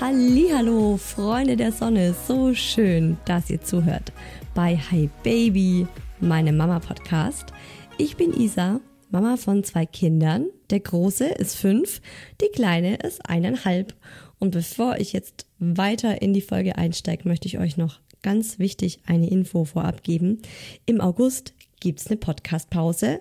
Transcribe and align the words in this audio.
Hallo, 0.00 0.96
Freunde 0.96 1.56
der 1.56 1.70
Sonne, 1.70 2.16
so 2.26 2.52
schön, 2.52 3.16
dass 3.26 3.48
ihr 3.48 3.60
zuhört 3.60 4.12
bei 4.52 4.76
Hi 4.76 5.08
Baby, 5.22 5.86
meinem 6.18 6.56
Mama 6.56 6.80
Podcast. 6.80 7.52
Ich 7.96 8.16
bin 8.16 8.32
Isa, 8.32 8.80
Mama 9.10 9.36
von 9.36 9.62
zwei 9.62 9.86
Kindern. 9.86 10.46
Der 10.70 10.80
große 10.80 11.26
ist 11.26 11.54
fünf, 11.54 12.00
die 12.40 12.48
kleine 12.52 12.96
ist 12.96 13.30
eineinhalb. 13.30 13.94
Und 14.40 14.50
bevor 14.50 14.96
ich 14.98 15.12
jetzt 15.12 15.46
weiter 15.60 16.20
in 16.20 16.32
die 16.32 16.42
Folge 16.42 16.76
einsteige, 16.76 17.28
möchte 17.28 17.46
ich 17.46 17.60
euch 17.60 17.76
noch 17.76 18.00
ganz 18.20 18.58
wichtig 18.58 18.98
eine 19.06 19.30
Info 19.30 19.64
vorab 19.64 20.02
geben. 20.02 20.42
Im 20.86 21.00
August 21.00 21.54
gibt's 21.78 22.08
eine 22.08 22.16
Podcast-Pause. 22.16 23.20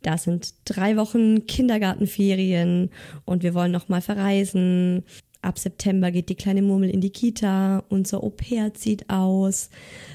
Da 0.00 0.16
sind 0.16 0.54
drei 0.64 0.96
Wochen 0.96 1.46
Kindergartenferien 1.46 2.90
und 3.26 3.42
wir 3.42 3.52
wollen 3.52 3.72
noch 3.72 3.88
mal 3.88 4.02
verreisen. 4.02 5.04
Ab 5.44 5.58
September 5.58 6.10
geht 6.10 6.30
die 6.30 6.36
kleine 6.36 6.62
Murmel 6.62 6.88
in 6.88 7.02
die 7.02 7.10
Kita, 7.10 7.84
unser 7.90 8.24
Au-pair 8.24 8.72
zieht 8.72 9.10
aus. 9.10 9.68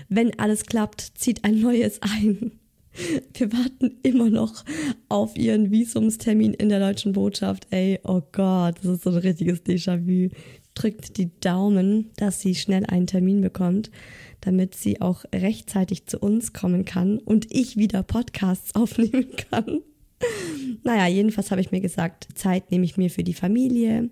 Wenn 0.07 0.37
alles 0.39 0.65
klappt, 0.65 1.01
zieht 1.15 1.43
ein 1.43 1.59
neues 1.59 2.01
ein. 2.01 2.53
Wir 3.35 3.53
warten 3.53 3.99
immer 4.01 4.31
noch 4.31 4.65
auf 5.07 5.37
ihren 5.37 5.69
Visumstermin 5.69 6.55
in 6.55 6.69
der 6.69 6.79
deutschen 6.79 7.13
Botschaft. 7.13 7.67
Ey, 7.69 7.99
oh 8.03 8.23
Gott, 8.31 8.77
das 8.81 8.85
ist 8.85 9.03
so 9.03 9.11
ein 9.11 9.17
richtiges 9.17 9.63
Déjà-vu. 9.63 10.33
Drückt 10.73 11.17
die 11.17 11.29
Daumen, 11.39 12.09
dass 12.17 12.41
sie 12.41 12.55
schnell 12.55 12.85
einen 12.87 13.05
Termin 13.05 13.41
bekommt, 13.41 13.91
damit 14.41 14.73
sie 14.73 14.99
auch 14.99 15.25
rechtzeitig 15.33 16.07
zu 16.07 16.17
uns 16.17 16.53
kommen 16.53 16.85
kann 16.85 17.19
und 17.19 17.53
ich 17.53 17.77
wieder 17.77 18.01
Podcasts 18.01 18.73
aufnehmen 18.75 19.27
kann. 19.51 19.81
Naja, 20.83 21.07
jedenfalls 21.07 21.51
habe 21.51 21.61
ich 21.61 21.71
mir 21.71 21.81
gesagt, 21.81 22.27
Zeit 22.33 22.71
nehme 22.71 22.85
ich 22.85 22.97
mir 22.97 23.09
für 23.11 23.23
die 23.23 23.33
Familie. 23.33 24.09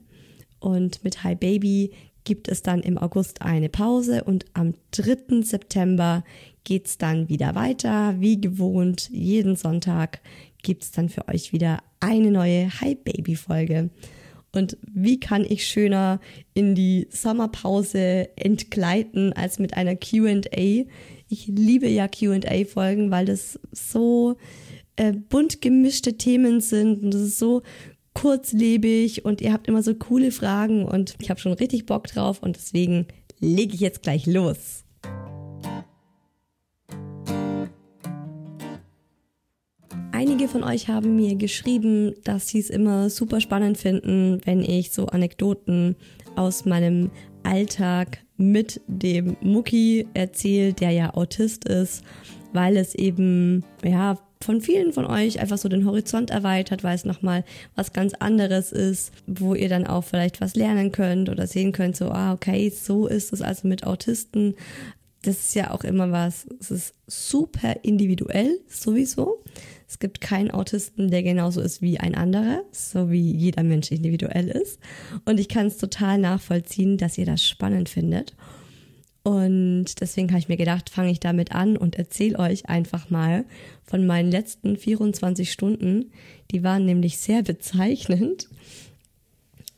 Und 0.60 1.04
mit 1.04 1.24
Hi 1.24 1.36
Baby 1.36 1.92
gibt 2.24 2.50
es 2.50 2.62
dann 2.62 2.82
im 2.82 2.98
August 2.98 3.42
eine 3.42 3.70
Pause 3.70 4.24
und 4.24 4.46
am 4.54 4.74
3. 4.92 5.44
September 5.44 6.24
geht's 6.66 6.98
dann 6.98 7.30
wieder 7.30 7.56
weiter. 7.56 8.16
Wie 8.20 8.42
gewohnt, 8.42 9.10
jeden 9.12 9.56
Sonntag 9.56 10.20
gibt's 10.62 10.92
dann 10.92 11.08
für 11.08 11.28
euch 11.30 11.54
wieder 11.54 11.80
eine 12.00 12.32
neue 12.32 12.70
Hi 12.82 12.96
Baby 12.96 13.36
Folge. 13.36 13.90
Und 14.52 14.78
wie 14.92 15.20
kann 15.20 15.46
ich 15.48 15.68
schöner 15.68 16.20
in 16.54 16.74
die 16.74 17.08
Sommerpause 17.12 18.30
entgleiten 18.38 19.32
als 19.34 19.60
mit 19.60 19.76
einer 19.76 19.96
QA? 19.96 20.86
Ich 21.30 21.48
liebe 21.48 21.88
ja 21.88 22.08
QA-Folgen, 22.08 23.12
weil 23.12 23.26
das 23.26 23.60
so 23.72 24.36
äh, 24.96 25.14
bunt 25.14 25.62
gemischte 25.62 26.18
Themen 26.18 26.60
sind 26.60 27.04
und 27.04 27.14
das 27.14 27.22
ist 27.22 27.40
so 27.40 27.62
kurzlebig 28.18 29.26
und 29.26 29.42
ihr 29.42 29.54
habt 29.54 29.68
immer 29.68 29.84
so 29.84 29.94
coole 29.94 30.32
Fragen 30.32 30.86
und 30.86 31.14
ich 31.22 31.30
habe 31.30 31.40
schon 31.40 31.54
richtig 31.54 31.86
Bock 31.86 32.08
drauf 32.08 32.42
und 32.42 32.56
deswegen 32.56 33.06
lege 33.40 33.76
ich 33.76 33.80
jetzt 33.80 34.02
gleich 34.02 34.26
los. 34.26 34.84
Einige 40.12 40.48
von 40.48 40.64
euch 40.64 40.88
haben 40.88 41.16
mir 41.16 41.36
geschrieben, 41.36 42.16
dass 42.24 42.48
sie 42.48 42.58
es 42.58 42.72
immer 42.72 43.12
super 43.12 43.40
spannend 43.40 43.78
finden, 43.78 44.42
wenn 44.46 44.62
ich 44.62 44.90
so 44.92 45.06
Anekdoten 45.06 45.96
aus 46.36 46.66
meinem 46.66 47.12
Alltag 47.44 48.24
mit 48.36 48.82
dem 48.88 49.38
Mucki 49.42 50.08
erzähle, 50.16 50.74
der 50.74 50.90
ja 50.90 51.14
Autist 51.14 51.66
ist, 51.66 52.04
weil 52.52 52.78
es 52.78 52.96
eben 52.96 53.64
ja 53.84 54.18
von 54.42 54.62
vielen 54.62 54.94
von 54.94 55.06
euch 55.06 55.40
einfach 55.40 55.58
so 55.58 55.70
den 55.70 55.86
Horizont 55.86 56.30
erweitert, 56.30 56.84
weil 56.84 56.96
es 56.96 57.06
nochmal 57.06 57.44
was 57.76 57.94
ganz 57.94 58.14
anderes 58.14 58.72
ist, 58.72 59.12
wo 59.26 59.56
ihr 59.56 59.70
dann 59.70 59.88
auch 59.88 60.04
vielleicht 60.04 60.42
was 60.42 60.56
lernen 60.56 60.92
könnt 60.92 61.30
oder 61.30 61.48
sehen 61.48 61.72
könnt, 61.72 61.96
so, 61.96 62.12
ah, 62.12 62.34
okay, 62.34 62.70
so 62.70 63.08
ist 63.08 63.34
es 63.34 63.42
also 63.42 63.68
mit 63.68 63.86
Autisten. 63.86 64.56
Das 65.24 65.40
ist 65.40 65.56
ja 65.56 65.72
auch 65.72 65.84
immer 65.84 66.12
was, 66.12 66.48
es 66.60 66.72
ist 66.72 66.94
super 67.08 67.78
individuell 67.84 68.60
sowieso. 68.68 69.44
Es 69.88 70.00
gibt 70.00 70.22
keinen 70.22 70.52
Autisten, 70.52 71.10
der 71.10 71.24
genauso 71.24 71.62
ist 71.62 71.82
wie 71.82 72.00
ein 72.00 72.14
anderer, 72.14 72.62
so 72.72 73.10
wie 73.10 73.32
jeder 73.32 73.64
Mensch 73.64 73.92
individuell 73.92 74.50
ist. 74.50 74.80
Und 75.26 75.40
ich 75.40 75.48
kann 75.48 75.68
es 75.68 75.78
total 75.78 76.18
nachvollziehen, 76.18 76.98
dass 76.98 77.18
ihr 77.18 77.26
das 77.26 77.44
spannend 77.44 77.88
findet. 77.90 78.36
Und 79.28 80.00
deswegen 80.00 80.30
habe 80.30 80.40
ich 80.40 80.48
mir 80.48 80.56
gedacht, 80.56 80.90
fange 80.90 81.12
ich 81.12 81.20
damit 81.20 81.52
an 81.52 81.76
und 81.76 81.98
erzähle 81.98 82.40
euch 82.40 82.70
einfach 82.70 83.10
mal 83.10 83.44
von 83.84 84.08
meinen 84.08 84.32
letzten 84.32 84.78
24 84.78 85.52
Stunden. 85.52 86.14
Die 86.52 86.64
waren 86.64 86.86
nämlich 86.86 87.18
sehr 87.18 87.44
bezeichnend. 87.44 88.48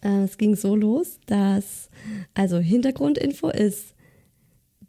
Äh, 0.02 0.22
es 0.22 0.38
ging 0.38 0.56
so 0.56 0.76
los, 0.76 1.20
dass, 1.26 1.90
also 2.36 2.60
Hintergrundinfo 2.60 3.50
ist, 3.50 3.96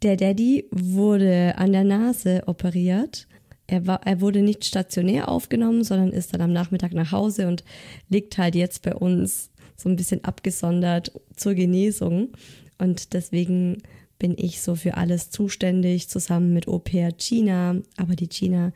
der 0.03 0.15
Daddy 0.15 0.67
wurde 0.69 1.55
an 1.57 1.71
der 1.71 1.83
Nase 1.83 2.43
operiert. 2.45 3.27
Er, 3.65 3.87
war, 3.87 4.05
er 4.05 4.21
wurde 4.21 4.43
nicht 4.43 4.63
stationär 4.63 5.29
aufgenommen, 5.29 5.83
sondern 5.83 6.11
ist 6.11 6.35
dann 6.35 6.41
am 6.41 6.53
Nachmittag 6.53 6.93
nach 6.93 7.11
Hause 7.11 7.47
und 7.47 7.63
liegt 8.09 8.37
halt 8.37 8.53
jetzt 8.53 8.83
bei 8.83 8.93
uns 8.93 9.49
so 9.75 9.89
ein 9.89 9.95
bisschen 9.95 10.23
abgesondert 10.23 11.11
zur 11.35 11.55
Genesung. 11.55 12.29
Und 12.77 13.13
deswegen 13.13 13.81
bin 14.21 14.35
ich 14.37 14.61
so 14.61 14.75
für 14.75 14.97
alles 14.97 15.31
zuständig, 15.31 16.07
zusammen 16.07 16.53
mit 16.53 16.67
Au-pair 16.67 17.11
Gina. 17.11 17.77
Aber 17.97 18.15
die 18.15 18.29
Gina 18.29 18.71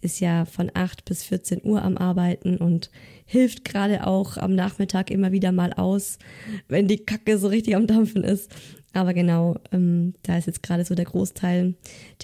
ist 0.00 0.18
ja 0.18 0.44
von 0.44 0.72
8 0.74 1.04
bis 1.04 1.22
14 1.22 1.60
Uhr 1.62 1.82
am 1.82 1.96
Arbeiten 1.96 2.56
und 2.56 2.90
hilft 3.24 3.64
gerade 3.64 4.08
auch 4.08 4.36
am 4.38 4.56
Nachmittag 4.56 5.12
immer 5.12 5.30
wieder 5.30 5.52
mal 5.52 5.72
aus, 5.72 6.18
wenn 6.66 6.88
die 6.88 6.98
Kacke 6.98 7.38
so 7.38 7.46
richtig 7.46 7.76
am 7.76 7.86
Dampfen 7.86 8.24
ist. 8.24 8.50
Aber 8.92 9.14
genau, 9.14 9.54
ähm, 9.70 10.14
da 10.24 10.36
ist 10.36 10.48
jetzt 10.48 10.64
gerade 10.64 10.84
so 10.84 10.96
der 10.96 11.04
Großteil 11.04 11.74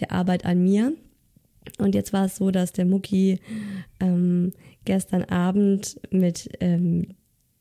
der 0.01 0.11
Arbeit 0.11 0.45
an 0.45 0.61
mir. 0.61 0.95
Und 1.79 1.95
jetzt 1.95 2.13
war 2.13 2.25
es 2.25 2.35
so, 2.35 2.51
dass 2.51 2.73
der 2.73 2.87
Mucki 2.87 3.39
ähm, 4.01 4.53
gestern 4.85 5.23
Abend 5.23 6.01
mit 6.11 6.51
ähm, 6.59 7.15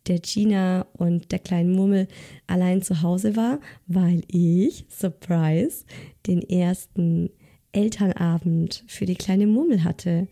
der 0.08 0.20
Gina 0.20 0.86
und 0.94 1.32
der 1.32 1.40
kleinen 1.40 1.72
Murmel 1.72 2.08
allein 2.48 2.82
zu 2.82 3.02
Hause 3.02 3.36
war, 3.36 3.60
weil 3.88 4.24
ich, 4.28 4.86
Surprise, 4.90 5.86
den 6.28 6.42
ersten 6.42 7.30
Elternabend 7.72 8.84
für 8.88 9.06
die 9.06 9.16
kleine 9.16 9.48
Murmel 9.48 9.84
hatte 9.84 10.28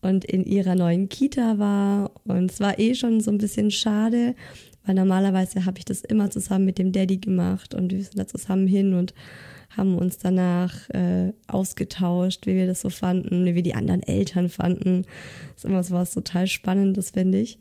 und 0.00 0.24
in 0.24 0.44
ihrer 0.44 0.74
neuen 0.74 1.08
Kita 1.08 1.58
war. 1.58 2.12
Und 2.24 2.50
es 2.50 2.60
war 2.60 2.78
eh 2.78 2.94
schon 2.94 3.20
so 3.20 3.30
ein 3.30 3.38
bisschen 3.38 3.70
schade, 3.70 4.34
weil 4.86 4.94
normalerweise 4.94 5.66
habe 5.66 5.78
ich 5.78 5.84
das 5.84 6.00
immer 6.00 6.30
zusammen 6.30 6.64
mit 6.64 6.78
dem 6.78 6.92
Daddy 6.92 7.18
gemacht 7.18 7.74
und 7.74 7.92
wir 7.92 8.02
sind 8.02 8.18
da 8.18 8.26
zusammen 8.26 8.66
hin 8.66 8.94
und 8.94 9.12
haben 9.76 9.98
uns 9.98 10.16
danach 10.16 10.88
äh, 10.90 11.32
ausgetauscht, 11.46 12.46
wie 12.46 12.56
wir 12.56 12.66
das 12.66 12.80
so 12.80 12.88
fanden, 12.88 13.44
wie 13.44 13.54
wir 13.54 13.62
die 13.62 13.74
anderen 13.74 14.02
Eltern 14.02 14.48
fanden. 14.48 15.02
Das 15.54 15.64
ist 15.64 15.64
immer 15.66 15.82
so 15.82 15.94
was 15.94 16.14
total 16.14 16.46
Spannendes, 16.46 17.10
finde 17.10 17.38
ich. 17.38 17.58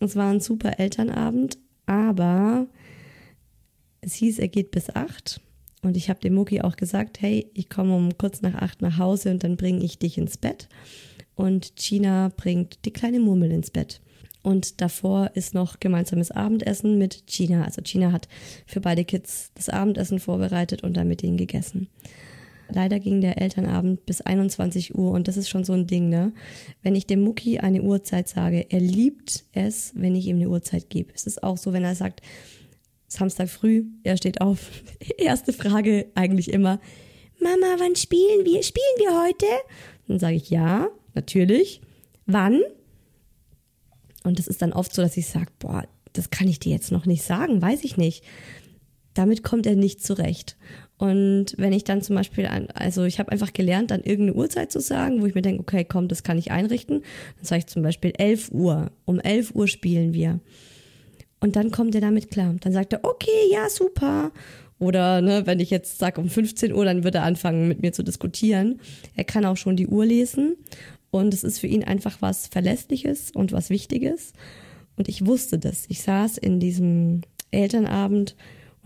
Es 0.00 0.16
war 0.16 0.30
ein 0.30 0.40
super 0.40 0.78
Elternabend, 0.78 1.58
aber 1.86 2.66
es 4.00 4.14
hieß, 4.14 4.38
er 4.38 4.48
geht 4.48 4.70
bis 4.70 4.94
acht. 4.94 5.40
Und 5.82 5.96
ich 5.96 6.10
habe 6.10 6.20
dem 6.20 6.34
Mucki 6.34 6.60
auch 6.60 6.76
gesagt, 6.76 7.20
hey, 7.20 7.50
ich 7.54 7.68
komme 7.68 7.94
um 7.94 8.16
kurz 8.18 8.42
nach 8.42 8.54
acht 8.54 8.82
nach 8.82 8.98
Hause 8.98 9.30
und 9.30 9.44
dann 9.44 9.56
bringe 9.56 9.84
ich 9.84 9.98
dich 9.98 10.18
ins 10.18 10.36
Bett. 10.36 10.68
Und 11.34 11.76
Gina 11.76 12.32
bringt 12.36 12.84
die 12.84 12.92
kleine 12.92 13.20
Murmel 13.20 13.52
ins 13.52 13.70
Bett. 13.70 14.00
Und 14.42 14.80
davor 14.80 15.32
ist 15.34 15.54
noch 15.54 15.80
gemeinsames 15.80 16.30
Abendessen 16.30 16.98
mit 16.98 17.26
Gina. 17.26 17.64
Also 17.64 17.82
Gina 17.82 18.12
hat 18.12 18.28
für 18.66 18.80
beide 18.80 19.04
Kids 19.04 19.50
das 19.54 19.68
Abendessen 19.68 20.20
vorbereitet 20.20 20.82
und 20.82 20.96
dann 20.96 21.08
mit 21.08 21.22
ihnen 21.22 21.36
gegessen. 21.36 21.88
Leider 22.68 22.98
ging 22.98 23.20
der 23.20 23.40
Elternabend 23.40 24.06
bis 24.06 24.20
21 24.20 24.94
Uhr 24.96 25.12
und 25.12 25.28
das 25.28 25.36
ist 25.36 25.48
schon 25.48 25.64
so 25.64 25.72
ein 25.72 25.86
Ding, 25.86 26.08
ne? 26.08 26.32
Wenn 26.82 26.94
ich 26.94 27.06
dem 27.06 27.22
Mucki 27.22 27.58
eine 27.58 27.82
Uhrzeit 27.82 28.28
sage, 28.28 28.66
er 28.70 28.80
liebt 28.80 29.44
es, 29.52 29.92
wenn 29.94 30.14
ich 30.16 30.26
ihm 30.26 30.36
eine 30.36 30.48
Uhrzeit 30.48 30.90
gebe. 30.90 31.12
Es 31.14 31.26
ist 31.26 31.42
auch 31.42 31.56
so, 31.56 31.72
wenn 31.72 31.84
er 31.84 31.94
sagt, 31.94 32.22
Samstag 33.08 33.48
früh, 33.48 33.84
er 34.02 34.16
steht 34.16 34.40
auf. 34.40 34.70
Erste 35.18 35.52
Frage 35.52 36.06
eigentlich 36.14 36.52
immer, 36.52 36.80
Mama, 37.40 37.76
wann 37.78 37.94
spielen 37.94 38.44
wir? 38.44 38.62
Spielen 38.62 38.84
wir 38.98 39.22
heute? 39.22 39.46
Dann 40.08 40.18
sage 40.18 40.36
ich 40.36 40.50
ja, 40.50 40.88
natürlich. 41.14 41.80
Wann? 42.26 42.62
Und 44.24 44.38
das 44.38 44.48
ist 44.48 44.62
dann 44.62 44.72
oft 44.72 44.92
so, 44.92 45.02
dass 45.02 45.16
ich 45.16 45.28
sage, 45.28 45.52
boah, 45.58 45.86
das 46.12 46.30
kann 46.30 46.48
ich 46.48 46.58
dir 46.58 46.72
jetzt 46.72 46.90
noch 46.90 47.06
nicht 47.06 47.22
sagen, 47.22 47.62
weiß 47.62 47.84
ich 47.84 47.96
nicht. 47.96 48.24
Damit 49.14 49.42
kommt 49.42 49.66
er 49.66 49.76
nicht 49.76 50.02
zurecht. 50.02 50.56
Und 50.98 51.54
wenn 51.58 51.74
ich 51.74 51.84
dann 51.84 52.00
zum 52.00 52.16
Beispiel, 52.16 52.46
an, 52.46 52.68
also 52.72 53.04
ich 53.04 53.18
habe 53.18 53.30
einfach 53.30 53.52
gelernt, 53.52 53.90
dann 53.90 54.02
irgendeine 54.02 54.38
Uhrzeit 54.38 54.72
zu 54.72 54.80
sagen, 54.80 55.20
wo 55.20 55.26
ich 55.26 55.34
mir 55.34 55.42
denke, 55.42 55.60
okay, 55.60 55.84
komm, 55.84 56.08
das 56.08 56.22
kann 56.22 56.38
ich 56.38 56.50
einrichten. 56.50 57.02
Dann 57.36 57.44
sage 57.44 57.60
ich 57.60 57.66
zum 57.66 57.82
Beispiel 57.82 58.12
11 58.16 58.50
Uhr. 58.52 58.90
Um 59.04 59.20
11 59.20 59.54
Uhr 59.54 59.68
spielen 59.68 60.14
wir. 60.14 60.40
Und 61.40 61.56
dann 61.56 61.70
kommt 61.70 61.94
er 61.94 62.00
damit 62.00 62.30
klar. 62.30 62.54
Dann 62.60 62.72
sagt 62.72 62.94
er, 62.94 63.04
okay, 63.04 63.50
ja, 63.52 63.68
super. 63.68 64.32
Oder 64.78 65.20
ne, 65.20 65.46
wenn 65.46 65.60
ich 65.60 65.70
jetzt 65.70 65.98
sage 65.98 66.20
um 66.20 66.28
15 66.28 66.72
Uhr, 66.72 66.84
dann 66.84 67.04
wird 67.04 67.14
er 67.14 67.24
anfangen 67.24 67.68
mit 67.68 67.82
mir 67.82 67.92
zu 67.92 68.02
diskutieren. 68.02 68.80
Er 69.14 69.24
kann 69.24 69.44
auch 69.44 69.56
schon 69.56 69.76
die 69.76 69.86
Uhr 69.86 70.06
lesen. 70.06 70.56
Und 71.10 71.34
es 71.34 71.44
ist 71.44 71.58
für 71.58 71.66
ihn 71.66 71.84
einfach 71.84 72.18
was 72.20 72.46
Verlässliches 72.46 73.30
und 73.30 73.52
was 73.52 73.70
Wichtiges. 73.70 74.32
Und 74.96 75.08
ich 75.08 75.26
wusste 75.26 75.58
das. 75.58 75.84
Ich 75.88 76.02
saß 76.02 76.38
in 76.38 76.58
diesem 76.58 77.20
Elternabend 77.50 78.34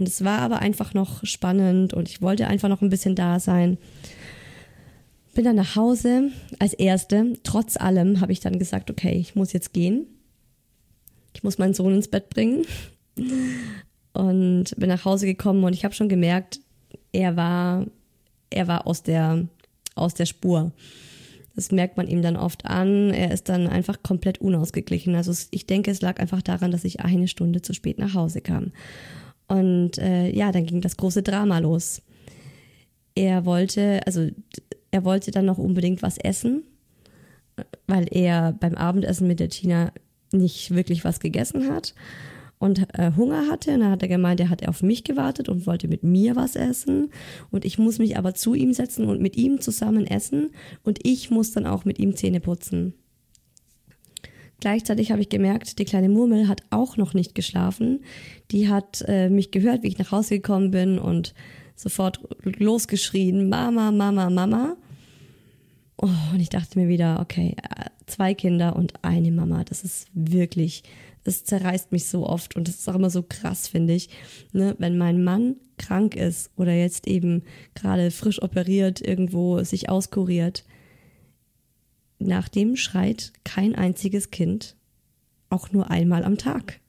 und 0.00 0.08
es 0.08 0.24
war 0.24 0.38
aber 0.38 0.60
einfach 0.60 0.94
noch 0.94 1.24
spannend 1.24 1.92
und 1.92 2.08
ich 2.08 2.22
wollte 2.22 2.46
einfach 2.46 2.70
noch 2.70 2.80
ein 2.80 2.88
bisschen 2.88 3.14
da 3.14 3.38
sein. 3.38 3.76
Bin 5.34 5.44
dann 5.44 5.56
nach 5.56 5.76
Hause 5.76 6.30
als 6.58 6.72
Erste. 6.72 7.34
Trotz 7.44 7.76
allem 7.76 8.20
habe 8.20 8.32
ich 8.32 8.40
dann 8.40 8.58
gesagt, 8.58 8.90
okay, 8.90 9.12
ich 9.12 9.36
muss 9.36 9.52
jetzt 9.52 9.72
gehen. 9.72 10.06
Ich 11.34 11.42
muss 11.44 11.58
meinen 11.58 11.74
Sohn 11.74 11.94
ins 11.94 12.08
Bett 12.08 12.30
bringen. 12.30 12.64
Und 14.12 14.74
bin 14.76 14.88
nach 14.88 15.04
Hause 15.04 15.26
gekommen 15.26 15.62
und 15.62 15.74
ich 15.74 15.84
habe 15.84 15.94
schon 15.94 16.08
gemerkt, 16.08 16.60
er 17.12 17.36
war, 17.36 17.86
er 18.48 18.66
war 18.66 18.86
aus 18.86 19.02
der, 19.02 19.46
aus 19.94 20.14
der 20.14 20.26
Spur. 20.26 20.72
Das 21.54 21.70
merkt 21.70 21.96
man 21.98 22.08
ihm 22.08 22.22
dann 22.22 22.36
oft 22.36 22.64
an. 22.64 23.10
Er 23.10 23.32
ist 23.32 23.48
dann 23.50 23.66
einfach 23.66 24.02
komplett 24.02 24.40
unausgeglichen. 24.40 25.14
Also 25.14 25.32
ich 25.50 25.66
denke, 25.66 25.90
es 25.90 26.00
lag 26.00 26.18
einfach 26.18 26.42
daran, 26.42 26.70
dass 26.70 26.84
ich 26.84 27.00
eine 27.00 27.28
Stunde 27.28 27.60
zu 27.60 27.74
spät 27.74 27.98
nach 27.98 28.14
Hause 28.14 28.40
kam. 28.40 28.72
Und 29.50 29.98
äh, 29.98 30.30
ja, 30.30 30.52
dann 30.52 30.64
ging 30.64 30.80
das 30.80 30.96
große 30.96 31.24
Drama 31.24 31.58
los. 31.58 32.02
Er 33.16 33.44
wollte, 33.44 34.00
also 34.06 34.28
er 34.92 35.04
wollte 35.04 35.32
dann 35.32 35.44
noch 35.44 35.58
unbedingt 35.58 36.02
was 36.02 36.18
essen, 36.18 36.62
weil 37.88 38.06
er 38.12 38.52
beim 38.52 38.76
Abendessen 38.76 39.26
mit 39.26 39.40
der 39.40 39.48
Tina 39.48 39.92
nicht 40.30 40.72
wirklich 40.72 41.04
was 41.04 41.18
gegessen 41.18 41.68
hat 41.68 41.94
und 42.60 42.86
äh, 42.96 43.10
Hunger 43.16 43.48
hatte. 43.50 43.74
Und 43.74 43.80
dann 43.80 43.90
hat 43.90 44.02
er 44.02 44.08
gemeint, 44.08 44.38
er 44.38 44.50
hat 44.50 44.68
auf 44.68 44.84
mich 44.84 45.02
gewartet 45.02 45.48
und 45.48 45.66
wollte 45.66 45.88
mit 45.88 46.04
mir 46.04 46.36
was 46.36 46.54
essen. 46.54 47.10
Und 47.50 47.64
ich 47.64 47.76
muss 47.76 47.98
mich 47.98 48.16
aber 48.16 48.34
zu 48.34 48.54
ihm 48.54 48.72
setzen 48.72 49.06
und 49.06 49.20
mit 49.20 49.36
ihm 49.36 49.60
zusammen 49.60 50.06
essen. 50.06 50.50
Und 50.84 51.00
ich 51.02 51.32
muss 51.32 51.50
dann 51.50 51.66
auch 51.66 51.84
mit 51.84 51.98
ihm 51.98 52.14
Zähne 52.14 52.38
putzen. 52.38 52.94
Gleichzeitig 54.60 55.10
habe 55.10 55.22
ich 55.22 55.28
gemerkt, 55.28 55.78
die 55.78 55.84
kleine 55.84 56.08
Murmel 56.08 56.46
hat 56.46 56.62
auch 56.70 56.96
noch 56.96 57.14
nicht 57.14 57.34
geschlafen. 57.34 58.04
Die 58.50 58.68
hat 58.68 59.02
äh, 59.08 59.30
mich 59.30 59.50
gehört, 59.50 59.82
wie 59.82 59.88
ich 59.88 59.98
nach 59.98 60.12
Hause 60.12 60.36
gekommen 60.36 60.70
bin 60.70 60.98
und 60.98 61.34
sofort 61.74 62.20
losgeschrien, 62.44 63.48
Mama, 63.48 63.90
Mama, 63.90 64.28
Mama. 64.28 64.76
Oh, 65.96 66.08
und 66.32 66.40
ich 66.40 66.50
dachte 66.50 66.78
mir 66.78 66.88
wieder, 66.88 67.20
okay, 67.20 67.56
äh, 67.56 67.86
zwei 68.06 68.34
Kinder 68.34 68.76
und 68.76 68.92
eine 69.02 69.30
Mama, 69.30 69.64
das 69.64 69.82
ist 69.82 70.08
wirklich, 70.12 70.82
das 71.24 71.44
zerreißt 71.44 71.92
mich 71.92 72.06
so 72.06 72.26
oft 72.26 72.56
und 72.56 72.68
das 72.68 72.76
ist 72.76 72.88
auch 72.88 72.94
immer 72.94 73.10
so 73.10 73.22
krass, 73.22 73.68
finde 73.68 73.94
ich. 73.94 74.10
Ne? 74.52 74.74
Wenn 74.78 74.98
mein 74.98 75.22
Mann 75.24 75.56
krank 75.78 76.16
ist 76.16 76.50
oder 76.56 76.72
jetzt 76.74 77.06
eben 77.06 77.42
gerade 77.74 78.10
frisch 78.10 78.42
operiert, 78.42 79.00
irgendwo 79.00 79.62
sich 79.62 79.88
auskuriert, 79.88 80.64
nach 82.20 82.48
dem 82.48 82.76
schreit 82.76 83.32
kein 83.44 83.74
einziges 83.74 84.30
Kind 84.30 84.76
auch 85.48 85.72
nur 85.72 85.90
einmal 85.90 86.24
am 86.24 86.38
Tag. 86.38 86.80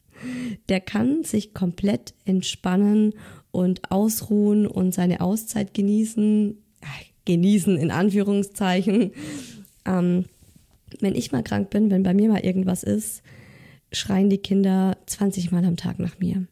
Der 0.70 0.80
kann 0.80 1.24
sich 1.24 1.54
komplett 1.54 2.14
entspannen 2.26 3.14
und 3.52 3.92
ausruhen 3.92 4.68
und 4.68 4.94
seine 4.94 5.22
Auszeit 5.22 5.74
genießen, 5.74 6.58
genießen 7.26 7.78
in 7.78 7.92
Anführungszeichen. 7.92 9.12
Ähm, 9.86 10.26
wenn 11.00 11.16
ich 11.16 11.32
mal 11.32 11.44
krank 11.44 11.70
bin, 11.70 11.90
wenn 11.90 12.04
bei 12.04 12.14
mir 12.14 12.30
mal 12.30 12.46
irgendwas 12.46 12.84
ist, 12.84 13.24
schreien 13.92 14.30
die 14.30 14.38
Kinder 14.38 14.98
20 15.08 15.52
Mal 15.52 15.66
am 15.66 15.78
Tag 15.78 16.00
nach 16.00 16.20
mir 16.20 16.46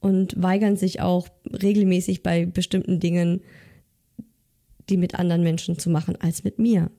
und 0.00 0.40
weigern 0.42 0.76
sich 0.76 1.00
auch 1.00 1.28
regelmäßig 1.50 2.22
bei 2.22 2.46
bestimmten 2.46 3.00
Dingen, 3.00 3.42
die 4.88 4.96
mit 4.96 5.14
anderen 5.14 5.42
Menschen 5.42 5.78
zu 5.78 5.90
machen, 5.90 6.16
als 6.20 6.44
mit 6.44 6.58
mir. 6.58 6.90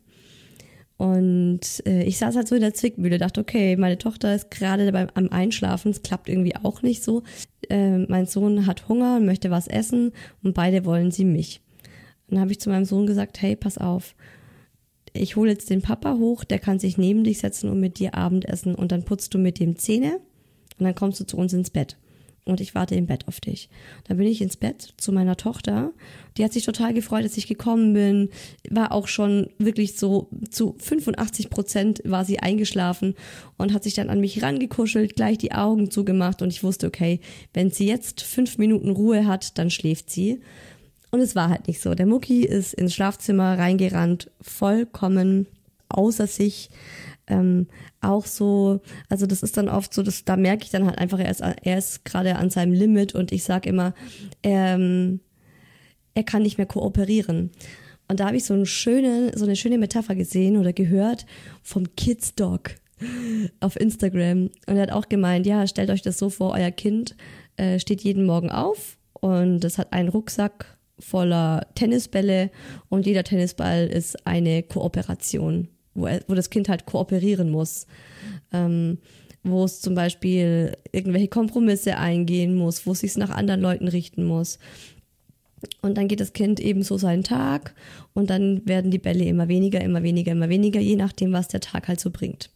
Und 1.02 1.82
äh, 1.88 2.04
ich 2.04 2.20
saß 2.20 2.36
halt 2.36 2.48
so 2.48 2.54
in 2.54 2.62
der 2.62 2.76
Zwickmühle, 2.76 3.18
dachte, 3.18 3.42
okay, 3.42 3.76
meine 3.76 3.98
Tochter 3.98 4.36
ist 4.36 4.52
gerade 4.52 4.92
beim 4.92 5.08
am 5.16 5.30
Einschlafen, 5.30 5.90
es 5.90 6.04
klappt 6.04 6.30
irgendwie 6.30 6.56
auch 6.56 6.84
nicht 6.84 7.02
so. 7.04 7.24
Äh, 7.72 8.06
mein 8.06 8.28
Sohn 8.28 8.68
hat 8.68 8.88
Hunger 8.88 9.16
und 9.18 9.26
möchte 9.26 9.50
was 9.50 9.68
essen 9.68 10.12
und 10.44 10.54
beide 10.54 10.86
wollen 10.86 11.10
sie 11.10 11.26
mich. 11.26 11.60
Dann 12.28 12.40
habe 12.40 12.52
ich 12.52 12.60
zu 12.60 12.70
meinem 12.70 12.86
Sohn 12.86 13.08
gesagt, 13.08 13.42
hey, 13.42 13.56
pass 13.56 13.80
auf, 13.80 14.14
ich 15.12 15.36
hole 15.38 15.50
jetzt 15.50 15.72
den 15.72 15.82
Papa 15.82 16.18
hoch, 16.20 16.44
der 16.44 16.60
kann 16.60 16.78
sich 16.78 17.00
neben 17.00 17.24
dich 17.24 17.40
setzen 17.40 17.72
und 17.72 17.80
mit 17.80 17.98
dir 17.98 18.14
Abendessen 18.14 18.76
und 18.76 18.92
dann 18.92 19.04
putzt 19.04 19.34
du 19.34 19.40
mit 19.40 19.60
dem 19.60 19.78
Zähne 19.78 20.20
und 20.78 20.86
dann 20.86 20.94
kommst 20.94 21.20
du 21.20 21.26
zu 21.26 21.36
uns 21.36 21.52
ins 21.52 21.72
Bett 21.72 21.98
und 22.44 22.60
ich 22.60 22.74
warte 22.74 22.96
im 22.96 23.06
Bett 23.06 23.28
auf 23.28 23.40
dich. 23.40 23.70
Dann 24.08 24.18
bin 24.18 24.28
ich 24.28 24.42
ins 24.42 24.58
Bett 24.58 24.94
zu 24.98 25.12
meiner 25.12 25.38
Tochter. 25.38 25.92
Die 26.38 26.44
hat 26.44 26.54
sich 26.54 26.66
total 26.66 26.94
gefreut, 26.94 27.24
dass 27.24 27.38
ich 27.38 27.48
gekommen 27.48 27.94
bin. 27.94 28.30
War 28.70 28.92
auch 28.92 29.08
schon 29.08 29.50
wirklich 29.60 29.98
so 29.98 30.30
zu 30.50 30.76
85 30.80 31.50
Prozent 31.50 32.02
war 32.04 32.26
sie 32.26 32.40
eingeschlafen 32.40 33.16
und 33.58 33.74
hat 33.74 33.84
sich 33.84 33.94
dann 33.94 34.10
an 34.10 34.20
mich 34.20 34.42
rangekuschelt, 34.42 35.16
gleich 35.16 35.38
die 35.38 35.52
Augen 35.52 35.92
zugemacht 35.92 36.42
und 36.42 36.50
ich 36.50 36.64
wusste, 36.64 36.88
okay, 36.88 37.20
wenn 37.54 37.70
sie 37.70 37.88
jetzt 37.88 38.22
fünf 38.22 38.58
Minuten 38.58 38.90
Ruhe 38.90 39.28
hat, 39.28 39.58
dann 39.58 39.70
schläft 39.70 40.10
sie. 40.10 40.42
Und 41.12 41.20
es 41.20 41.36
war 41.36 41.50
halt 41.50 41.68
nicht 41.68 41.82
so. 41.82 41.94
Der 41.94 42.06
Mucki 42.06 42.44
ist 42.46 42.74
ins 42.74 42.94
Schlafzimmer 42.94 43.58
reingerannt, 43.58 44.32
vollkommen 44.42 45.46
außer 45.90 46.26
sich 46.26 46.70
ähm, 47.32 47.68
auch 48.02 48.26
so, 48.26 48.82
also 49.10 49.26
das 49.26 49.42
ist 49.42 49.58
dann 49.58 49.70
oft 49.70 49.94
so, 49.94 50.04
dass 50.04 50.26
da 50.26 50.36
merke 50.36 50.64
ich 50.66 50.70
dann 50.70 50.86
halt 50.86 51.00
einfach, 51.00 51.20
er 51.20 51.32
ist, 51.32 51.42
er 51.42 51.78
ist 51.78 52.06
gerade 52.06 52.36
an 52.36 52.50
seinem 52.50 52.74
Limit 52.74 53.16
und 53.16 53.32
ich 53.32 53.44
sage 53.44 53.70
immer, 53.70 53.94
ähm, 54.44 55.22
er 56.14 56.24
kann 56.24 56.44
nicht 56.44 56.58
mehr 56.58 56.68
kooperieren. 56.68 57.52
Und 58.08 58.20
da 58.20 58.28
habe 58.28 58.38
ich 58.38 58.44
so 58.44 58.54
eine 58.54 58.66
schöne, 58.66 59.32
so 59.36 59.46
eine 59.46 59.56
schöne 59.56 59.78
Metapher 59.78 60.16
gesehen 60.16 60.58
oder 60.58 60.74
gehört 60.74 61.26
vom 61.64 61.96
Kids 61.96 62.36
Dog 62.36 62.72
auf 63.62 63.80
Instagram. 63.80 64.50
Und 64.68 64.76
er 64.76 64.82
hat 64.82 64.92
auch 64.92 65.08
gemeint, 65.08 65.46
ja, 65.46 65.66
stellt 65.66 65.90
euch 65.90 66.02
das 66.02 66.20
so 66.20 66.30
vor, 66.30 66.52
euer 66.52 66.72
Kind 66.72 67.16
äh, 67.56 67.80
steht 67.80 68.02
jeden 68.02 68.26
Morgen 68.26 68.52
auf 68.52 68.98
und 69.14 69.64
es 69.64 69.78
hat 69.78 69.94
einen 69.94 70.10
Rucksack 70.10 70.78
voller 71.00 71.68
Tennisbälle 71.76 72.52
und 72.90 73.06
jeder 73.06 73.24
Tennisball 73.24 73.88
ist 73.88 74.28
eine 74.28 74.64
Kooperation, 74.64 75.68
wo, 75.94 76.08
wo 76.28 76.36
das 76.36 76.50
Kind 76.50 76.70
halt 76.70 76.86
kooperieren 76.86 77.50
muss. 77.50 77.88
Ähm, 78.52 78.98
wo 79.44 79.64
es 79.64 79.82
zum 79.82 79.96
Beispiel 79.96 80.78
irgendwelche 80.92 81.28
Kompromisse 81.28 81.98
eingehen 81.98 82.56
muss, 82.56 82.86
wo 82.86 82.92
es 82.92 83.00
sich 83.00 83.18
nach 83.18 83.32
anderen 83.32 83.62
Leuten 83.62 83.88
richten 83.88 84.24
muss. 84.24 84.60
Und 85.82 85.98
dann 85.98 86.08
geht 86.08 86.20
das 86.20 86.34
Kind 86.34 86.60
eben 86.60 86.84
so 86.84 86.98
seinen 86.98 87.24
Tag 87.24 87.76
und 88.14 88.30
dann 88.30 88.68
werden 88.68 88.92
die 88.92 89.00
Bälle 89.00 89.26
immer 89.26 89.48
weniger, 89.48 89.82
immer 89.82 90.04
weniger, 90.04 90.32
immer 90.32 90.50
weniger, 90.50 90.80
je 90.80 90.96
nachdem, 90.96 91.34
was 91.34 91.48
der 91.48 91.60
Tag 91.60 91.88
halt 91.88 92.00
so 92.00 92.10
bringt. 92.12 92.50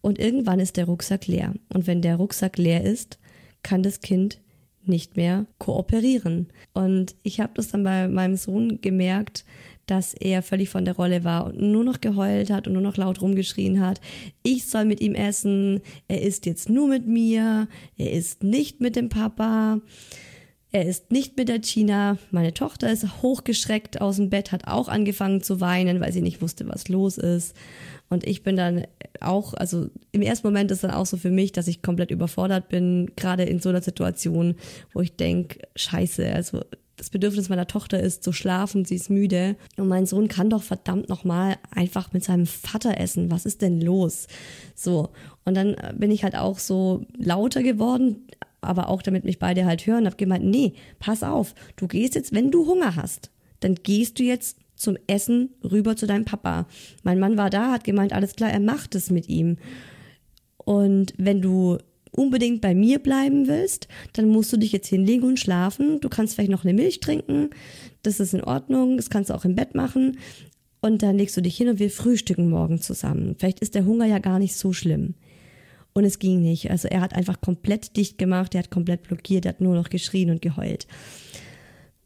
Und 0.00 0.18
irgendwann 0.18 0.60
ist 0.60 0.76
der 0.76 0.86
Rucksack 0.86 1.26
leer. 1.26 1.54
Und 1.72 1.86
wenn 1.86 2.00
der 2.00 2.16
Rucksack 2.16 2.56
leer 2.56 2.82
ist, 2.82 3.18
kann 3.62 3.82
das 3.82 4.00
Kind 4.00 4.40
nicht 4.82 5.16
mehr 5.16 5.46
kooperieren. 5.58 6.48
Und 6.72 7.14
ich 7.22 7.40
habe 7.40 7.52
das 7.54 7.68
dann 7.68 7.84
bei 7.84 8.08
meinem 8.08 8.36
Sohn 8.36 8.80
gemerkt, 8.80 9.44
dass 9.90 10.14
er 10.14 10.42
völlig 10.42 10.68
von 10.68 10.84
der 10.84 10.94
Rolle 10.94 11.24
war 11.24 11.46
und 11.46 11.60
nur 11.60 11.84
noch 11.84 12.00
geheult 12.00 12.50
hat 12.50 12.66
und 12.66 12.74
nur 12.74 12.82
noch 12.82 12.96
laut 12.96 13.20
rumgeschrien 13.20 13.80
hat. 13.80 14.00
Ich 14.42 14.66
soll 14.66 14.84
mit 14.84 15.00
ihm 15.00 15.14
essen, 15.14 15.80
er 16.08 16.22
isst 16.22 16.46
jetzt 16.46 16.68
nur 16.68 16.88
mit 16.88 17.06
mir, 17.06 17.68
er 17.96 18.12
isst 18.12 18.44
nicht 18.44 18.80
mit 18.80 18.96
dem 18.96 19.08
Papa. 19.08 19.80
Er 20.72 20.86
ist 20.86 21.10
nicht 21.10 21.36
mit 21.36 21.48
der 21.48 21.58
Gina. 21.58 22.16
Meine 22.30 22.54
Tochter 22.54 22.92
ist 22.92 23.22
hochgeschreckt 23.22 24.00
aus 24.00 24.16
dem 24.16 24.30
Bett, 24.30 24.52
hat 24.52 24.68
auch 24.68 24.86
angefangen 24.86 25.42
zu 25.42 25.60
weinen, 25.60 26.00
weil 26.00 26.12
sie 26.12 26.22
nicht 26.22 26.40
wusste, 26.42 26.68
was 26.68 26.88
los 26.88 27.18
ist. 27.18 27.56
Und 28.08 28.24
ich 28.24 28.44
bin 28.44 28.56
dann 28.56 28.84
auch, 29.20 29.54
also 29.54 29.88
im 30.12 30.22
ersten 30.22 30.46
Moment 30.46 30.70
ist 30.70 30.84
dann 30.84 30.92
auch 30.92 31.06
so 31.06 31.16
für 31.16 31.30
mich, 31.30 31.50
dass 31.50 31.66
ich 31.66 31.82
komplett 31.82 32.12
überfordert 32.12 32.68
bin, 32.68 33.10
gerade 33.16 33.42
in 33.44 33.58
so 33.58 33.68
einer 33.68 33.82
Situation, 33.82 34.54
wo 34.92 35.00
ich 35.00 35.16
denke, 35.16 35.58
scheiße, 35.74 36.32
also 36.32 36.60
das 37.00 37.08
Bedürfnis 37.08 37.48
meiner 37.48 37.66
Tochter 37.66 37.98
ist 37.98 38.22
zu 38.22 38.30
schlafen, 38.30 38.84
sie 38.84 38.96
ist 38.96 39.08
müde 39.08 39.56
und 39.78 39.88
mein 39.88 40.04
Sohn 40.04 40.28
kann 40.28 40.50
doch 40.50 40.62
verdammt 40.62 41.08
nochmal 41.08 41.56
einfach 41.70 42.12
mit 42.12 42.22
seinem 42.22 42.44
Vater 42.44 43.00
essen. 43.00 43.30
Was 43.30 43.46
ist 43.46 43.62
denn 43.62 43.80
los? 43.80 44.26
So. 44.74 45.08
Und 45.46 45.54
dann 45.56 45.76
bin 45.96 46.10
ich 46.10 46.24
halt 46.24 46.36
auch 46.36 46.58
so 46.58 47.06
lauter 47.16 47.62
geworden, 47.62 48.26
aber 48.60 48.90
auch 48.90 49.00
damit 49.00 49.24
mich 49.24 49.38
beide 49.38 49.64
halt 49.64 49.86
hören, 49.86 50.04
habe 50.04 50.16
gemeint, 50.16 50.44
nee, 50.44 50.74
pass 50.98 51.22
auf, 51.22 51.54
du 51.76 51.88
gehst 51.88 52.14
jetzt, 52.14 52.34
wenn 52.34 52.50
du 52.50 52.66
Hunger 52.66 52.96
hast, 52.96 53.30
dann 53.60 53.76
gehst 53.76 54.18
du 54.18 54.22
jetzt 54.22 54.58
zum 54.76 54.98
Essen 55.06 55.54
rüber 55.64 55.96
zu 55.96 56.06
deinem 56.06 56.26
Papa. 56.26 56.66
Mein 57.02 57.18
Mann 57.18 57.38
war 57.38 57.48
da, 57.48 57.72
hat 57.72 57.84
gemeint, 57.84 58.12
alles 58.12 58.36
klar, 58.36 58.50
er 58.50 58.60
macht 58.60 58.94
es 58.94 59.08
mit 59.08 59.26
ihm. 59.30 59.56
Und 60.58 61.14
wenn 61.16 61.40
du 61.40 61.78
unbedingt 62.10 62.60
bei 62.60 62.74
mir 62.74 62.98
bleiben 62.98 63.46
willst, 63.46 63.88
dann 64.12 64.28
musst 64.28 64.52
du 64.52 64.56
dich 64.56 64.72
jetzt 64.72 64.88
hinlegen 64.88 65.24
und 65.24 65.38
schlafen. 65.38 66.00
Du 66.00 66.08
kannst 66.08 66.34
vielleicht 66.34 66.50
noch 66.50 66.64
eine 66.64 66.74
Milch 66.74 67.00
trinken. 67.00 67.50
Das 68.02 68.20
ist 68.20 68.34
in 68.34 68.44
Ordnung. 68.44 68.96
Das 68.96 69.10
kannst 69.10 69.30
du 69.30 69.34
auch 69.34 69.44
im 69.44 69.54
Bett 69.54 69.74
machen. 69.74 70.18
Und 70.80 71.02
dann 71.02 71.16
legst 71.16 71.36
du 71.36 71.40
dich 71.40 71.56
hin 71.56 71.68
und 71.68 71.78
wir 71.78 71.90
frühstücken 71.90 72.48
morgen 72.48 72.80
zusammen. 72.80 73.36
Vielleicht 73.38 73.60
ist 73.60 73.74
der 73.74 73.84
Hunger 73.84 74.06
ja 74.06 74.18
gar 74.18 74.38
nicht 74.38 74.56
so 74.56 74.72
schlimm. 74.72 75.14
Und 75.92 76.04
es 76.04 76.18
ging 76.18 76.40
nicht. 76.40 76.70
Also 76.70 76.88
er 76.88 77.00
hat 77.00 77.14
einfach 77.14 77.40
komplett 77.40 77.96
dicht 77.96 78.16
gemacht, 78.16 78.54
er 78.54 78.60
hat 78.60 78.70
komplett 78.70 79.02
blockiert, 79.02 79.44
er 79.44 79.50
hat 79.50 79.60
nur 79.60 79.74
noch 79.74 79.90
geschrien 79.90 80.30
und 80.30 80.40
geheult. 80.40 80.86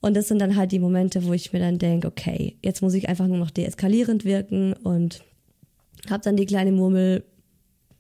Und 0.00 0.14
das 0.14 0.28
sind 0.28 0.40
dann 0.40 0.56
halt 0.56 0.73
die 0.73 0.80
Momente, 0.80 1.25
wo 1.25 1.32
ich 1.32 1.52
mir 1.52 1.61
dann 1.61 1.78
denke, 1.78 2.08
okay, 2.08 2.56
jetzt 2.62 2.82
muss 2.82 2.94
ich 2.94 3.08
einfach 3.08 3.26
nur 3.26 3.38
noch 3.38 3.50
deeskalierend 3.50 4.25
wirken 4.25 4.75
und 4.75 5.23
habe 6.11 6.23
dann 6.23 6.37
die 6.37 6.46
kleine 6.46 6.73
Murmel 6.73 7.25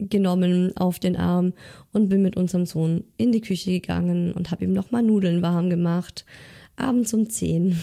genommen 0.08 0.76
auf 0.76 0.98
den 0.98 1.16
Arm 1.16 1.52
und 1.92 2.08
bin 2.08 2.22
mit 2.22 2.36
unserem 2.36 2.66
Sohn 2.66 3.04
in 3.16 3.32
die 3.32 3.40
Küche 3.40 3.70
gegangen 3.70 4.32
und 4.32 4.50
habe 4.50 4.64
ihm 4.64 4.72
nochmal 4.72 5.02
Nudeln 5.02 5.42
warm 5.42 5.70
gemacht, 5.70 6.24
abends 6.76 7.14
um 7.14 7.28
zehn. 7.28 7.76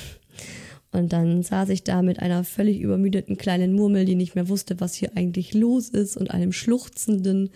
Und 0.91 1.13
dann 1.13 1.41
saß 1.41 1.69
ich 1.69 1.83
da 1.83 2.01
mit 2.01 2.19
einer 2.19 2.43
völlig 2.43 2.79
übermüdeten 2.79 3.37
kleinen 3.37 3.73
Murmel, 3.73 4.05
die 4.05 4.15
nicht 4.15 4.35
mehr 4.35 4.49
wusste, 4.49 4.79
was 4.79 4.93
hier 4.93 5.15
eigentlich 5.15 5.53
los 5.53 5.89
ist, 5.89 6.17
und 6.17 6.31
einem 6.31 6.51
schluchzenden 6.51 7.49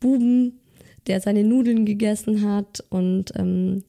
Buben, 0.00 0.58
der 1.06 1.20
seine 1.20 1.44
Nudeln 1.44 1.86
gegessen 1.86 2.50
hat 2.50 2.84
und 2.90 3.32
ähm, 3.36 3.84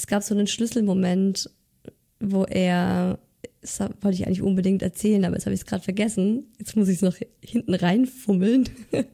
es 0.00 0.06
gab 0.06 0.22
so 0.22 0.34
einen 0.34 0.46
Schlüsselmoment, 0.46 1.50
wo 2.20 2.44
er, 2.44 3.18
das 3.60 3.80
wollte 3.80 4.14
ich 4.14 4.26
eigentlich 4.26 4.42
unbedingt 4.42 4.82
erzählen, 4.82 5.24
aber 5.24 5.34
jetzt 5.34 5.46
habe 5.46 5.54
ich 5.54 5.60
es 5.60 5.66
gerade 5.66 5.82
vergessen. 5.82 6.44
Jetzt 6.58 6.76
muss 6.76 6.88
ich 6.88 6.96
es 6.96 7.02
noch 7.02 7.16
hinten 7.42 7.74
reinfummeln. 7.74 8.68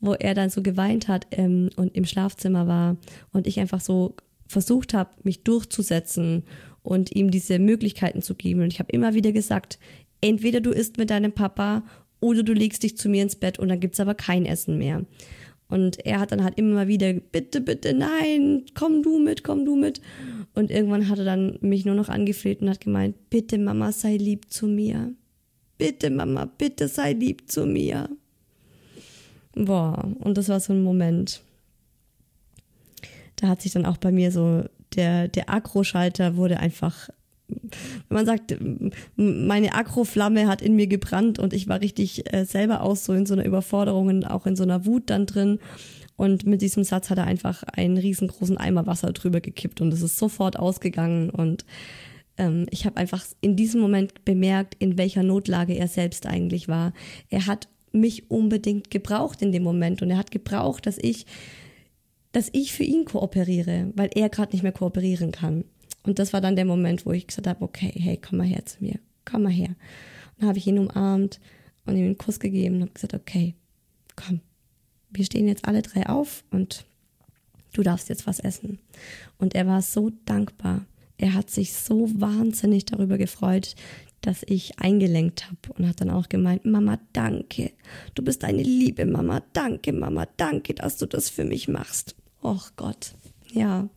wo 0.00 0.14
er 0.14 0.34
dann 0.34 0.50
so 0.50 0.62
geweint 0.62 1.08
hat 1.08 1.26
ähm, 1.30 1.70
und 1.76 1.96
im 1.96 2.04
Schlafzimmer 2.04 2.66
war 2.66 2.96
und 3.32 3.46
ich 3.46 3.60
einfach 3.60 3.80
so 3.80 4.14
versucht 4.46 4.94
habe, 4.94 5.10
mich 5.22 5.42
durchzusetzen 5.42 6.44
und 6.82 7.14
ihm 7.14 7.30
diese 7.30 7.58
Möglichkeiten 7.58 8.22
zu 8.22 8.34
geben. 8.34 8.62
Und 8.62 8.72
ich 8.72 8.78
habe 8.78 8.92
immer 8.92 9.14
wieder 9.14 9.32
gesagt, 9.32 9.78
entweder 10.20 10.60
du 10.60 10.70
isst 10.70 10.98
mit 10.98 11.10
deinem 11.10 11.32
Papa 11.32 11.82
oder 12.20 12.42
du 12.42 12.52
legst 12.52 12.82
dich 12.82 12.96
zu 12.96 13.08
mir 13.08 13.22
ins 13.22 13.36
Bett 13.36 13.58
und 13.58 13.68
dann 13.68 13.80
gibt 13.80 13.94
es 13.94 14.00
aber 14.00 14.14
kein 14.14 14.46
Essen 14.46 14.78
mehr. 14.78 15.04
Und 15.68 16.04
er 16.06 16.20
hat 16.20 16.32
dann 16.32 16.44
halt 16.44 16.58
immer 16.58 16.86
wieder, 16.86 17.12
bitte, 17.12 17.60
bitte, 17.60 17.92
nein, 17.92 18.64
komm 18.74 19.02
du 19.02 19.18
mit, 19.18 19.42
komm 19.42 19.64
du 19.64 19.74
mit. 19.74 20.00
Und 20.54 20.70
irgendwann 20.70 21.08
hat 21.08 21.18
er 21.18 21.24
dann 21.24 21.58
mich 21.60 21.84
nur 21.84 21.96
noch 21.96 22.08
angefleht 22.08 22.62
und 22.62 22.70
hat 22.70 22.80
gemeint, 22.80 23.30
bitte 23.30 23.58
Mama, 23.58 23.90
sei 23.90 24.16
lieb 24.16 24.50
zu 24.52 24.66
mir. 24.66 25.12
Bitte 25.76 26.10
Mama, 26.10 26.44
bitte 26.44 26.88
sei 26.88 27.12
lieb 27.12 27.50
zu 27.50 27.66
mir. 27.66 28.08
Boah, 29.54 30.08
und 30.20 30.38
das 30.38 30.48
war 30.48 30.60
so 30.60 30.72
ein 30.72 30.82
Moment. 30.82 31.42
Da 33.36 33.48
hat 33.48 33.62
sich 33.62 33.72
dann 33.72 33.86
auch 33.86 33.96
bei 33.96 34.12
mir 34.12 34.30
so 34.30 34.64
der, 34.94 35.28
der 35.28 35.50
Akro-Schalter 35.50 36.36
wurde 36.36 36.58
einfach 36.58 37.10
wenn 37.48 38.16
man 38.16 38.26
sagt, 38.26 38.56
meine 39.16 39.74
Akroflamme 39.74 40.46
hat 40.46 40.62
in 40.62 40.74
mir 40.74 40.86
gebrannt 40.86 41.38
und 41.38 41.52
ich 41.52 41.68
war 41.68 41.80
richtig 41.80 42.32
äh, 42.32 42.44
selber 42.44 42.82
auch 42.82 42.96
so 42.96 43.12
in 43.12 43.26
so 43.26 43.34
einer 43.34 43.44
Überforderung 43.44 44.08
und 44.08 44.24
auch 44.24 44.46
in 44.46 44.56
so 44.56 44.64
einer 44.64 44.84
Wut 44.86 45.10
dann 45.10 45.26
drin. 45.26 45.58
Und 46.16 46.46
mit 46.46 46.62
diesem 46.62 46.82
Satz 46.82 47.10
hat 47.10 47.18
er 47.18 47.26
einfach 47.26 47.62
einen 47.62 47.98
riesengroßen 47.98 48.56
Eimer 48.56 48.86
Wasser 48.86 49.12
drüber 49.12 49.40
gekippt 49.40 49.80
und 49.80 49.92
es 49.92 50.02
ist 50.02 50.18
sofort 50.18 50.58
ausgegangen. 50.58 51.30
Und 51.30 51.66
ähm, 52.38 52.66
ich 52.70 52.86
habe 52.86 52.96
einfach 52.96 53.24
in 53.40 53.54
diesem 53.54 53.80
Moment 53.80 54.24
bemerkt, 54.24 54.74
in 54.78 54.98
welcher 54.98 55.22
Notlage 55.22 55.74
er 55.74 55.88
selbst 55.88 56.26
eigentlich 56.26 56.68
war. 56.68 56.92
Er 57.28 57.46
hat 57.46 57.68
mich 57.92 58.30
unbedingt 58.30 58.90
gebraucht 58.90 59.42
in 59.42 59.52
dem 59.52 59.62
Moment 59.62 60.02
und 60.02 60.10
er 60.10 60.18
hat 60.18 60.30
gebraucht, 60.30 60.86
dass 60.86 60.98
ich, 60.98 61.26
dass 62.32 62.48
ich 62.52 62.72
für 62.72 62.84
ihn 62.84 63.04
kooperiere, 63.04 63.92
weil 63.94 64.10
er 64.14 64.28
gerade 64.28 64.52
nicht 64.52 64.62
mehr 64.62 64.72
kooperieren 64.72 65.32
kann. 65.32 65.64
Und 66.06 66.18
das 66.18 66.32
war 66.32 66.40
dann 66.40 66.56
der 66.56 66.64
Moment, 66.64 67.04
wo 67.04 67.12
ich 67.12 67.26
gesagt 67.26 67.46
habe, 67.46 67.62
okay, 67.62 67.92
hey, 67.94 68.16
komm 68.16 68.38
mal 68.38 68.46
her 68.46 68.64
zu 68.64 68.82
mir, 68.82 68.98
komm 69.24 69.42
mal 69.42 69.52
her. 69.52 69.68
Und 69.68 70.40
dann 70.40 70.48
habe 70.48 70.58
ich 70.58 70.66
ihn 70.66 70.78
umarmt 70.78 71.40
und 71.84 71.96
ihm 71.96 72.04
einen 72.04 72.18
Kuss 72.18 72.40
gegeben 72.40 72.82
und 72.82 72.94
gesagt, 72.94 73.14
okay, 73.14 73.54
komm, 74.14 74.40
wir 75.10 75.24
stehen 75.24 75.48
jetzt 75.48 75.66
alle 75.66 75.82
drei 75.82 76.08
auf 76.08 76.44
und 76.50 76.86
du 77.72 77.82
darfst 77.82 78.08
jetzt 78.08 78.26
was 78.26 78.40
essen. 78.40 78.78
Und 79.38 79.54
er 79.54 79.66
war 79.66 79.82
so 79.82 80.10
dankbar. 80.24 80.86
Er 81.18 81.34
hat 81.34 81.50
sich 81.50 81.72
so 81.72 82.08
wahnsinnig 82.20 82.84
darüber 82.84 83.18
gefreut, 83.18 83.74
dass 84.20 84.42
ich 84.46 84.78
eingelenkt 84.78 85.46
habe 85.46 85.78
und 85.78 85.88
hat 85.88 86.00
dann 86.00 86.10
auch 86.10 86.28
gemeint, 86.28 86.64
Mama, 86.64 86.98
danke. 87.12 87.72
Du 88.14 88.22
bist 88.22 88.44
eine 88.44 88.62
liebe 88.62 89.06
Mama. 89.06 89.42
Danke, 89.52 89.92
Mama. 89.92 90.26
Danke, 90.36 90.74
dass 90.74 90.98
du 90.98 91.06
das 91.06 91.30
für 91.30 91.44
mich 91.44 91.68
machst. 91.68 92.16
Och 92.42 92.72
Gott. 92.76 93.14
Ja. 93.52 93.88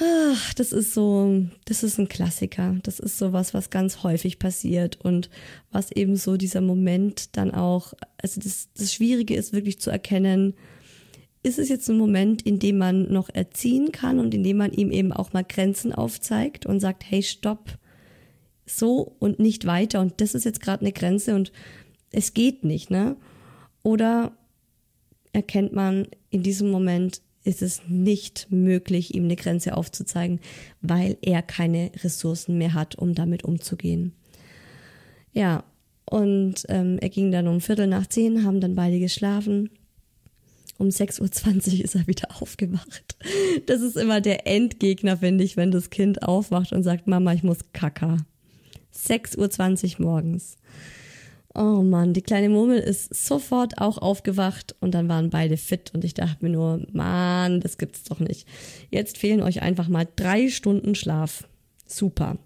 Ach, 0.00 0.54
das 0.54 0.72
ist 0.72 0.92
so, 0.92 1.44
das 1.66 1.84
ist 1.84 1.98
ein 1.98 2.08
Klassiker. 2.08 2.76
Das 2.82 2.98
ist 2.98 3.16
so 3.16 3.32
was, 3.32 3.54
was 3.54 3.70
ganz 3.70 4.02
häufig 4.02 4.38
passiert 4.38 5.00
und 5.00 5.30
was 5.70 5.92
eben 5.92 6.16
so 6.16 6.36
dieser 6.36 6.60
Moment 6.60 7.36
dann 7.36 7.52
auch, 7.52 7.94
also 8.20 8.40
das, 8.40 8.68
das 8.76 8.92
Schwierige 8.92 9.36
ist 9.36 9.52
wirklich 9.52 9.78
zu 9.78 9.90
erkennen, 9.90 10.54
ist 11.44 11.58
es 11.58 11.68
jetzt 11.68 11.88
ein 11.88 11.98
Moment, 11.98 12.42
in 12.42 12.58
dem 12.58 12.78
man 12.78 13.12
noch 13.12 13.28
erziehen 13.28 13.92
kann 13.92 14.18
und 14.18 14.34
in 14.34 14.42
dem 14.42 14.56
man 14.56 14.72
ihm 14.72 14.90
eben 14.90 15.12
auch 15.12 15.32
mal 15.32 15.44
Grenzen 15.44 15.92
aufzeigt 15.92 16.66
und 16.66 16.80
sagt, 16.80 17.04
hey, 17.08 17.22
stopp, 17.22 17.78
so 18.66 19.14
und 19.20 19.38
nicht 19.38 19.66
weiter 19.66 20.00
und 20.00 20.20
das 20.20 20.34
ist 20.34 20.44
jetzt 20.44 20.60
gerade 20.60 20.80
eine 20.80 20.92
Grenze 20.92 21.34
und 21.34 21.52
es 22.10 22.32
geht 22.32 22.64
nicht, 22.64 22.90
ne? 22.90 23.16
Oder 23.82 24.32
erkennt 25.34 25.74
man 25.74 26.08
in 26.30 26.42
diesem 26.42 26.70
Moment, 26.70 27.20
ist 27.44 27.62
es 27.62 27.82
nicht 27.86 28.48
möglich, 28.50 29.14
ihm 29.14 29.24
eine 29.24 29.36
Grenze 29.36 29.76
aufzuzeigen, 29.76 30.40
weil 30.80 31.16
er 31.20 31.42
keine 31.42 31.92
Ressourcen 32.02 32.58
mehr 32.58 32.74
hat, 32.74 32.96
um 32.96 33.14
damit 33.14 33.44
umzugehen. 33.44 34.12
Ja, 35.32 35.64
Und 36.06 36.64
ähm, 36.68 36.98
er 37.00 37.08
ging 37.08 37.30
dann 37.32 37.48
um 37.48 37.60
Viertel 37.60 37.86
nach 37.86 38.06
zehn, 38.06 38.44
haben 38.44 38.60
dann 38.60 38.74
beide 38.74 38.98
geschlafen. 38.98 39.70
Um 40.76 40.88
6.20 40.88 41.78
Uhr 41.78 41.84
ist 41.84 41.94
er 41.94 42.06
wieder 42.06 42.28
aufgewacht. 42.40 43.16
Das 43.66 43.80
ist 43.80 43.96
immer 43.96 44.20
der 44.20 44.46
Endgegner, 44.46 45.18
finde 45.18 45.44
ich, 45.44 45.56
wenn 45.56 45.70
das 45.70 45.90
Kind 45.90 46.22
aufwacht 46.22 46.72
und 46.72 46.82
sagt, 46.82 47.06
Mama, 47.06 47.32
ich 47.32 47.42
muss 47.42 47.58
kacker. 47.72 48.18
6.20 48.94 49.98
Uhr 49.98 50.06
morgens. 50.06 50.56
Oh 51.56 51.82
Mann, 51.82 52.14
die 52.14 52.22
kleine 52.22 52.48
Murmel 52.48 52.80
ist 52.80 53.14
sofort 53.14 53.78
auch 53.78 53.98
aufgewacht 53.98 54.74
und 54.80 54.92
dann 54.92 55.08
waren 55.08 55.30
beide 55.30 55.56
fit 55.56 55.92
und 55.94 56.04
ich 56.04 56.12
dachte 56.12 56.44
mir 56.44 56.50
nur, 56.50 56.84
Mann, 56.92 57.60
das 57.60 57.78
gibt's 57.78 58.02
doch 58.02 58.18
nicht. 58.18 58.48
Jetzt 58.90 59.18
fehlen 59.18 59.40
euch 59.40 59.62
einfach 59.62 59.88
mal 59.88 60.08
drei 60.16 60.48
Stunden 60.48 60.96
Schlaf. 60.96 61.46
Super. 61.86 62.38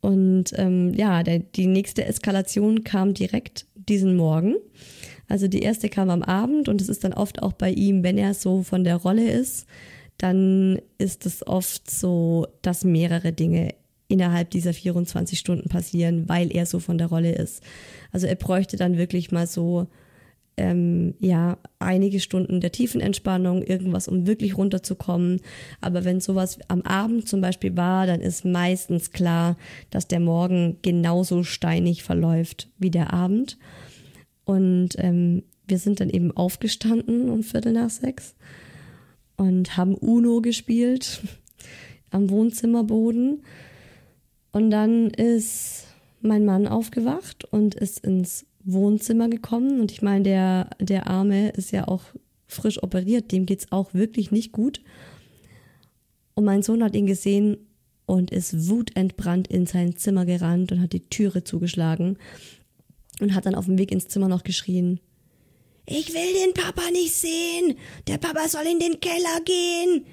Und 0.00 0.52
ähm, 0.56 0.94
ja, 0.94 1.22
der, 1.22 1.40
die 1.40 1.66
nächste 1.66 2.06
Eskalation 2.06 2.84
kam 2.84 3.12
direkt 3.12 3.66
diesen 3.74 4.16
Morgen. 4.16 4.56
Also 5.28 5.46
die 5.46 5.60
erste 5.60 5.90
kam 5.90 6.08
am 6.08 6.22
Abend 6.22 6.68
und 6.68 6.80
es 6.80 6.88
ist 6.88 7.04
dann 7.04 7.12
oft 7.12 7.42
auch 7.42 7.52
bei 7.52 7.70
ihm, 7.70 8.02
wenn 8.02 8.16
er 8.16 8.32
so 8.32 8.62
von 8.62 8.82
der 8.82 8.96
Rolle 8.96 9.30
ist, 9.30 9.66
dann 10.16 10.80
ist 10.98 11.26
es 11.26 11.46
oft 11.46 11.90
so, 11.90 12.46
dass 12.62 12.84
mehrere 12.84 13.32
Dinge 13.32 13.74
innerhalb 14.12 14.50
dieser 14.50 14.74
24 14.74 15.38
Stunden 15.38 15.70
passieren, 15.70 16.28
weil 16.28 16.54
er 16.54 16.66
so 16.66 16.78
von 16.78 16.98
der 16.98 17.06
Rolle 17.06 17.32
ist. 17.32 17.62
Also 18.12 18.26
er 18.26 18.34
bräuchte 18.34 18.76
dann 18.76 18.98
wirklich 18.98 19.32
mal 19.32 19.46
so 19.46 19.86
ähm, 20.58 21.14
ja 21.18 21.56
einige 21.78 22.20
Stunden 22.20 22.60
der 22.60 22.72
tiefen 22.72 23.00
Entspannung, 23.00 23.62
irgendwas, 23.62 24.08
um 24.08 24.26
wirklich 24.26 24.58
runterzukommen. 24.58 25.40
Aber 25.80 26.04
wenn 26.04 26.20
sowas 26.20 26.58
am 26.68 26.82
Abend 26.82 27.26
zum 27.26 27.40
Beispiel 27.40 27.74
war, 27.74 28.06
dann 28.06 28.20
ist 28.20 28.44
meistens 28.44 29.12
klar, 29.12 29.56
dass 29.88 30.08
der 30.08 30.20
Morgen 30.20 30.76
genauso 30.82 31.42
steinig 31.42 32.02
verläuft 32.02 32.68
wie 32.78 32.90
der 32.90 33.14
Abend. 33.14 33.56
Und 34.44 34.90
ähm, 34.98 35.42
wir 35.66 35.78
sind 35.78 36.00
dann 36.00 36.10
eben 36.10 36.36
aufgestanden 36.36 37.30
um 37.30 37.42
Viertel 37.42 37.72
nach 37.72 37.88
sechs 37.88 38.34
und 39.36 39.78
haben 39.78 39.94
Uno 39.94 40.42
gespielt 40.42 41.22
am 42.10 42.28
Wohnzimmerboden. 42.28 43.42
Und 44.52 44.70
dann 44.70 45.10
ist 45.10 45.86
mein 46.20 46.44
Mann 46.44 46.68
aufgewacht 46.68 47.44
und 47.44 47.74
ist 47.74 48.00
ins 48.00 48.46
Wohnzimmer 48.64 49.28
gekommen. 49.28 49.80
Und 49.80 49.90
ich 49.90 50.02
meine, 50.02 50.22
der, 50.22 50.70
der 50.78 51.08
Arme 51.08 51.50
ist 51.50 51.72
ja 51.72 51.88
auch 51.88 52.02
frisch 52.46 52.82
operiert, 52.82 53.32
dem 53.32 53.46
geht's 53.46 53.72
auch 53.72 53.94
wirklich 53.94 54.30
nicht 54.30 54.52
gut. 54.52 54.82
Und 56.34 56.44
mein 56.44 56.62
Sohn 56.62 56.82
hat 56.82 56.94
ihn 56.94 57.06
gesehen 57.06 57.56
und 58.06 58.30
ist 58.30 58.68
wutentbrannt 58.68 59.48
in 59.48 59.66
sein 59.66 59.96
Zimmer 59.96 60.26
gerannt 60.26 60.72
und 60.72 60.80
hat 60.80 60.92
die 60.92 61.08
Türe 61.08 61.44
zugeschlagen 61.44 62.18
und 63.20 63.34
hat 63.34 63.46
dann 63.46 63.54
auf 63.54 63.66
dem 63.66 63.78
Weg 63.78 63.90
ins 63.90 64.08
Zimmer 64.08 64.28
noch 64.28 64.44
geschrien. 64.44 65.00
Ich 65.86 66.12
will 66.14 66.32
den 66.44 66.54
Papa 66.54 66.90
nicht 66.92 67.14
sehen. 67.14 67.76
Der 68.06 68.18
Papa 68.18 68.48
soll 68.48 68.66
in 68.70 68.78
den 68.78 69.00
Keller 69.00 69.40
gehen. 69.44 70.06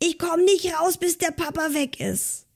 Ich 0.00 0.18
komm 0.18 0.44
nicht 0.44 0.72
raus, 0.74 0.96
bis 0.96 1.18
der 1.18 1.30
Papa 1.30 1.72
weg 1.72 2.00
ist. 2.00 2.47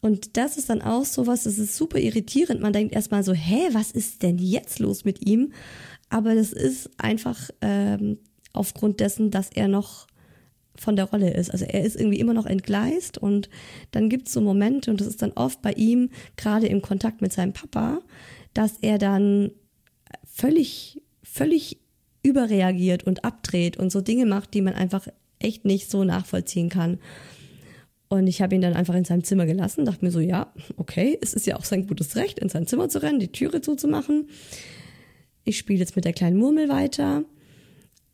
Und 0.00 0.36
das 0.36 0.56
ist 0.56 0.70
dann 0.70 0.82
auch 0.82 1.04
so 1.04 1.26
was, 1.26 1.44
das 1.44 1.58
ist 1.58 1.76
super 1.76 1.98
irritierend. 1.98 2.60
Man 2.60 2.72
denkt 2.72 2.94
erstmal 2.94 3.24
so, 3.24 3.32
hä, 3.32 3.68
was 3.72 3.90
ist 3.90 4.22
denn 4.22 4.38
jetzt 4.38 4.78
los 4.78 5.04
mit 5.04 5.26
ihm? 5.26 5.52
Aber 6.08 6.34
das 6.34 6.52
ist 6.52 6.90
einfach 6.98 7.50
ähm, 7.60 8.18
aufgrund 8.52 9.00
dessen, 9.00 9.30
dass 9.30 9.50
er 9.50 9.68
noch 9.68 10.06
von 10.76 10.96
der 10.96 11.06
Rolle 11.06 11.34
ist. 11.34 11.50
Also 11.50 11.64
er 11.64 11.82
ist 11.84 11.96
irgendwie 11.96 12.20
immer 12.20 12.34
noch 12.34 12.46
entgleist 12.46 13.18
und 13.18 13.50
dann 13.90 14.08
gibt 14.08 14.28
es 14.28 14.34
so 14.34 14.40
Momente, 14.40 14.90
und 14.90 15.00
das 15.00 15.08
ist 15.08 15.22
dann 15.22 15.32
oft 15.32 15.60
bei 15.60 15.72
ihm, 15.72 16.10
gerade 16.36 16.68
im 16.68 16.82
Kontakt 16.82 17.20
mit 17.20 17.32
seinem 17.32 17.52
Papa, 17.52 18.00
dass 18.54 18.78
er 18.80 18.98
dann 18.98 19.50
völlig, 20.24 21.02
völlig 21.22 21.78
überreagiert 22.22 23.04
und 23.04 23.24
abdreht 23.24 23.76
und 23.76 23.90
so 23.90 24.00
Dinge 24.00 24.26
macht, 24.26 24.54
die 24.54 24.62
man 24.62 24.74
einfach 24.74 25.08
echt 25.40 25.64
nicht 25.64 25.90
so 25.90 26.04
nachvollziehen 26.04 26.68
kann. 26.68 26.98
Und 28.08 28.26
ich 28.26 28.40
habe 28.40 28.54
ihn 28.54 28.62
dann 28.62 28.74
einfach 28.74 28.94
in 28.94 29.04
seinem 29.04 29.22
Zimmer 29.22 29.44
gelassen, 29.44 29.84
dachte 29.84 30.04
mir 30.04 30.10
so, 30.10 30.20
ja, 30.20 30.52
okay, 30.76 31.18
es 31.20 31.34
ist 31.34 31.46
ja 31.46 31.56
auch 31.56 31.64
sein 31.64 31.86
gutes 31.86 32.16
Recht, 32.16 32.38
in 32.38 32.48
sein 32.48 32.66
Zimmer 32.66 32.88
zu 32.88 33.02
rennen, 33.02 33.20
die 33.20 33.32
Türe 33.32 33.60
zuzumachen. 33.60 34.28
Ich 35.44 35.58
spiele 35.58 35.78
jetzt 35.78 35.94
mit 35.94 36.04
der 36.04 36.14
kleinen 36.14 36.38
Murmel 36.38 36.68
weiter 36.68 37.24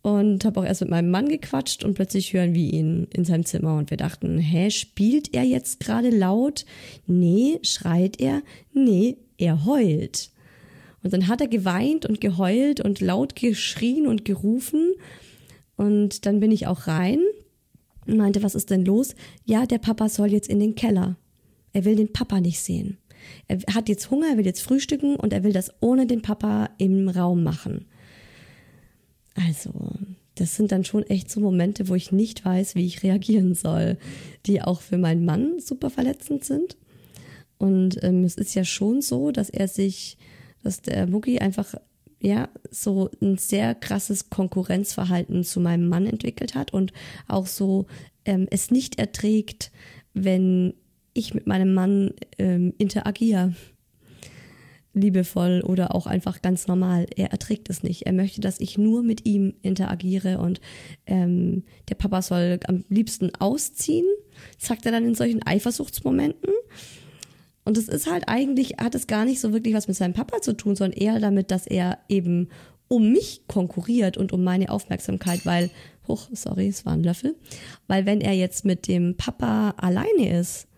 und 0.03 0.45
habe 0.45 0.61
auch 0.61 0.65
erst 0.65 0.81
mit 0.81 0.91
meinem 0.91 1.11
Mann 1.11 1.29
gequatscht 1.29 1.85
und 1.85 1.95
plötzlich 1.95 2.33
hören 2.33 2.55
wir 2.55 2.73
ihn 2.73 3.07
in 3.15 3.25
seinem 3.25 3.47
Zimmer 3.47 3.77
und 3.77 3.91
wir 3.91 3.97
dachten, 3.97 4.39
hä, 4.39 4.71
spielt 4.71 5.33
er 5.33 5.45
jetzt 5.45 5.81
gerade 5.81 6.11
laut? 6.11 6.67
Nee, 7.07 7.61
schreit 7.63 8.21
er? 8.21 8.43
Nee, 8.73 9.17
er 9.39 9.65
heult. 9.65 10.31
Und 11.03 11.13
dann 11.13 11.29
hat 11.29 11.41
er 11.41 11.49
geweint 11.49 12.05
und 12.05 12.21
geheult 12.21 12.81
und 12.81 13.01
laut 13.01 13.37
geschrien 13.37 14.07
und 14.07 14.25
gerufen 14.25 14.95
und 15.77 16.27
dann 16.27 16.41
bin 16.41 16.51
ich 16.51 16.67
auch 16.67 16.87
rein 16.87 17.21
meinte, 18.07 18.43
was 18.43 18.55
ist 18.55 18.71
denn 18.71 18.85
los? 18.85 19.15
Ja, 19.45 19.67
der 19.67 19.79
Papa 19.79 20.09
soll 20.09 20.33
jetzt 20.33 20.49
in 20.49 20.61
den 20.61 20.75
Keller. 20.75 21.17
Er 21.73 21.85
will 21.85 21.97
den 21.97 22.13
Papa 22.13 22.41
nicht 22.41 22.61
sehen. 22.61 22.99
Er 23.49 23.59
hat 23.75 23.89
jetzt 23.89 24.11
Hunger, 24.11 24.29
er 24.31 24.37
will 24.37 24.47
jetzt 24.47 24.63
frühstücken 24.63 25.17
und 25.17 25.33
er 25.33 25.45
will 25.45 25.53
das 25.53 25.73
ohne 25.81 26.07
den 26.07 26.23
Papa 26.23 26.71
im 26.79 27.09
Raum 27.09 27.43
machen. 27.43 27.87
Also, 29.35 29.73
das 30.35 30.57
sind 30.57 30.73
dann 30.73 30.85
schon 30.85 31.05
echt 31.05 31.31
so 31.31 31.41
Momente, 31.41 31.89
wo 31.89 31.95
ich 31.95 32.13
nicht 32.13 32.45
weiß, 32.45 32.75
wie 32.75 32.87
ich 32.87 33.03
reagieren 33.03 33.55
soll, 33.55 33.99
die 34.47 34.63
auch 34.63 34.81
für 34.81 34.99
meinen 34.99 35.25
Mann 35.25 35.61
super 35.61 35.91
verletzend 35.91 36.45
sind. 36.45 36.77
Und 37.59 38.03
ähm, 38.03 38.25
es 38.25 38.35
ist 38.37 38.55
ja 38.55 38.65
schon 38.65 39.01
so, 39.01 39.31
dass 39.31 39.49
er 39.49 39.69
sich, 39.69 40.19
dass 40.63 40.83
der 40.83 41.07
Mucki 41.07 41.39
einfach 41.39 41.75
ja, 42.25 42.49
so 42.71 43.11
ein 43.21 43.37
sehr 43.37 43.75
krasses 43.75 44.31
Konkurrenzverhalten 44.31 45.45
zu 45.45 45.61
meinem 45.61 45.89
Mann 45.89 46.07
entwickelt 46.07 46.55
hat 46.55 46.73
und 46.73 46.93
auch 47.29 47.47
so 47.47 47.87
ähm, 48.25 48.47
es 48.51 48.71
nicht 48.71 48.99
erträgt, 48.99 49.71
wenn 50.15 50.73
ich 51.13 51.35
mit 51.35 51.47
meinem 51.47 51.75
Mann 51.75 52.15
ähm, 52.39 52.73
interagiere. 52.79 53.55
Liebevoll 54.95 55.61
oder 55.67 55.95
auch 55.95 56.07
einfach 56.07 56.41
ganz 56.41 56.67
normal. 56.69 57.07
Er 57.17 57.33
erträgt 57.33 57.69
es 57.69 57.83
nicht. 57.83 58.07
Er 58.07 58.13
möchte, 58.13 58.41
dass 58.41 58.61
ich 58.61 58.79
nur 58.79 59.03
mit 59.03 59.27
ihm 59.27 59.55
interagiere 59.61 60.39
und 60.39 60.61
ähm, 61.05 61.65
der 61.89 61.97
Papa 61.97 62.23
soll 62.23 62.61
am 62.69 62.85
liebsten 62.89 63.35
ausziehen, 63.35 64.07
sagt 64.57 64.87
er 64.87 64.93
dann 64.93 65.05
in 65.05 65.17
solchen 65.17 65.45
Eifersuchtsmomenten. 65.45 66.53
Und 67.65 67.79
es 67.79 67.89
ist 67.89 68.11
halt 68.11 68.25
eigentlich, 68.29 68.77
hat 68.79 68.95
es 68.95 69.07
gar 69.07 69.25
nicht 69.25 69.41
so 69.41 69.53
wirklich 69.53 69.75
was 69.75 69.89
mit 69.89 69.97
seinem 69.97 70.13
Papa 70.13 70.43
zu 70.43 70.55
tun, 70.55 70.77
sondern 70.77 70.99
eher 70.99 71.19
damit, 71.19 71.51
dass 71.51 71.67
er 71.67 71.99
eben 72.09 72.49
um 72.89 73.13
mich 73.13 73.43
konkurriert 73.49 74.17
und 74.17 74.33
um 74.33 74.45
meine 74.45 74.71
Aufmerksamkeit, 74.71 75.47
weil, 75.47 75.71
hoch, 76.07 76.29
sorry, 76.33 76.69
es 76.69 76.85
war 76.85 76.93
ein 76.93 77.03
Löffel, 77.03 77.35
weil 77.87 78.05
wenn 78.05 78.21
er 78.21 78.35
jetzt 78.35 78.65
mit 78.65 78.87
dem 78.89 79.17
Papa 79.17 79.75
alleine 79.79 80.39
ist, 80.39 80.69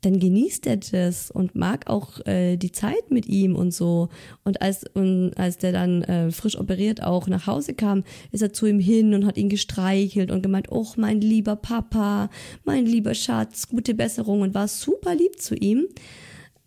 dann 0.00 0.20
genießt 0.20 0.66
er 0.68 0.76
das 0.76 1.30
und 1.30 1.56
mag 1.56 1.90
auch 1.90 2.24
äh, 2.24 2.56
die 2.56 2.70
Zeit 2.70 3.10
mit 3.10 3.26
ihm 3.26 3.56
und 3.56 3.74
so. 3.74 4.08
Und 4.44 4.62
als, 4.62 4.84
und 4.94 5.32
als 5.36 5.58
der 5.58 5.72
dann 5.72 6.02
äh, 6.02 6.30
frisch 6.30 6.58
operiert 6.58 7.02
auch 7.02 7.26
nach 7.26 7.46
Hause 7.48 7.74
kam, 7.74 8.04
ist 8.30 8.42
er 8.42 8.52
zu 8.52 8.66
ihm 8.66 8.78
hin 8.78 9.12
und 9.14 9.26
hat 9.26 9.36
ihn 9.36 9.48
gestreichelt 9.48 10.30
und 10.30 10.42
gemeint, 10.42 10.70
oh, 10.70 10.86
mein 10.96 11.20
lieber 11.20 11.56
Papa, 11.56 12.30
mein 12.64 12.86
lieber 12.86 13.14
Schatz, 13.14 13.68
gute 13.68 13.94
Besserung 13.94 14.42
und 14.42 14.54
war 14.54 14.68
super 14.68 15.16
lieb 15.16 15.40
zu 15.40 15.56
ihm. 15.56 15.86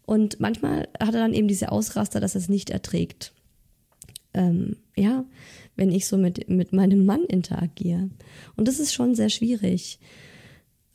Und 0.06 0.42
manchmal 0.42 0.90
hat 1.00 1.14
er 1.14 1.22
dann 1.22 1.34
eben 1.34 1.48
diese 1.48 1.72
Ausraster, 1.72 2.20
dass 2.20 2.36
er 2.36 2.42
es 2.42 2.50
nicht 2.50 2.70
erträgt. 2.70 3.34
Ähm, 4.34 4.76
ja, 4.98 5.24
wenn 5.78 5.92
ich 5.92 6.06
so 6.06 6.18
mit, 6.18 6.50
mit 6.50 6.74
meinem 6.74 7.06
Mann 7.06 7.24
interagiere. 7.24 8.10
Und 8.58 8.68
das 8.68 8.80
ist 8.80 8.94
schon 8.94 9.16
sehr 9.16 9.30
schwierig. 9.30 10.00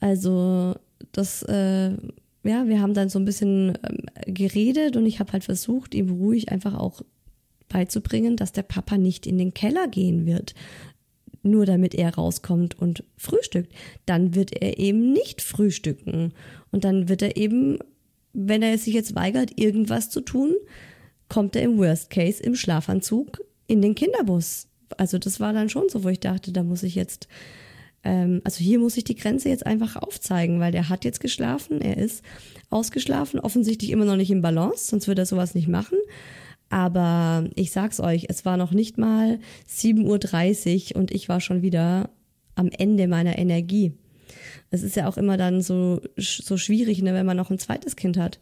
Also, 0.00 0.74
das, 1.12 1.42
äh, 1.44 1.96
ja, 2.46 2.66
wir 2.66 2.80
haben 2.80 2.94
dann 2.94 3.08
so 3.08 3.18
ein 3.18 3.24
bisschen 3.24 3.78
ähm, 3.88 4.34
geredet 4.34 4.96
und 4.96 5.06
ich 5.06 5.20
habe 5.20 5.32
halt 5.32 5.44
versucht, 5.44 5.94
ihm 5.94 6.10
ruhig 6.10 6.50
einfach 6.50 6.74
auch 6.74 7.02
beizubringen, 7.68 8.36
dass 8.36 8.52
der 8.52 8.62
Papa 8.62 8.96
nicht 8.98 9.26
in 9.26 9.38
den 9.38 9.54
Keller 9.54 9.88
gehen 9.88 10.26
wird, 10.26 10.54
nur 11.42 11.66
damit 11.66 11.94
er 11.94 12.14
rauskommt 12.14 12.78
und 12.78 13.04
frühstückt. 13.16 13.72
Dann 14.04 14.34
wird 14.34 14.52
er 14.52 14.78
eben 14.78 15.12
nicht 15.12 15.42
frühstücken 15.42 16.32
und 16.70 16.84
dann 16.84 17.08
wird 17.08 17.22
er 17.22 17.36
eben 17.36 17.78
wenn 18.36 18.62
er 18.62 18.76
sich 18.76 18.92
jetzt 18.92 19.14
weigert, 19.14 19.58
irgendwas 19.58 20.10
zu 20.10 20.20
tun, 20.20 20.54
kommt 21.28 21.56
er 21.56 21.62
im 21.62 21.78
Worst 21.78 22.10
Case 22.10 22.42
im 22.42 22.54
Schlafanzug 22.54 23.40
in 23.66 23.80
den 23.80 23.94
Kinderbus. 23.94 24.68
Also 24.98 25.18
das 25.18 25.40
war 25.40 25.52
dann 25.54 25.70
schon 25.70 25.88
so, 25.88 26.04
wo 26.04 26.10
ich 26.10 26.20
dachte, 26.20 26.52
da 26.52 26.62
muss 26.62 26.82
ich 26.82 26.94
jetzt, 26.94 27.28
ähm, 28.06 28.40
also 28.44 28.60
hier 28.60 28.78
muss 28.78 28.96
ich 28.96 29.02
die 29.02 29.16
Grenze 29.16 29.48
jetzt 29.48 29.66
einfach 29.66 29.96
aufzeigen, 29.96 30.60
weil 30.60 30.70
der 30.70 30.88
hat 30.88 31.04
jetzt 31.04 31.18
geschlafen, 31.20 31.80
er 31.80 31.96
ist 31.96 32.22
ausgeschlafen, 32.70 33.40
offensichtlich 33.40 33.90
immer 33.90 34.04
noch 34.04 34.16
nicht 34.16 34.30
im 34.30 34.42
Balance, 34.42 34.86
sonst 34.86 35.08
würde 35.08 35.22
er 35.22 35.26
sowas 35.26 35.56
nicht 35.56 35.66
machen. 35.66 35.98
Aber 36.68 37.48
ich 37.56 37.72
sag's 37.72 38.00
euch, 38.00 38.26
es 38.28 38.44
war 38.44 38.56
noch 38.56 38.70
nicht 38.70 38.96
mal 38.96 39.40
7.30 39.68 40.94
Uhr 40.94 41.00
und 41.00 41.10
ich 41.10 41.28
war 41.28 41.40
schon 41.40 41.62
wieder 41.62 42.10
am 42.54 42.68
Ende 42.68 43.08
meiner 43.08 43.38
Energie. 43.38 43.92
Es 44.70 44.82
ist 44.82 44.96
ja 44.96 45.08
auch 45.08 45.16
immer 45.16 45.36
dann 45.36 45.62
so, 45.62 46.00
so 46.16 46.56
schwierig, 46.56 47.02
ne, 47.02 47.14
wenn 47.14 47.26
man 47.26 47.36
noch 47.36 47.50
ein 47.50 47.58
zweites 47.58 47.96
Kind 47.96 48.16
hat. 48.16 48.38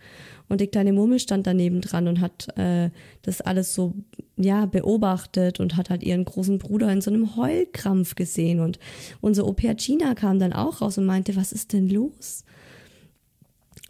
Und 0.49 0.61
die 0.61 0.67
kleine 0.67 0.93
Murmel 0.93 1.19
stand 1.19 1.47
daneben 1.47 1.81
dran 1.81 2.09
und 2.09 2.21
hat 2.21 2.57
äh, 2.57 2.91
das 3.23 3.41
alles 3.41 3.75
so 3.75 3.95
ja 4.37 4.67
beobachtet 4.67 5.61
und 5.61 5.77
hat 5.77 5.91
halt 5.91 6.03
ihren 6.03 6.25
großen 6.25 6.59
Bruder 6.59 6.91
in 6.91 7.01
so 7.01 7.11
einem 7.11 7.37
Heulkrampf 7.37 8.15
gesehen. 8.15 8.61
Und 8.61 8.79
unsere 9.21 9.47
Au 9.47 9.53
Gina 9.53 10.15
kam 10.15 10.39
dann 10.39 10.53
auch 10.53 10.81
raus 10.81 10.99
und 10.99 11.07
meinte, 11.07 11.37
was 11.37 11.53
ist 11.53 11.73
denn 11.73 11.89
los? 11.89 12.45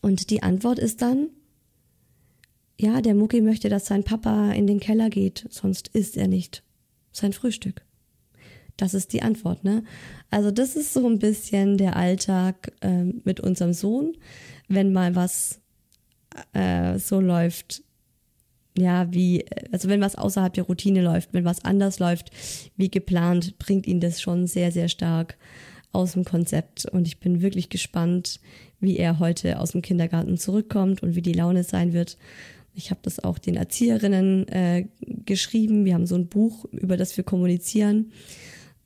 Und 0.00 0.30
die 0.30 0.42
Antwort 0.42 0.78
ist 0.78 1.02
dann, 1.02 1.30
ja, 2.78 3.00
der 3.00 3.14
Mucki 3.14 3.40
möchte, 3.40 3.68
dass 3.68 3.86
sein 3.86 4.04
Papa 4.04 4.52
in 4.52 4.66
den 4.66 4.80
Keller 4.80 5.08
geht, 5.08 5.46
sonst 5.50 5.88
isst 5.88 6.16
er 6.16 6.28
nicht 6.28 6.62
sein 7.12 7.32
Frühstück. 7.32 7.82
Das 8.76 8.94
ist 8.94 9.12
die 9.12 9.22
Antwort, 9.22 9.62
ne? 9.64 9.84
Also 10.30 10.50
das 10.50 10.74
ist 10.74 10.92
so 10.92 11.06
ein 11.06 11.18
bisschen 11.18 11.78
der 11.78 11.96
Alltag 11.96 12.72
äh, 12.80 13.04
mit 13.24 13.40
unserem 13.40 13.72
Sohn, 13.72 14.16
wenn 14.68 14.92
mal 14.92 15.14
was 15.14 15.60
äh, 16.52 16.98
so 16.98 17.20
läuft, 17.20 17.82
ja, 18.76 19.12
wie, 19.12 19.44
also 19.70 19.88
wenn 19.88 20.00
was 20.00 20.16
außerhalb 20.16 20.52
der 20.52 20.64
Routine 20.64 21.02
läuft, 21.02 21.32
wenn 21.32 21.44
was 21.44 21.64
anders 21.64 22.00
läuft 22.00 22.30
wie 22.76 22.90
geplant, 22.90 23.58
bringt 23.58 23.86
ihn 23.86 24.00
das 24.00 24.20
schon 24.20 24.46
sehr, 24.46 24.72
sehr 24.72 24.88
stark 24.88 25.36
aus 25.92 26.12
dem 26.12 26.24
Konzept. 26.24 26.86
Und 26.86 27.06
ich 27.06 27.20
bin 27.20 27.40
wirklich 27.40 27.68
gespannt, 27.68 28.40
wie 28.80 28.96
er 28.96 29.20
heute 29.20 29.60
aus 29.60 29.72
dem 29.72 29.82
Kindergarten 29.82 30.36
zurückkommt 30.36 31.02
und 31.02 31.14
wie 31.14 31.22
die 31.22 31.32
Laune 31.32 31.62
sein 31.62 31.92
wird. 31.92 32.18
Ich 32.74 32.90
habe 32.90 33.00
das 33.04 33.20
auch 33.20 33.38
den 33.38 33.54
Erzieherinnen 33.54 34.48
äh, 34.48 34.88
geschrieben. 35.24 35.84
Wir 35.84 35.94
haben 35.94 36.06
so 36.06 36.16
ein 36.16 36.26
Buch, 36.26 36.64
über 36.72 36.96
das 36.96 37.16
wir 37.16 37.22
kommunizieren. 37.22 38.10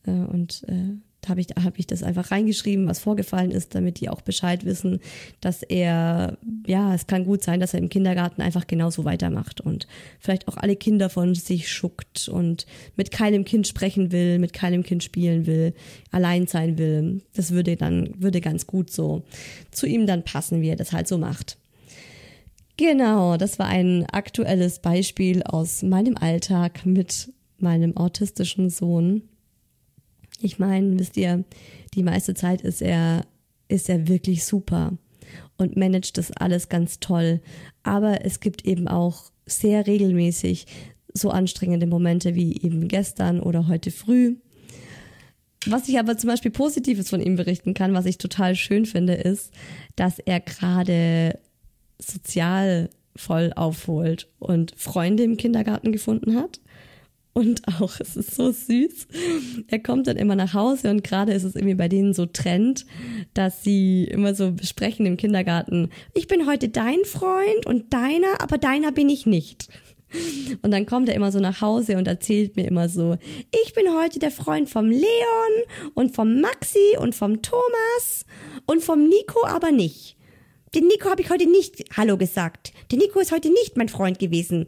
Äh, 0.09 0.27
und 0.33 0.65
äh, 0.69 0.97
da 1.21 1.31
habe 1.31 1.41
ich, 1.41 1.49
hab 1.49 1.79
ich 1.79 1.87
das 1.87 2.03
einfach 2.03 2.31
reingeschrieben, 2.31 2.87
was 2.87 3.01
vorgefallen 3.01 3.51
ist, 3.51 3.75
damit 3.75 4.01
die 4.01 4.09
auch 4.09 4.21
Bescheid 4.21 4.65
wissen, 4.65 5.01
dass 5.41 5.63
er, 5.65 6.39
ja, 6.67 6.95
es 6.95 7.09
kann 7.09 7.25
gut 7.25 7.43
sein, 7.43 7.59
dass 7.59 7.75
er 7.75 7.81
im 7.81 7.89
Kindergarten 7.89 8.41
einfach 8.41 8.67
genauso 8.69 9.05
weitermacht 9.05 9.61
und 9.61 9.89
vielleicht 10.21 10.47
auch 10.47 10.57
alle 10.57 10.77
Kinder 10.77 11.11
von 11.11 11.35
sich 11.35 11.73
schuckt 11.73 12.29
und 12.29 12.67
mit 12.97 13.11
keinem 13.11 13.45
Kind 13.45 13.67
sprechen 13.67 14.13
will, 14.13 14.39
mit 14.39 14.53
keinem 14.53 14.85
Kind 14.85 15.03
spielen 15.03 15.47
will, 15.47 15.75
allein 16.13 16.47
sein 16.47 16.79
will. 16.79 17.23
Das 17.35 17.51
würde 17.51 17.77
dann, 17.77 18.15
würde 18.17 18.41
ganz 18.41 18.67
gut 18.69 18.91
so 18.91 19.25
zu 19.73 19.87
ihm 19.87 20.07
dann 20.07 20.23
passen, 20.23 20.63
wie 20.63 20.69
er 20.69 20.77
das 20.77 20.93
halt 20.93 21.09
so 21.09 21.19
macht. 21.19 21.59
Genau, 22.77 23.37
das 23.37 23.59
war 23.59 23.67
ein 23.67 24.07
aktuelles 24.07 24.79
Beispiel 24.79 25.43
aus 25.43 25.83
meinem 25.83 26.17
Alltag 26.17 26.87
mit 26.87 27.33
meinem 27.59 27.97
autistischen 27.97 28.71
Sohn. 28.71 29.23
Ich 30.41 30.59
meine, 30.59 30.99
wisst 30.99 31.17
ihr, 31.17 31.45
die 31.95 32.03
meiste 32.03 32.35
Zeit 32.35 32.63
ist 32.63 32.81
er, 32.81 33.25
ist 33.69 33.89
er 33.89 34.09
wirklich 34.09 34.45
super 34.45 34.97
und 35.57 35.77
managt 35.77 36.17
das 36.17 36.31
alles 36.33 36.69
ganz 36.69 37.01
toll. 37.01 37.41
Aber 37.83 38.25
es 38.25 38.41
gibt 38.41 38.65
eben 38.65 38.89
auch 38.89 39.31
sehr 39.47 39.87
regelmäßig 39.87 40.67
so 41.13 41.31
anstrengende 41.31 41.87
Momente 41.87 42.35
wie 42.35 42.61
eben 42.63 42.87
gestern 42.87 43.41
oder 43.41 43.67
heute 43.67 43.91
früh. 43.91 44.37
Was 45.67 45.89
ich 45.89 45.99
aber 45.99 46.17
zum 46.17 46.29
Beispiel 46.29 46.53
Positives 46.53 47.11
von 47.11 47.21
ihm 47.21 47.35
berichten 47.35 47.75
kann, 47.75 47.95
was 47.95 48.07
ich 48.07 48.19
total 48.19 48.55
schön 48.55 48.87
finde, 48.87 49.15
ist, 49.15 49.53
dass 49.97 50.21
er 50.21 50.41
gerade 50.41 51.39
sozial 51.99 52.91
voll 53.17 53.53
aufholt 53.57 54.29
und 54.39 54.73
Freunde 54.77 55.25
im 55.25 55.37
Kindergarten 55.37 55.91
gefunden 55.91 56.37
hat 56.37 56.61
und 57.39 57.63
auch, 57.81 58.01
es 58.01 58.17
ist 58.17 58.35
so 58.35 58.51
süß. 58.51 59.07
Er 59.69 59.79
kommt 59.79 60.09
dann 60.09 60.17
immer 60.17 60.35
nach 60.35 60.55
Hause 60.55 60.91
und 60.91 61.05
gerade 61.05 61.33
ist 61.33 61.45
es 61.45 61.55
irgendwie 61.55 61.77
bei 61.77 61.89
denen 61.89 62.13
so 62.13 62.27
Trend, 62.27 62.85
dass 63.33 63.63
sie 63.63 64.05
immer 64.05 64.35
so 64.35 64.51
besprechen 64.51 65.07
im 65.07 65.17
Kindergarten, 65.17 65.91
ich 66.15 66.27
bin 66.27 66.47
heute 66.47 66.69
dein 66.69 67.05
Freund 67.05 67.65
und 67.65 67.93
deiner, 67.93 68.41
aber 68.41 68.59
deiner 68.59 68.91
bin 68.91 69.09
ich 69.09 69.25
nicht. 69.25 69.69
Und 70.63 70.73
dann 70.73 70.87
kommt 70.87 71.09
er 71.09 71.15
immer 71.15 71.31
so 71.31 71.39
nach 71.39 71.61
Hause 71.61 71.97
und 71.97 72.09
erzählt 72.09 72.57
mir 72.57 72.67
immer 72.67 72.89
so, 72.89 73.19
ich 73.65 73.75
bin 73.75 73.85
heute 73.95 74.19
der 74.19 74.31
Freund 74.31 74.69
vom 74.69 74.91
Leon 74.91 75.03
und 75.95 76.17
vom 76.17 76.41
Maxi 76.41 76.97
und 76.99 77.15
vom 77.15 77.43
Thomas 77.43 78.25
und 78.67 78.83
vom 78.83 79.07
Nico 79.07 79.47
aber 79.47 79.71
nicht. 79.71 80.17
Den 80.75 80.87
Nico 80.87 81.09
habe 81.09 81.23
ich 81.23 81.31
heute 81.31 81.49
nicht 81.49 81.97
Hallo 81.97 82.17
gesagt. 82.17 82.73
Der 82.91 82.99
Nico 82.99 83.21
ist 83.21 83.33
heute 83.33 83.49
nicht 83.51 83.77
mein 83.77 83.89
Freund 83.89 84.19
gewesen. 84.19 84.67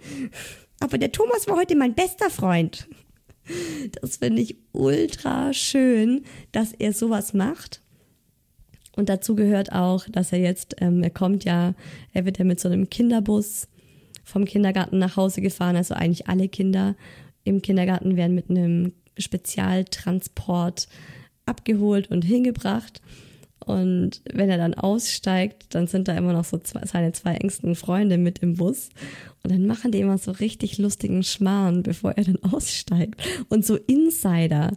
Aber 0.81 0.99
der 0.99 1.13
Thomas 1.13 1.47
war 1.47 1.57
heute 1.57 1.77
mein 1.77 1.95
bester 1.95 2.31
Freund. 2.31 2.89
Das 4.01 4.19
finde 4.19 4.43
ich 4.43 4.57
ultra 4.73 5.53
schön, 5.53 6.25
dass 6.53 6.73
er 6.73 6.93
sowas 6.93 7.35
macht. 7.35 7.81
Und 8.97 9.09
dazu 9.09 9.35
gehört 9.35 9.73
auch, 9.73 10.07
dass 10.09 10.33
er 10.33 10.41
jetzt, 10.41 10.77
ähm, 10.81 11.03
er 11.03 11.11
kommt 11.11 11.45
ja, 11.45 11.75
er 12.13 12.25
wird 12.25 12.39
ja 12.39 12.45
mit 12.45 12.61
so 12.61 12.69
einem 12.69 12.91
Kinderbus 12.91 13.69
vom 14.25 14.45
Kindergarten 14.45 14.99
nach 14.99 15.17
Hause 15.17 15.41
gefahren. 15.41 15.77
Also 15.77 15.95
eigentlich 15.95 16.29
alle 16.29 16.49
Kinder 16.49 16.97
im 17.45 17.63
Kindergarten 17.63 18.17
werden 18.17 18.35
mit 18.35 18.51
einem 18.51 18.93
Spezialtransport 19.19 20.89
abgeholt 21.47 22.11
und 22.11 22.25
hingebracht. 22.25 23.01
Und 23.65 24.23
wenn 24.33 24.49
er 24.49 24.59
dann 24.59 24.75
aussteigt, 24.75 25.75
dann 25.75 25.87
sind 25.87 26.09
da 26.09 26.17
immer 26.17 26.33
noch 26.33 26.45
so 26.45 26.59
zwei, 26.59 26.85
seine 26.87 27.13
zwei 27.13 27.35
engsten 27.35 27.75
Freunde 27.75 28.19
mit 28.19 28.39
im 28.41 28.55
Bus. 28.55 28.89
Und 29.43 29.53
dann 29.53 29.67
machen 29.67 29.93
die 29.93 30.01
immer 30.01 30.19
so 30.19 30.31
richtig 30.33 30.79
lustigen 30.79 31.23
Schmarrn, 31.23 31.83
bevor 31.83 32.13
er 32.13 32.25
dann 32.25 32.43
aussteigt. 32.53 33.21
Und 33.49 33.65
so 33.65 33.77
Insider. 33.77 34.73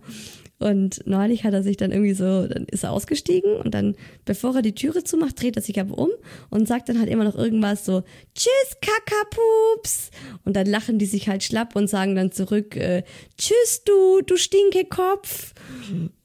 Und 0.63 1.05
neulich 1.05 1.43
hat 1.43 1.53
er 1.53 1.61
sich 1.61 1.75
dann 1.75 1.91
irgendwie 1.91 2.13
so, 2.13 2.47
dann 2.47 2.65
ist 2.71 2.85
er 2.85 2.93
ausgestiegen 2.93 3.57
und 3.57 3.73
dann, 3.73 3.95
bevor 4.23 4.55
er 4.55 4.61
die 4.61 4.73
Türe 4.73 5.03
zumacht, 5.03 5.41
dreht 5.41 5.57
er 5.57 5.61
sich 5.61 5.77
aber 5.77 5.97
um 5.97 6.09
und 6.51 6.69
sagt 6.69 6.87
dann 6.87 6.99
halt 6.99 7.09
immer 7.09 7.25
noch 7.25 7.35
irgendwas 7.35 7.83
so, 7.83 8.03
Tschüss, 8.33 8.77
Kakapups. 8.79 10.09
Und 10.45 10.55
dann 10.55 10.67
lachen 10.67 10.99
die 10.99 11.05
sich 11.05 11.27
halt 11.27 11.43
schlapp 11.43 11.75
und 11.75 11.89
sagen 11.89 12.15
dann 12.15 12.31
zurück, 12.31 12.77
äh, 12.77 13.03
Tschüss, 13.37 13.83
du, 13.83 14.21
du 14.21 14.37
Stinkekopf. 14.37 15.53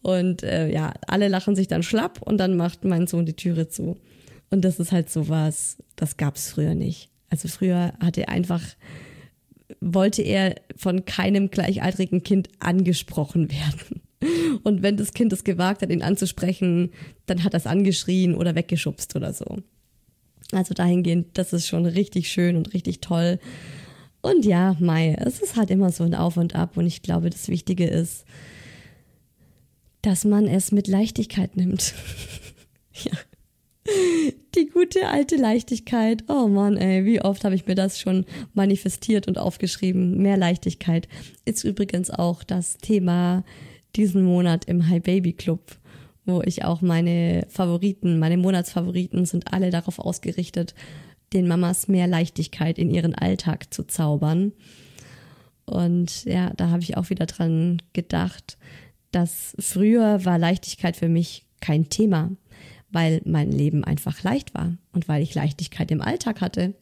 Und 0.02 0.42
äh, 0.42 0.70
ja, 0.70 0.94
alle 1.06 1.28
lachen 1.28 1.56
sich 1.56 1.68
dann 1.68 1.82
schlapp 1.82 2.22
und 2.22 2.38
dann 2.38 2.56
macht 2.56 2.84
mein 2.84 3.06
Sohn 3.06 3.26
die 3.26 3.34
Türe 3.34 3.68
zu. 3.68 3.96
Und 4.50 4.64
das 4.64 4.78
ist 4.78 4.92
halt 4.92 5.10
so 5.10 5.28
was, 5.28 5.76
das 5.96 6.16
gab's 6.16 6.50
früher 6.50 6.74
nicht. 6.74 7.10
Also 7.30 7.48
früher 7.48 7.92
hatte 8.00 8.22
er 8.22 8.28
einfach, 8.30 8.62
wollte 9.80 10.22
er 10.22 10.54
von 10.76 11.04
keinem 11.04 11.50
gleichaltrigen 11.50 12.22
Kind 12.22 12.48
angesprochen 12.58 13.50
werden. 13.50 14.02
Und 14.64 14.82
wenn 14.82 14.96
das 14.96 15.12
Kind 15.12 15.32
es 15.32 15.44
gewagt 15.44 15.82
hat, 15.82 15.90
ihn 15.90 16.02
anzusprechen, 16.02 16.90
dann 17.26 17.44
hat 17.44 17.54
er 17.54 17.58
es 17.58 17.66
angeschrien 17.66 18.34
oder 18.34 18.54
weggeschubst 18.54 19.14
oder 19.14 19.32
so. 19.32 19.58
Also 20.52 20.74
dahingehend, 20.74 21.36
das 21.36 21.52
ist 21.52 21.66
schon 21.66 21.84
richtig 21.84 22.30
schön 22.30 22.56
und 22.56 22.72
richtig 22.72 23.00
toll. 23.00 23.38
Und 24.22 24.44
ja, 24.44 24.76
Mai, 24.80 25.14
es 25.18 25.40
ist 25.40 25.56
halt 25.56 25.70
immer 25.70 25.92
so 25.92 26.04
ein 26.04 26.14
Auf 26.14 26.36
und 26.36 26.54
Ab 26.54 26.76
und 26.76 26.86
ich 26.86 27.02
glaube, 27.02 27.30
das 27.30 27.48
Wichtige 27.48 27.86
ist, 27.86 28.24
dass 30.02 30.24
man 30.24 30.46
es 30.46 30.72
mit 30.72 30.86
Leichtigkeit 30.86 31.56
nimmt. 31.56 31.94
ja. 32.92 33.12
Die 34.54 34.68
gute 34.68 35.08
alte 35.08 35.36
Leichtigkeit. 35.36 36.24
Oh 36.28 36.48
Mann, 36.48 36.76
ey, 36.76 37.04
wie 37.04 37.22
oft 37.22 37.44
habe 37.44 37.54
ich 37.54 37.66
mir 37.66 37.74
das 37.74 37.98
schon 37.98 38.26
manifestiert 38.54 39.28
und 39.28 39.38
aufgeschrieben. 39.38 40.18
Mehr 40.18 40.36
Leichtigkeit 40.36 41.08
ist 41.44 41.64
übrigens 41.64 42.10
auch 42.10 42.42
das 42.42 42.76
Thema 42.78 43.44
diesen 43.96 44.22
Monat 44.22 44.66
im 44.66 44.88
Hi 44.88 45.00
Baby 45.00 45.32
Club, 45.32 45.76
wo 46.26 46.42
ich 46.42 46.64
auch 46.64 46.82
meine 46.82 47.46
Favoriten, 47.48 48.18
meine 48.18 48.36
Monatsfavoriten 48.36 49.26
sind 49.26 49.52
alle 49.52 49.70
darauf 49.70 49.98
ausgerichtet, 49.98 50.74
den 51.32 51.48
Mamas 51.48 51.88
mehr 51.88 52.06
Leichtigkeit 52.06 52.78
in 52.78 52.90
ihren 52.90 53.14
Alltag 53.14 53.72
zu 53.72 53.84
zaubern. 53.84 54.52
Und 55.64 56.24
ja, 56.24 56.52
da 56.56 56.70
habe 56.70 56.82
ich 56.82 56.96
auch 56.96 57.10
wieder 57.10 57.26
dran 57.26 57.82
gedacht, 57.92 58.56
dass 59.10 59.56
früher 59.58 60.24
war 60.24 60.38
Leichtigkeit 60.38 60.96
für 60.96 61.08
mich 61.08 61.46
kein 61.60 61.88
Thema 61.88 62.30
weil 62.90 63.20
mein 63.24 63.52
Leben 63.52 63.84
einfach 63.84 64.22
leicht 64.22 64.54
war 64.54 64.76
und 64.92 65.08
weil 65.08 65.22
ich 65.22 65.34
Leichtigkeit 65.34 65.90
im 65.90 66.00
Alltag 66.00 66.40
hatte. 66.40 66.74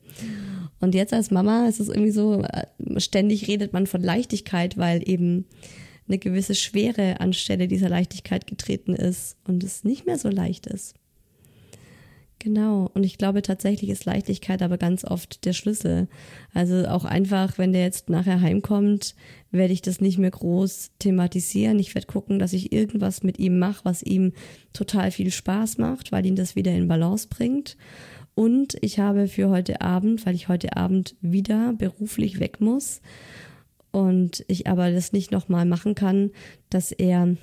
Und 0.79 0.95
jetzt 0.95 1.13
als 1.13 1.31
Mama 1.31 1.67
ist 1.67 1.81
es 1.81 1.89
irgendwie 1.89 2.13
so, 2.13 2.43
äh, 2.43 2.67
ständig 3.01 3.49
redet 3.49 3.73
man 3.73 3.87
von 3.87 4.03
Leichtigkeit, 4.03 4.77
weil 4.77 5.09
eben 5.09 5.47
eine 6.07 6.19
gewisse 6.19 6.55
Schwere 6.55 7.21
anstelle 7.21 7.67
dieser 7.67 7.89
Leichtigkeit 7.89 8.47
getreten 8.47 8.95
ist 8.95 9.37
und 9.45 9.65
es 9.65 9.83
nicht 9.83 10.07
mehr 10.07 10.19
so 10.19 10.29
leicht 10.29 10.67
ist. 10.67 10.95
Genau. 12.39 12.91
Und 12.93 13.03
ich 13.05 13.17
glaube 13.17 13.41
tatsächlich 13.41 13.91
ist 13.91 14.05
Leichtigkeit 14.05 14.63
aber 14.63 14.77
ganz 14.77 15.05
oft 15.05 15.45
der 15.47 15.55
Schlüssel. 15.55 16.07
Also 16.53 16.87
auch 16.87 17.05
einfach, 17.05 17.57
wenn 17.57 17.73
der 17.73 17.83
jetzt 17.83 18.11
nachher 18.11 18.41
heimkommt, 18.41 19.15
werde 19.51 19.73
ich 19.73 19.81
das 19.81 20.01
nicht 20.01 20.19
mehr 20.19 20.31
groß 20.31 20.93
thematisieren. 20.99 21.79
Ich 21.79 21.95
werde 21.95 22.07
gucken, 22.07 22.39
dass 22.39 22.53
ich 22.53 22.73
irgendwas 22.73 23.23
mit 23.23 23.39
ihm 23.39 23.59
mache, 23.59 23.85
was 23.85 24.03
ihm 24.03 24.33
total 24.75 25.11
viel 25.11 25.31
Spaß 25.31 25.79
macht, 25.79 26.13
weil 26.13 26.27
ihn 26.27 26.37
das 26.37 26.57
wieder 26.57 26.73
in 26.73 26.89
Balance 26.89 27.29
bringt. 27.29 27.77
Und 28.35 28.77
ich 28.83 28.99
habe 28.99 29.29
für 29.29 29.49
heute 29.49 29.81
Abend, 29.81 30.27
weil 30.27 30.35
ich 30.35 30.49
heute 30.49 30.77
Abend 30.77 31.17
wieder 31.23 31.73
beruflich 31.73 32.39
weg 32.39 32.61
muss 32.61 33.01
und 33.93 34.45
ich 34.47 34.67
aber 34.67 34.91
das 34.91 35.15
nicht 35.15 35.33
nochmal 35.33 35.65
machen 35.65 35.95
kann, 35.95 36.31
dass 36.69 36.93
er 36.93 37.35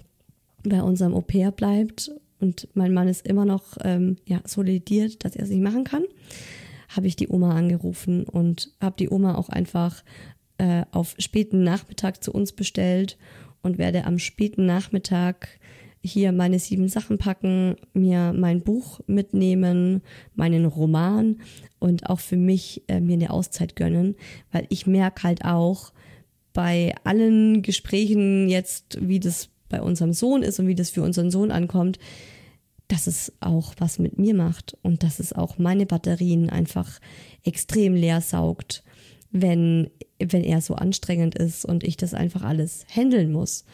bei 0.63 0.83
unserem 0.83 1.15
Au 1.15 1.21
pair 1.21 1.51
bleibt 1.51 2.11
und 2.43 2.67
mein 2.73 2.93
Mann 2.93 3.07
ist 3.07 3.25
immer 3.25 3.45
noch 3.45 3.77
ähm, 3.83 4.17
ja, 4.25 4.41
solidiert, 4.45 5.23
dass 5.23 5.35
er 5.35 5.43
es 5.43 5.49
nicht 5.49 5.63
machen 5.63 5.85
kann, 5.85 6.03
habe 6.89 7.07
ich 7.07 7.15
die 7.15 7.29
Oma 7.29 7.55
angerufen 7.55 8.25
und 8.25 8.71
habe 8.81 8.97
die 8.99 9.09
Oma 9.09 9.35
auch 9.35 9.47
einfach 9.47 10.03
äh, 10.57 10.83
auf 10.91 11.15
späten 11.19 11.63
Nachmittag 11.63 12.21
zu 12.21 12.33
uns 12.33 12.51
bestellt 12.51 13.17
und 13.61 13.77
werde 13.77 14.03
am 14.03 14.19
späten 14.19 14.65
Nachmittag 14.65 15.47
hier 16.03 16.33
meine 16.33 16.59
sieben 16.59 16.89
Sachen 16.89 17.17
packen, 17.17 17.77
mir 17.93 18.33
mein 18.33 18.61
Buch 18.61 18.99
mitnehmen, 19.07 20.01
meinen 20.35 20.65
Roman 20.65 21.37
und 21.79 22.09
auch 22.09 22.19
für 22.19 22.35
mich 22.35 22.83
äh, 22.89 22.99
mir 22.99 23.13
eine 23.13 23.29
Auszeit 23.29 23.77
gönnen, 23.77 24.15
weil 24.51 24.65
ich 24.67 24.85
merke 24.85 25.23
halt 25.23 25.45
auch 25.45 25.93
bei 26.51 26.93
allen 27.05 27.61
Gesprächen 27.61 28.49
jetzt, 28.49 28.97
wie 28.99 29.21
das 29.21 29.49
bei 29.69 29.81
unserem 29.81 30.13
Sohn 30.13 30.43
ist 30.43 30.59
und 30.59 30.67
wie 30.67 30.75
das 30.75 30.89
für 30.89 31.01
unseren 31.01 31.31
Sohn 31.31 31.51
ankommt, 31.51 31.97
dass 32.87 33.07
es 33.07 33.33
auch 33.39 33.73
was 33.77 33.99
mit 33.99 34.17
mir 34.17 34.33
macht 34.33 34.77
und 34.81 35.03
dass 35.03 35.19
es 35.19 35.33
auch 35.33 35.57
meine 35.57 35.85
Batterien 35.85 36.49
einfach 36.49 36.99
extrem 37.43 37.93
leer 37.95 38.21
saugt, 38.21 38.83
wenn, 39.31 39.89
wenn 40.19 40.43
er 40.43 40.61
so 40.61 40.75
anstrengend 40.75 41.35
ist 41.35 41.65
und 41.65 41.83
ich 41.83 41.97
das 41.97 42.13
einfach 42.13 42.43
alles 42.43 42.85
handeln 42.93 43.31
muss. 43.31 43.65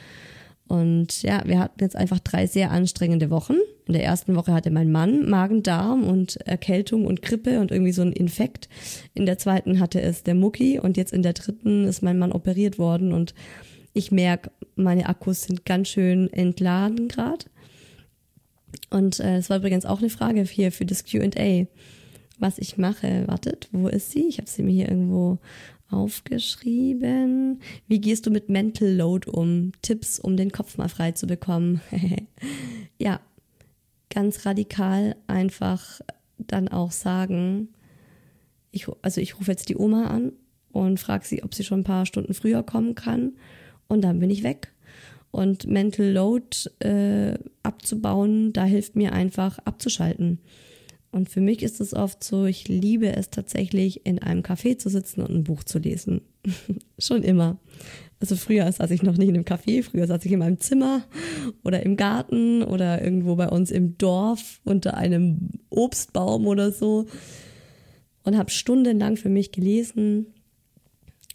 Und 0.69 1.23
ja, 1.23 1.41
wir 1.45 1.57
hatten 1.57 1.81
jetzt 1.81 1.95
einfach 1.95 2.19
drei 2.19 2.45
sehr 2.45 2.69
anstrengende 2.69 3.31
Wochen. 3.31 3.55
In 3.87 3.93
der 3.93 4.03
ersten 4.03 4.35
Woche 4.35 4.53
hatte 4.53 4.69
mein 4.69 4.91
Mann 4.91 5.27
Magen-Darm 5.27 6.03
und 6.03 6.37
Erkältung 6.45 7.07
und 7.07 7.23
Grippe 7.23 7.59
und 7.59 7.71
irgendwie 7.71 7.91
so 7.91 8.03
ein 8.03 8.13
Infekt. 8.13 8.69
In 9.15 9.25
der 9.25 9.39
zweiten 9.39 9.79
hatte 9.79 9.99
es 9.99 10.21
der 10.21 10.35
Mucki 10.35 10.79
und 10.79 10.95
jetzt 10.95 11.11
in 11.11 11.23
der 11.23 11.33
dritten 11.33 11.85
ist 11.85 12.03
mein 12.03 12.19
Mann 12.19 12.31
operiert 12.31 12.77
worden 12.77 13.13
und 13.13 13.33
ich 13.93 14.11
merke, 14.11 14.51
meine 14.75 15.09
Akkus 15.09 15.41
sind 15.41 15.65
ganz 15.65 15.87
schön 15.87 16.31
entladen 16.31 17.07
gerade. 17.07 17.45
Und 18.89 19.19
äh, 19.19 19.37
es 19.37 19.49
war 19.49 19.57
übrigens 19.57 19.85
auch 19.85 19.99
eine 19.99 20.09
Frage 20.09 20.43
hier 20.43 20.71
für 20.71 20.85
das 20.85 21.05
QA, 21.05 21.67
was 22.37 22.57
ich 22.57 22.77
mache. 22.77 23.27
Wartet, 23.27 23.69
wo 23.71 23.87
ist 23.87 24.11
sie? 24.11 24.27
Ich 24.27 24.37
habe 24.37 24.49
sie 24.49 24.63
mir 24.63 24.71
hier 24.71 24.89
irgendwo 24.89 25.39
aufgeschrieben. 25.89 27.61
Wie 27.87 27.99
gehst 27.99 28.25
du 28.25 28.31
mit 28.31 28.49
Mental 28.49 28.89
Load 28.89 29.29
um? 29.29 29.71
Tipps, 29.81 30.19
um 30.19 30.37
den 30.37 30.51
Kopf 30.51 30.77
mal 30.77 30.89
frei 30.89 31.11
zu 31.11 31.27
bekommen. 31.27 31.81
ja, 32.97 33.19
ganz 34.09 34.45
radikal 34.45 35.15
einfach 35.27 36.01
dann 36.37 36.67
auch 36.67 36.91
sagen, 36.91 37.69
ich, 38.71 38.87
also 39.01 39.21
ich 39.21 39.39
rufe 39.39 39.51
jetzt 39.51 39.69
die 39.69 39.77
Oma 39.77 40.07
an 40.07 40.33
und 40.71 40.99
frage 40.99 41.25
sie, 41.25 41.43
ob 41.43 41.53
sie 41.55 41.63
schon 41.63 41.81
ein 41.81 41.85
paar 41.85 42.05
Stunden 42.05 42.33
früher 42.33 42.63
kommen 42.63 42.95
kann. 42.95 43.33
Und 43.87 44.01
dann 44.01 44.19
bin 44.19 44.29
ich 44.29 44.43
weg. 44.43 44.71
Und 45.31 45.67
Mental 45.67 46.11
Load 46.11 46.69
äh, 46.79 47.37
abzubauen, 47.63 48.51
da 48.51 48.65
hilft 48.65 48.95
mir 48.95 49.13
einfach 49.13 49.59
abzuschalten. 49.59 50.39
Und 51.11 51.29
für 51.29 51.41
mich 51.41 51.63
ist 51.63 51.81
es 51.81 51.93
oft 51.93 52.23
so, 52.23 52.45
ich 52.45 52.67
liebe 52.67 53.15
es 53.15 53.29
tatsächlich, 53.29 54.05
in 54.05 54.19
einem 54.19 54.41
Café 54.41 54.77
zu 54.77 54.89
sitzen 54.89 55.21
und 55.21 55.31
ein 55.31 55.43
Buch 55.43 55.63
zu 55.63 55.79
lesen. 55.79 56.21
Schon 56.99 57.23
immer. 57.23 57.59
Also 58.19 58.35
früher 58.35 58.71
saß 58.71 58.91
ich 58.91 59.01
noch 59.01 59.17
nicht 59.17 59.29
in 59.29 59.35
einem 59.35 59.45
Café, 59.45 59.81
früher 59.81 60.05
saß 60.05 60.25
ich 60.25 60.31
in 60.31 60.39
meinem 60.39 60.59
Zimmer 60.59 61.03
oder 61.63 61.83
im 61.83 61.95
Garten 61.95 62.63
oder 62.63 63.01
irgendwo 63.01 63.35
bei 63.35 63.47
uns 63.47 63.71
im 63.71 63.97
Dorf 63.97 64.59
unter 64.65 64.97
einem 64.97 65.49
Obstbaum 65.69 66.45
oder 66.45 66.71
so 66.71 67.05
und 68.23 68.37
habe 68.37 68.51
stundenlang 68.51 69.15
für 69.15 69.29
mich 69.29 69.51
gelesen 69.51 70.27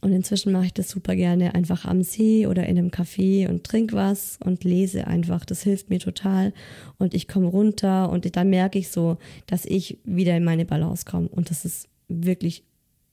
und 0.05 0.13
inzwischen 0.13 0.53
mache 0.53 0.67
ich 0.67 0.75
das 0.75 0.91
super 0.91 1.17
gerne 1.17 1.55
einfach 1.55 1.87
am 1.87 2.03
See 2.03 2.47
oder 2.47 2.67
in 2.67 2.77
einem 2.77 2.91
Café 2.91 3.49
und 3.49 3.65
trink 3.65 3.95
was 3.95 4.39
und 4.45 4.63
lese 4.63 5.07
einfach. 5.07 5.47
Das 5.47 5.63
hilft 5.63 5.89
mir 5.89 5.99
total. 5.99 6.53
Und 6.99 7.15
ich 7.15 7.27
komme 7.27 7.47
runter 7.47 8.11
und 8.11 8.37
dann 8.37 8.51
merke 8.51 8.79
ich 8.79 8.91
so, 8.91 9.17
dass 9.47 9.65
ich 9.65 9.99
wieder 10.05 10.37
in 10.37 10.45
meine 10.45 10.67
Balance 10.67 11.07
komme. 11.07 11.29
Und 11.29 11.49
das 11.49 11.65
ist 11.65 11.89
wirklich 12.09 12.65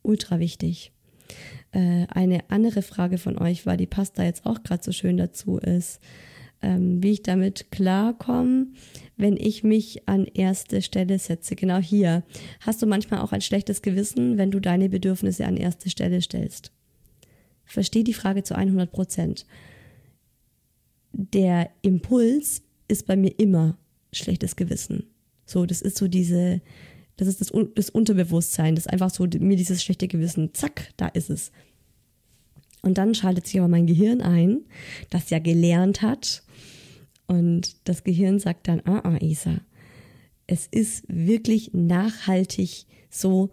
ultra 0.01 0.39
wichtig. 0.39 0.91
Äh, 1.71 2.07
eine 2.09 2.49
andere 2.49 2.81
Frage 2.81 3.17
von 3.17 3.37
euch 3.37 3.65
war, 3.65 3.77
die 3.77 3.87
passt 3.87 4.19
da 4.19 4.23
jetzt 4.23 4.45
auch 4.45 4.61
gerade 4.61 4.83
so 4.83 4.91
schön 4.91 5.15
dazu, 5.15 5.59
ist, 5.59 6.01
ähm, 6.61 7.01
wie 7.01 7.11
ich 7.11 7.23
damit 7.23 7.71
klarkomme, 7.71 8.67
wenn 9.15 9.37
ich 9.37 9.63
mich 9.63 10.09
an 10.09 10.25
erste 10.25 10.81
Stelle 10.81 11.19
setze. 11.19 11.55
Genau 11.55 11.77
hier. 11.77 12.23
Hast 12.59 12.81
du 12.81 12.85
manchmal 12.85 13.21
auch 13.21 13.31
ein 13.31 13.39
schlechtes 13.39 13.81
Gewissen, 13.81 14.37
wenn 14.37 14.51
du 14.51 14.59
deine 14.59 14.89
Bedürfnisse 14.89 15.45
an 15.45 15.55
erste 15.55 15.89
Stelle 15.89 16.21
stellst? 16.21 16.73
Verstehe 17.73 18.03
die 18.03 18.13
Frage 18.13 18.43
zu 18.43 18.55
100 18.55 18.91
Prozent. 18.91 19.45
Der 21.13 21.69
Impuls 21.81 22.63
ist 22.87 23.05
bei 23.05 23.15
mir 23.15 23.37
immer 23.39 23.77
schlechtes 24.13 24.55
Gewissen. 24.55 25.05
So, 25.45 25.65
das 25.65 25.81
ist 25.81 25.97
so 25.97 26.07
diese, 26.07 26.61
das 27.17 27.27
ist 27.27 27.41
das, 27.41 27.51
das 27.75 27.89
Unterbewusstsein, 27.89 28.75
das 28.75 28.85
ist 28.85 28.91
einfach 28.91 29.09
so 29.09 29.27
mir 29.39 29.57
dieses 29.57 29.83
schlechte 29.83 30.07
Gewissen, 30.07 30.53
zack, 30.53 30.93
da 30.97 31.07
ist 31.07 31.29
es. 31.29 31.51
Und 32.81 32.97
dann 32.97 33.13
schaltet 33.13 33.47
sich 33.47 33.59
aber 33.59 33.67
mein 33.67 33.85
Gehirn 33.87 34.21
ein, 34.21 34.61
das 35.09 35.29
ja 35.29 35.39
gelernt 35.39 36.01
hat. 36.01 36.43
Und 37.27 37.87
das 37.87 38.03
Gehirn 38.03 38.39
sagt 38.39 38.67
dann, 38.67 38.81
ah, 38.85 39.01
ah, 39.03 39.17
Isa, 39.21 39.61
es 40.47 40.67
ist 40.67 41.05
wirklich 41.07 41.71
nachhaltig 41.73 42.85
so, 43.09 43.51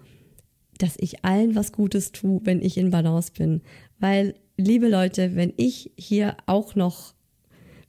dass 0.79 0.97
ich 0.99 1.25
allen 1.25 1.55
was 1.55 1.73
Gutes 1.73 2.13
tue, 2.13 2.41
wenn 2.45 2.63
ich 2.63 2.79
in 2.79 2.91
Balance 2.91 3.33
bin. 3.37 3.61
Weil, 3.99 4.35
liebe 4.57 4.89
Leute, 4.89 5.35
wenn 5.35 5.53
ich 5.57 5.93
hier 5.97 6.37
auch 6.47 6.75
noch, 6.75 7.15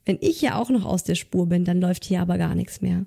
wenn 0.05 0.17
ich 0.21 0.39
hier 0.39 0.57
auch 0.57 0.69
noch 0.69 0.85
aus 0.85 1.03
der 1.03 1.15
Spur 1.15 1.47
bin, 1.47 1.65
dann 1.65 1.81
läuft 1.81 2.05
hier 2.05 2.21
aber 2.21 2.37
gar 2.37 2.55
nichts 2.55 2.81
mehr. 2.81 3.05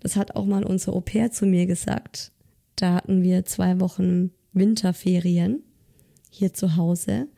Das 0.00 0.16
hat 0.16 0.36
auch 0.36 0.46
mal 0.46 0.64
unser 0.64 0.92
Au 0.92 1.00
pair 1.00 1.30
zu 1.30 1.46
mir 1.46 1.66
gesagt. 1.66 2.32
Da 2.76 2.94
hatten 2.94 3.22
wir 3.22 3.44
zwei 3.44 3.80
Wochen 3.80 4.30
Winterferien 4.52 5.62
hier 6.30 6.52
zu 6.52 6.76
Hause 6.76 7.28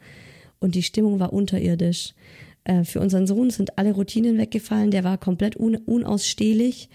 und 0.58 0.74
die 0.74 0.82
Stimmung 0.82 1.20
war 1.20 1.32
unterirdisch. 1.32 2.14
Äh, 2.64 2.84
für 2.84 3.00
unseren 3.00 3.26
Sohn 3.26 3.50
sind 3.50 3.78
alle 3.78 3.92
Routinen 3.92 4.38
weggefallen, 4.38 4.90
der 4.90 5.04
war 5.04 5.18
komplett 5.18 5.56
un 5.56 5.76
unausstehlich 5.76 6.88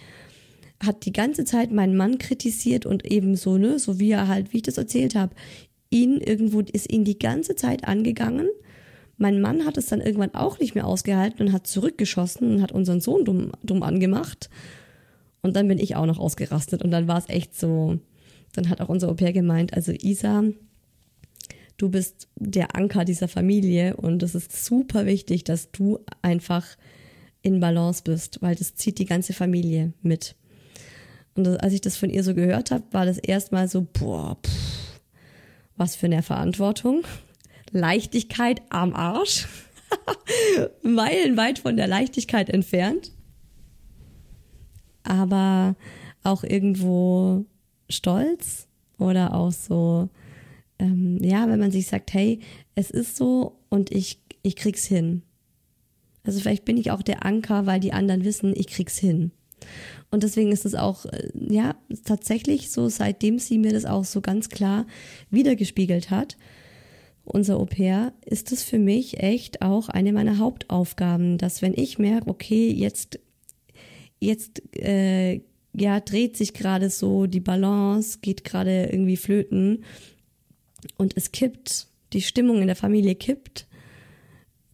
hat 0.84 1.06
die 1.06 1.14
ganze 1.14 1.46
Zeit 1.46 1.72
meinen 1.72 1.96
Mann 1.96 2.18
kritisiert 2.18 2.86
und 2.86 3.06
eben 3.06 3.36
so, 3.36 3.58
ne, 3.58 3.80
so 3.80 4.00
wie 4.00 4.12
er 4.12 4.28
halt, 4.28 4.52
wie 4.52 4.58
ich 4.58 4.64
das 4.64 4.78
erzählt 4.78 5.16
habe, 5.16 5.36
ihn 5.92 6.18
irgendwo, 6.18 6.62
ist 6.62 6.92
ihn 6.92 7.04
die 7.04 7.20
ganze 7.20 7.56
Zeit 7.56 7.88
angegangen. 7.88 8.50
Mein 9.18 9.40
Mann 9.40 9.66
hat 9.66 9.78
es 9.78 9.86
dann 9.86 10.02
irgendwann 10.02 10.34
auch 10.34 10.58
nicht 10.58 10.74
mehr 10.74 10.88
ausgehalten 10.88 11.46
und 11.46 11.54
hat 11.54 11.68
zurückgeschossen 11.68 12.56
und 12.56 12.62
hat 12.64 12.72
unseren 12.72 13.02
Sohn 13.02 13.24
dumm, 13.24 13.52
dumm 13.62 13.84
angemacht. 13.84 14.50
Und 15.44 15.56
dann 15.56 15.68
bin 15.68 15.78
ich 15.78 15.96
auch 15.96 16.08
noch 16.08 16.18
ausgerastet 16.18 16.82
und 16.82 16.90
dann 16.90 17.08
war 17.08 17.20
es 17.20 17.30
echt 17.30 17.56
so, 17.56 18.00
dann 18.54 18.70
hat 18.70 18.82
auch 18.82 18.90
unser 18.90 19.10
Au 19.10 19.14
gemeint, 19.14 19.74
also 19.74 19.92
Isa, 19.92 20.44
du 21.78 21.90
bist 21.90 22.28
der 22.36 22.76
Anker 22.76 23.06
dieser 23.06 23.28
Familie 23.28 23.98
und 23.98 24.24
es 24.24 24.36
ist 24.36 24.66
super 24.66 25.06
wichtig, 25.06 25.44
dass 25.44 25.72
du 25.72 26.00
einfach 26.22 26.66
in 27.42 27.60
Balance 27.60 28.04
bist, 28.04 28.42
weil 28.42 28.56
das 28.56 28.76
zieht 28.76 29.00
die 29.00 29.06
ganze 29.06 29.34
Familie 29.34 29.94
mit. 30.02 30.36
Und 31.34 31.48
als 31.48 31.74
ich 31.74 31.82
das 31.82 31.98
von 31.98 32.10
ihr 32.10 32.24
so 32.24 32.36
gehört 32.36 32.72
habe, 32.72 32.84
war 32.92 33.06
das 33.06 33.18
erstmal 33.18 33.68
so, 33.68 33.88
boah, 33.94 34.38
pff, 34.46 34.91
was 35.82 35.96
für 35.96 36.06
eine 36.06 36.22
Verantwortung. 36.22 37.02
Leichtigkeit 37.72 38.62
am 38.70 38.94
Arsch. 38.94 39.48
Meilenweit 40.84 41.58
von 41.58 41.76
der 41.76 41.88
Leichtigkeit 41.88 42.52
entfernt. 42.52 43.12
Aber 45.02 45.76
auch 46.24 46.44
irgendwo 46.44 47.46
stolz 47.90 48.68
oder 49.00 49.34
auch 49.34 49.52
so, 49.52 50.08
ähm, 50.78 51.18
ja, 51.20 51.50
wenn 51.50 51.60
man 51.60 51.72
sich 51.72 51.88
sagt, 51.88 52.14
hey, 52.14 52.42
es 52.76 52.92
ist 52.92 53.18
so 53.18 53.58
und 53.70 53.92
ich, 53.92 54.22
ich 54.44 54.56
krieg's 54.56 54.86
hin. 54.86 55.24
Also 56.24 56.40
vielleicht 56.42 56.64
bin 56.64 56.78
ich 56.78 56.92
auch 56.92 57.02
der 57.02 57.26
Anker, 57.26 57.66
weil 57.66 57.80
die 57.80 57.92
anderen 57.92 58.24
wissen, 58.24 58.54
ich 58.56 58.68
krieg's 58.68 59.00
hin. 59.00 59.32
Und 60.12 60.24
deswegen 60.24 60.52
ist 60.52 60.66
es 60.66 60.76
auch, 60.76 61.06
äh, 61.06 61.30
ja, 61.34 61.76
tatsächlich 62.04 62.70
so, 62.70 62.90
seitdem 62.90 63.40
sie 63.40 63.58
mir 63.58 63.72
das 63.72 63.86
auch 63.86 64.04
so 64.04 64.22
ganz 64.22 64.50
klar 64.50 64.86
wiedergespiegelt 65.30 66.12
hat, 66.12 66.38
unser 67.24 67.58
Au 67.58 67.66
pair, 67.66 68.14
ist 68.26 68.52
es 68.52 68.64
für 68.64 68.80
mich 68.80 69.20
echt 69.20 69.62
auch 69.62 69.88
eine 69.90 70.12
meiner 70.12 70.38
Hauptaufgaben, 70.38 71.38
dass 71.38 71.62
wenn 71.62 71.74
ich 71.74 71.98
merke, 71.98 72.30
okay, 72.30 72.70
jetzt, 72.72 73.20
jetzt, 74.20 74.62
äh, 74.76 75.42
ja, 75.74 76.02
dreht 76.02 76.36
sich 76.36 76.54
gerade 76.54 76.90
so 76.90 77.28
die 77.28 77.40
Balance, 77.40 78.20
geht 78.22 78.44
gerade 78.44 78.88
irgendwie 78.92 79.18
flöten 79.18 79.86
und 80.98 81.16
es 81.16 81.32
kippt, 81.32 81.88
die 82.12 82.22
Stimmung 82.22 82.60
in 82.60 82.68
der 82.68 82.76
Familie 82.76 83.16
kippt, 83.16 83.68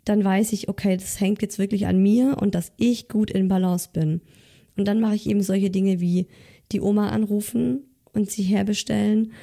dann 0.05 0.23
weiß 0.23 0.53
ich, 0.53 0.69
okay, 0.69 0.97
das 0.97 1.19
hängt 1.19 1.41
jetzt 1.41 1.59
wirklich 1.59 1.85
an 1.85 2.01
mir 2.01 2.37
und 2.41 2.55
dass 2.55 2.71
ich 2.77 3.09
gut 3.09 3.29
in 3.29 3.47
Balance 3.47 3.89
bin. 3.91 4.21
Und 4.77 4.85
dann 4.85 5.01
mache 5.01 5.15
ich 5.15 5.27
eben 5.27 5.41
solche 5.41 5.69
Dinge 5.69 5.99
wie 5.99 6.27
die 6.71 6.81
Oma 6.81 7.09
anrufen 7.09 7.83
und 8.13 8.31
sie 8.31 8.43
herbestellen 8.43 9.33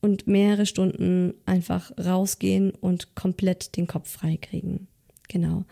und 0.00 0.26
mehrere 0.26 0.66
Stunden 0.66 1.34
einfach 1.46 1.92
rausgehen 1.98 2.72
und 2.72 3.14
komplett 3.14 3.76
den 3.76 3.86
Kopf 3.86 4.10
frei 4.10 4.38
kriegen. 4.40 4.88
Genau. 5.28 5.64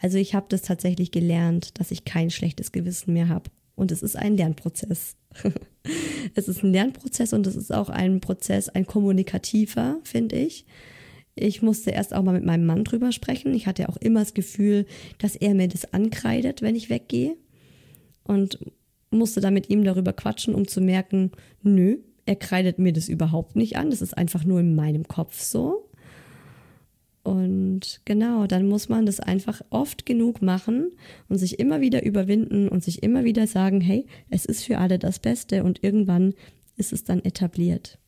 Also 0.00 0.18
ich 0.18 0.34
habe 0.34 0.46
das 0.48 0.62
tatsächlich 0.62 1.10
gelernt, 1.10 1.78
dass 1.78 1.90
ich 1.90 2.04
kein 2.04 2.30
schlechtes 2.30 2.72
Gewissen 2.72 3.12
mehr 3.12 3.28
habe 3.28 3.50
Und 3.74 3.92
es 3.92 4.02
ist 4.02 4.16
ein 4.16 4.36
Lernprozess. 4.36 5.16
es 6.34 6.48
ist 6.48 6.62
ein 6.62 6.72
Lernprozess 6.72 7.32
und 7.32 7.46
es 7.46 7.56
ist 7.56 7.72
auch 7.72 7.88
ein 7.88 8.20
Prozess, 8.20 8.68
ein 8.68 8.86
kommunikativer, 8.86 9.98
finde 10.04 10.36
ich. 10.36 10.64
Ich 11.34 11.62
musste 11.62 11.90
erst 11.90 12.14
auch 12.14 12.22
mal 12.22 12.34
mit 12.34 12.44
meinem 12.44 12.66
Mann 12.66 12.84
drüber 12.84 13.10
sprechen. 13.10 13.54
Ich 13.54 13.66
hatte 13.66 13.88
auch 13.88 13.96
immer 13.96 14.20
das 14.20 14.34
Gefühl, 14.34 14.86
dass 15.18 15.34
er 15.34 15.54
mir 15.54 15.68
das 15.68 15.92
ankreidet, 15.92 16.62
wenn 16.62 16.76
ich 16.76 16.90
weggehe. 16.90 17.36
Und 18.24 18.58
musste 19.10 19.40
dann 19.40 19.54
mit 19.54 19.70
ihm 19.70 19.84
darüber 19.84 20.12
quatschen, 20.12 20.54
um 20.54 20.66
zu 20.66 20.80
merken, 20.80 21.32
nö, 21.62 21.98
er 22.24 22.36
kreidet 22.36 22.78
mir 22.78 22.92
das 22.92 23.08
überhaupt 23.08 23.56
nicht 23.56 23.76
an. 23.76 23.90
Das 23.90 24.02
ist 24.02 24.16
einfach 24.16 24.44
nur 24.44 24.60
in 24.60 24.74
meinem 24.74 25.06
Kopf 25.08 25.40
so. 25.40 25.88
Und 27.24 28.00
genau, 28.04 28.46
dann 28.46 28.68
muss 28.68 28.88
man 28.88 29.06
das 29.06 29.20
einfach 29.20 29.62
oft 29.70 30.06
genug 30.06 30.42
machen 30.42 30.90
und 31.28 31.38
sich 31.38 31.60
immer 31.60 31.80
wieder 31.80 32.04
überwinden 32.04 32.68
und 32.68 32.82
sich 32.82 33.02
immer 33.02 33.24
wieder 33.24 33.46
sagen, 33.46 33.80
hey, 33.80 34.06
es 34.28 34.44
ist 34.44 34.64
für 34.64 34.78
alle 34.78 34.98
das 34.98 35.20
Beste 35.20 35.62
und 35.62 35.84
irgendwann 35.84 36.34
ist 36.76 36.92
es 36.92 37.04
dann 37.04 37.24
etabliert. 37.24 37.98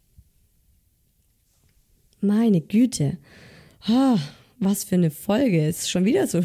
Meine 2.20 2.60
Güte. 2.60 3.18
Oh, 3.88 4.18
was 4.64 4.84
für 4.84 4.96
eine 4.96 5.10
Folge. 5.10 5.66
Ist 5.66 5.90
schon 5.90 6.04
wieder 6.04 6.26
so, 6.26 6.40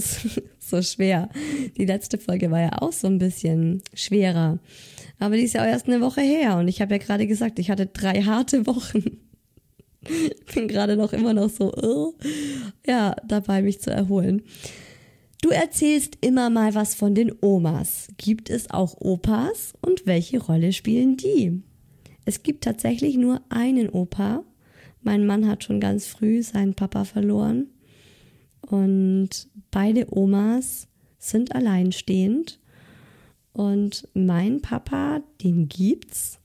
so 0.58 0.82
schwer. 0.82 1.28
Die 1.76 1.84
letzte 1.84 2.18
Folge 2.18 2.50
war 2.50 2.60
ja 2.60 2.82
auch 2.82 2.92
so 2.92 3.06
ein 3.06 3.18
bisschen 3.18 3.82
schwerer. 3.94 4.58
Aber 5.18 5.36
die 5.36 5.42
ist 5.42 5.54
ja 5.54 5.62
auch 5.62 5.66
erst 5.66 5.86
eine 5.86 6.00
Woche 6.00 6.20
her 6.20 6.58
und 6.58 6.68
ich 6.68 6.80
habe 6.80 6.94
ja 6.94 6.98
gerade 6.98 7.26
gesagt, 7.26 7.58
ich 7.58 7.70
hatte 7.70 7.86
drei 7.86 8.22
harte 8.22 8.66
Wochen. 8.66 9.18
bin 10.54 10.68
gerade 10.68 10.96
noch 10.96 11.12
immer 11.12 11.32
noch 11.32 11.50
so, 11.50 11.72
uh, 11.74 12.12
ja, 12.86 13.14
dabei 13.26 13.62
mich 13.62 13.80
zu 13.80 13.90
erholen. 13.90 14.42
Du 15.42 15.50
erzählst 15.50 16.18
immer 16.20 16.50
mal 16.50 16.74
was 16.74 16.94
von 16.94 17.14
den 17.14 17.32
Omas. 17.40 18.08
Gibt 18.16 18.48
es 18.48 18.70
auch 18.70 19.00
Opas 19.00 19.74
und 19.80 20.06
welche 20.06 20.40
Rolle 20.40 20.72
spielen 20.72 21.16
die? 21.16 21.62
Es 22.24 22.44
gibt 22.44 22.64
tatsächlich 22.64 23.16
nur 23.16 23.40
einen 23.48 23.88
Opa. 23.88 24.44
Mein 25.02 25.26
Mann 25.26 25.48
hat 25.48 25.64
schon 25.64 25.80
ganz 25.80 26.06
früh 26.06 26.42
seinen 26.42 26.74
Papa 26.74 27.04
verloren. 27.04 27.68
Und 28.60 29.48
beide 29.70 30.06
Omas 30.16 30.88
sind 31.18 31.54
alleinstehend. 31.54 32.60
Und 33.52 34.08
mein 34.14 34.62
Papa, 34.62 35.22
den 35.42 35.68
gibt's. 35.68 36.38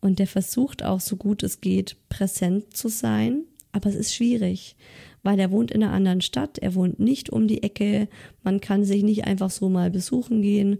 Und 0.00 0.18
der 0.18 0.26
versucht 0.26 0.84
auch 0.84 1.00
so 1.00 1.16
gut 1.16 1.42
es 1.42 1.60
geht 1.60 1.96
präsent 2.08 2.76
zu 2.76 2.88
sein. 2.88 3.44
Aber 3.72 3.88
es 3.90 3.96
ist 3.96 4.14
schwierig, 4.14 4.76
weil 5.22 5.38
er 5.38 5.50
wohnt 5.50 5.70
in 5.70 5.82
einer 5.82 5.92
anderen 5.92 6.20
Stadt. 6.20 6.58
Er 6.58 6.74
wohnt 6.74 7.00
nicht 7.00 7.30
um 7.30 7.48
die 7.48 7.62
Ecke. 7.62 8.08
Man 8.42 8.60
kann 8.60 8.84
sich 8.84 9.02
nicht 9.02 9.24
einfach 9.24 9.50
so 9.50 9.68
mal 9.68 9.90
besuchen 9.90 10.42
gehen. 10.42 10.78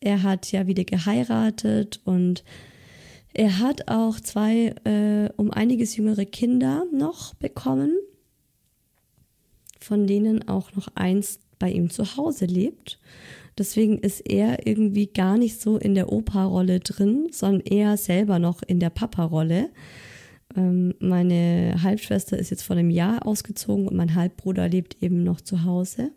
Er 0.00 0.22
hat 0.22 0.50
ja 0.52 0.66
wieder 0.66 0.84
geheiratet 0.84 2.00
und 2.04 2.44
er 3.34 3.58
hat 3.58 3.88
auch 3.88 4.20
zwei 4.20 4.74
äh, 4.84 5.28
um 5.36 5.50
einiges 5.50 5.96
jüngere 5.96 6.24
Kinder 6.24 6.84
noch 6.92 7.34
bekommen, 7.34 7.96
von 9.80 10.06
denen 10.06 10.48
auch 10.48 10.72
noch 10.74 10.88
eins 10.94 11.40
bei 11.58 11.70
ihm 11.70 11.90
zu 11.90 12.16
Hause 12.16 12.46
lebt. 12.46 13.00
Deswegen 13.58 13.98
ist 13.98 14.20
er 14.20 14.66
irgendwie 14.66 15.08
gar 15.08 15.36
nicht 15.36 15.60
so 15.60 15.76
in 15.78 15.94
der 15.94 16.12
Opa-Rolle 16.12 16.80
drin, 16.80 17.28
sondern 17.30 17.60
eher 17.60 17.96
selber 17.96 18.38
noch 18.38 18.62
in 18.62 18.80
der 18.80 18.90
Papa-Rolle. 18.90 19.70
Ähm, 20.56 20.94
meine 21.00 21.76
Halbschwester 21.82 22.38
ist 22.38 22.50
jetzt 22.50 22.62
vor 22.62 22.76
einem 22.76 22.90
Jahr 22.90 23.26
ausgezogen 23.26 23.88
und 23.88 23.96
mein 23.96 24.14
Halbbruder 24.14 24.68
lebt 24.68 25.02
eben 25.02 25.24
noch 25.24 25.40
zu 25.40 25.64
Hause. 25.64 26.12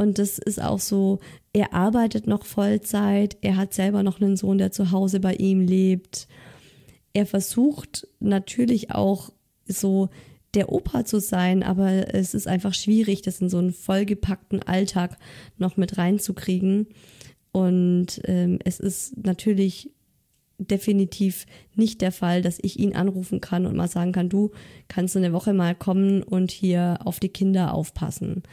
Und 0.00 0.18
das 0.18 0.38
ist 0.38 0.62
auch 0.62 0.78
so, 0.78 1.18
er 1.52 1.74
arbeitet 1.74 2.26
noch 2.26 2.46
Vollzeit, 2.46 3.36
er 3.42 3.58
hat 3.58 3.74
selber 3.74 4.02
noch 4.02 4.18
einen 4.18 4.38
Sohn, 4.38 4.56
der 4.56 4.72
zu 4.72 4.92
Hause 4.92 5.20
bei 5.20 5.34
ihm 5.34 5.60
lebt. 5.60 6.26
Er 7.12 7.26
versucht 7.26 8.08
natürlich 8.18 8.92
auch 8.92 9.28
so 9.66 10.08
der 10.54 10.72
Opa 10.72 11.04
zu 11.04 11.20
sein, 11.20 11.62
aber 11.62 12.14
es 12.14 12.32
ist 12.32 12.48
einfach 12.48 12.72
schwierig, 12.72 13.20
das 13.20 13.42
in 13.42 13.50
so 13.50 13.58
einen 13.58 13.74
vollgepackten 13.74 14.62
Alltag 14.62 15.18
noch 15.58 15.76
mit 15.76 15.98
reinzukriegen. 15.98 16.86
Und 17.52 18.22
ähm, 18.24 18.58
es 18.64 18.80
ist 18.80 19.22
natürlich 19.22 19.90
definitiv 20.56 21.44
nicht 21.74 22.00
der 22.00 22.12
Fall, 22.12 22.40
dass 22.40 22.58
ich 22.62 22.78
ihn 22.78 22.96
anrufen 22.96 23.42
kann 23.42 23.66
und 23.66 23.76
mal 23.76 23.88
sagen 23.88 24.12
kann, 24.12 24.30
du 24.30 24.50
kannst 24.88 25.14
eine 25.14 25.34
Woche 25.34 25.52
mal 25.52 25.74
kommen 25.74 26.22
und 26.22 26.52
hier 26.52 27.00
auf 27.04 27.20
die 27.20 27.28
Kinder 27.28 27.74
aufpassen. 27.74 28.44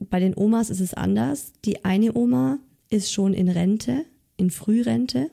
Bei 0.00 0.18
den 0.18 0.36
Omas 0.36 0.70
ist 0.70 0.80
es 0.80 0.94
anders. 0.94 1.52
Die 1.64 1.84
eine 1.84 2.16
Oma 2.16 2.58
ist 2.88 3.12
schon 3.12 3.34
in 3.34 3.48
Rente, 3.48 4.04
in 4.36 4.50
Frührente 4.50 5.30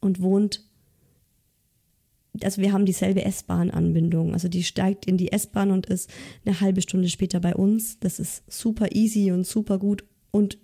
und 0.00 0.20
wohnt 0.20 0.66
also 2.42 2.60
wir 2.60 2.72
haben 2.72 2.84
dieselbe 2.84 3.24
S-Bahn-Anbindung. 3.24 4.34
Also 4.34 4.48
die 4.48 4.62
steigt 4.62 5.06
in 5.06 5.16
die 5.16 5.32
S-Bahn 5.32 5.70
und 5.70 5.86
ist 5.86 6.10
eine 6.44 6.60
halbe 6.60 6.82
Stunde 6.82 7.08
später 7.08 7.40
bei 7.40 7.54
uns. 7.54 7.98
Das 8.00 8.18
ist 8.18 8.42
super 8.46 8.94
easy 8.94 9.32
und 9.32 9.46
super 9.46 9.78
gut 9.78 10.04
und 10.30 10.58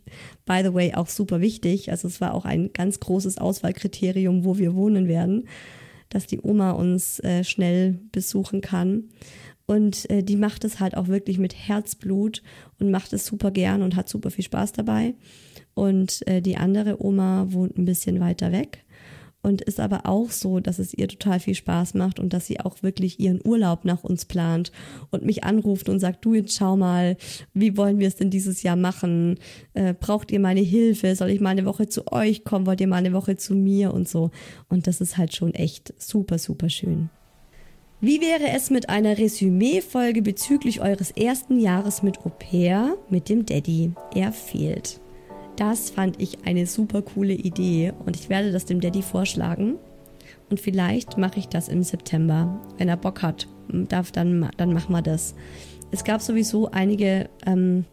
by 0.44 0.60
the 0.62 0.74
way 0.74 0.94
auch 0.94 1.08
super 1.08 1.40
wichtig. 1.40 1.90
Also 1.90 2.08
es 2.08 2.20
war 2.20 2.34
auch 2.34 2.44
ein 2.44 2.72
ganz 2.72 3.00
großes 3.00 3.38
Auswahlkriterium, 3.38 4.44
wo 4.44 4.58
wir 4.58 4.74
wohnen 4.74 5.08
werden, 5.08 5.48
dass 6.10 6.26
die 6.26 6.40
Oma 6.40 6.72
uns 6.72 7.20
äh, 7.20 7.42
schnell 7.42 7.98
besuchen 8.12 8.60
kann. 8.60 9.04
Und 9.72 10.10
äh, 10.10 10.22
die 10.22 10.36
macht 10.36 10.64
es 10.64 10.80
halt 10.80 10.98
auch 10.98 11.08
wirklich 11.08 11.38
mit 11.38 11.54
Herzblut 11.54 12.42
und 12.78 12.90
macht 12.90 13.14
es 13.14 13.24
super 13.24 13.50
gern 13.50 13.80
und 13.80 13.96
hat 13.96 14.06
super 14.06 14.30
viel 14.30 14.44
Spaß 14.44 14.72
dabei. 14.72 15.14
Und 15.72 16.26
äh, 16.28 16.42
die 16.42 16.58
andere 16.58 17.02
Oma 17.02 17.46
wohnt 17.48 17.78
ein 17.78 17.86
bisschen 17.86 18.20
weiter 18.20 18.52
weg 18.52 18.84
und 19.40 19.62
ist 19.62 19.80
aber 19.80 20.04
auch 20.04 20.30
so, 20.30 20.60
dass 20.60 20.78
es 20.78 20.92
ihr 20.92 21.08
total 21.08 21.40
viel 21.40 21.54
Spaß 21.54 21.94
macht 21.94 22.20
und 22.20 22.34
dass 22.34 22.46
sie 22.46 22.60
auch 22.60 22.82
wirklich 22.82 23.18
ihren 23.18 23.40
Urlaub 23.42 23.86
nach 23.86 24.04
uns 24.04 24.26
plant 24.26 24.72
und 25.10 25.24
mich 25.24 25.42
anruft 25.42 25.88
und 25.88 26.00
sagt, 26.00 26.22
du 26.22 26.34
jetzt 26.34 26.54
schau 26.54 26.76
mal, 26.76 27.16
wie 27.54 27.78
wollen 27.78 27.98
wir 27.98 28.08
es 28.08 28.16
denn 28.16 28.28
dieses 28.28 28.62
Jahr 28.62 28.76
machen? 28.76 29.38
Äh, 29.72 29.94
braucht 29.98 30.30
ihr 30.32 30.40
meine 30.40 30.60
Hilfe? 30.60 31.16
Soll 31.16 31.30
ich 31.30 31.40
mal 31.40 31.48
eine 31.48 31.64
Woche 31.64 31.88
zu 31.88 32.12
euch 32.12 32.44
kommen? 32.44 32.66
Wollt 32.66 32.82
ihr 32.82 32.88
mal 32.88 32.96
eine 32.96 33.14
Woche 33.14 33.38
zu 33.38 33.54
mir 33.54 33.94
und 33.94 34.06
so? 34.06 34.32
Und 34.68 34.86
das 34.86 35.00
ist 35.00 35.16
halt 35.16 35.34
schon 35.34 35.54
echt 35.54 35.94
super, 35.96 36.36
super 36.36 36.68
schön. 36.68 37.08
Wie 38.04 38.20
wäre 38.20 38.50
es 38.52 38.68
mit 38.68 38.88
einer 38.88 39.16
Resümee-Folge 39.16 40.22
bezüglich 40.22 40.80
eures 40.80 41.12
ersten 41.12 41.60
Jahres 41.60 42.02
mit 42.02 42.26
Au 42.26 42.30
pair 42.30 42.96
mit 43.10 43.28
dem 43.28 43.46
Daddy? 43.46 43.92
Er 44.12 44.32
fehlt. 44.32 45.00
Das 45.54 45.90
fand 45.90 46.20
ich 46.20 46.44
eine 46.44 46.66
super 46.66 47.02
coole 47.02 47.34
Idee 47.34 47.92
und 48.04 48.16
ich 48.16 48.28
werde 48.28 48.50
das 48.50 48.64
dem 48.64 48.80
Daddy 48.80 49.02
vorschlagen. 49.02 49.76
Und 50.50 50.58
vielleicht 50.58 51.16
mache 51.16 51.38
ich 51.38 51.46
das 51.46 51.68
im 51.68 51.84
September. 51.84 52.60
Wenn 52.76 52.88
er 52.88 52.96
Bock 52.96 53.22
hat, 53.22 53.46
darf, 53.68 54.10
dann, 54.10 54.50
dann 54.56 54.72
machen 54.72 54.90
wir 54.92 55.02
das. 55.02 55.36
Es 55.92 56.02
gab 56.02 56.22
sowieso 56.22 56.72
einige 56.72 57.30
ähm, 57.46 57.84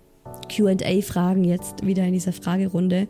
QA-Fragen 0.52 1.44
jetzt 1.44 1.86
wieder 1.86 2.04
in 2.04 2.14
dieser 2.14 2.34
Fragerunde, 2.34 3.08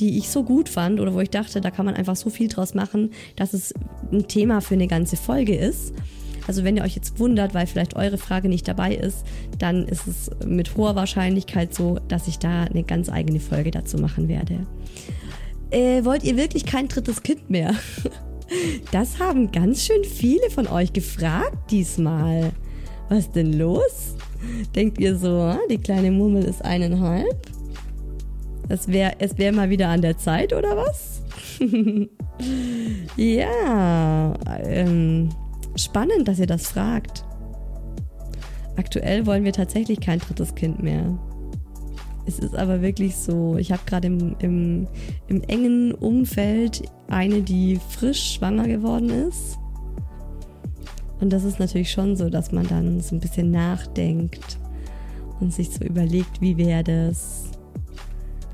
die 0.00 0.16
ich 0.16 0.30
so 0.30 0.44
gut 0.44 0.70
fand 0.70 0.98
oder 0.98 1.12
wo 1.12 1.20
ich 1.20 1.28
dachte, 1.28 1.60
da 1.60 1.70
kann 1.70 1.84
man 1.84 1.94
einfach 1.94 2.16
so 2.16 2.30
viel 2.30 2.48
draus 2.48 2.72
machen, 2.72 3.10
dass 3.36 3.52
es 3.52 3.74
ein 4.10 4.28
Thema 4.28 4.62
für 4.62 4.76
eine 4.76 4.86
ganze 4.86 5.18
Folge 5.18 5.54
ist. 5.54 5.92
Also 6.48 6.64
wenn 6.64 6.78
ihr 6.78 6.82
euch 6.82 6.96
jetzt 6.96 7.18
wundert, 7.18 7.52
weil 7.52 7.66
vielleicht 7.66 7.94
eure 7.94 8.16
Frage 8.16 8.48
nicht 8.48 8.66
dabei 8.66 8.94
ist, 8.94 9.24
dann 9.58 9.86
ist 9.86 10.08
es 10.08 10.30
mit 10.46 10.76
hoher 10.76 10.96
Wahrscheinlichkeit 10.96 11.74
so, 11.74 11.98
dass 12.08 12.26
ich 12.26 12.38
da 12.38 12.64
eine 12.64 12.84
ganz 12.84 13.10
eigene 13.10 13.38
Folge 13.38 13.70
dazu 13.70 13.98
machen 13.98 14.28
werde. 14.28 14.66
Äh, 15.70 16.06
wollt 16.06 16.24
ihr 16.24 16.38
wirklich 16.38 16.64
kein 16.64 16.88
drittes 16.88 17.22
Kind 17.22 17.48
mehr? 17.50 17.74
Das 18.92 19.20
haben 19.20 19.52
ganz 19.52 19.84
schön 19.84 20.04
viele 20.04 20.48
von 20.48 20.66
euch 20.68 20.94
gefragt 20.94 21.70
diesmal. 21.70 22.50
Was 23.10 23.30
denn 23.30 23.52
los? 23.52 24.16
Denkt 24.74 24.98
ihr 24.98 25.18
so, 25.18 25.28
ah, 25.28 25.58
die 25.70 25.76
kleine 25.76 26.10
Murmel 26.10 26.44
ist 26.44 26.64
eineinhalb? 26.64 27.36
Es 28.70 28.88
wäre 28.88 29.12
es 29.18 29.36
wär 29.36 29.52
mal 29.52 29.68
wieder 29.68 29.88
an 29.88 30.00
der 30.00 30.16
Zeit, 30.16 30.54
oder 30.54 30.78
was? 30.78 31.20
ja, 33.18 34.32
ähm, 34.64 35.28
Spannend, 35.78 36.26
dass 36.26 36.40
ihr 36.40 36.46
das 36.46 36.68
fragt. 36.68 37.24
Aktuell 38.76 39.26
wollen 39.26 39.44
wir 39.44 39.52
tatsächlich 39.52 40.00
kein 40.00 40.18
drittes 40.18 40.54
Kind 40.54 40.82
mehr. 40.82 41.16
Es 42.26 42.38
ist 42.40 42.56
aber 42.56 42.82
wirklich 42.82 43.16
so, 43.16 43.56
ich 43.56 43.72
habe 43.72 43.82
gerade 43.86 44.08
im, 44.08 44.36
im, 44.40 44.88
im 45.28 45.42
engen 45.44 45.94
Umfeld 45.94 46.82
eine, 47.08 47.42
die 47.42 47.80
frisch 47.90 48.34
schwanger 48.34 48.66
geworden 48.66 49.08
ist. 49.08 49.56
Und 51.20 51.32
das 51.32 51.44
ist 51.44 51.58
natürlich 51.58 51.90
schon 51.90 52.16
so, 52.16 52.28
dass 52.28 52.52
man 52.52 52.66
dann 52.66 53.00
so 53.00 53.16
ein 53.16 53.20
bisschen 53.20 53.50
nachdenkt 53.50 54.58
und 55.40 55.52
sich 55.52 55.70
so 55.70 55.84
überlegt, 55.84 56.40
wie 56.40 56.56
wäre 56.56 56.84
das. 56.84 57.44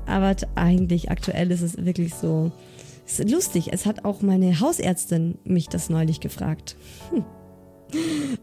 Aber 0.05 0.35
eigentlich 0.55 1.09
aktuell 1.09 1.51
ist 1.51 1.61
es 1.61 1.83
wirklich 1.83 2.13
so, 2.13 2.51
ist 3.05 3.29
lustig, 3.29 3.69
es 3.71 3.85
hat 3.85 4.05
auch 4.05 4.21
meine 4.21 4.59
Hausärztin 4.59 5.37
mich 5.43 5.69
das 5.69 5.89
neulich 5.89 6.19
gefragt. 6.19 6.75
Hm. 7.11 7.23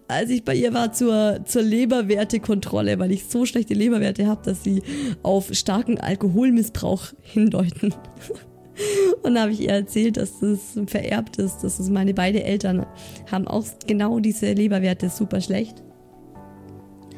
als 0.08 0.30
ich 0.30 0.44
bei 0.44 0.54
ihr 0.54 0.72
war 0.72 0.92
zur, 0.92 1.40
zur 1.44 1.62
Leberwertekontrolle, 1.62 2.98
weil 2.98 3.12
ich 3.12 3.26
so 3.26 3.44
schlechte 3.46 3.74
Leberwerte 3.74 4.26
habe, 4.26 4.42
dass 4.44 4.62
sie 4.62 4.82
auf 5.22 5.52
starken 5.52 5.98
Alkoholmissbrauch 5.98 7.06
hindeuten. 7.22 7.94
Und 9.22 9.34
da 9.34 9.42
habe 9.42 9.52
ich 9.52 9.60
ihr 9.60 9.70
erzählt, 9.70 10.16
dass 10.16 10.40
das 10.40 10.78
vererbt 10.86 11.38
ist, 11.38 11.58
dass 11.58 11.78
es 11.78 11.90
meine 11.90 12.14
beiden 12.14 12.40
Eltern 12.40 12.86
haben 13.30 13.46
auch 13.46 13.64
genau 13.86 14.18
diese 14.18 14.52
Leberwerte 14.52 15.10
super 15.10 15.40
schlecht. 15.40 15.82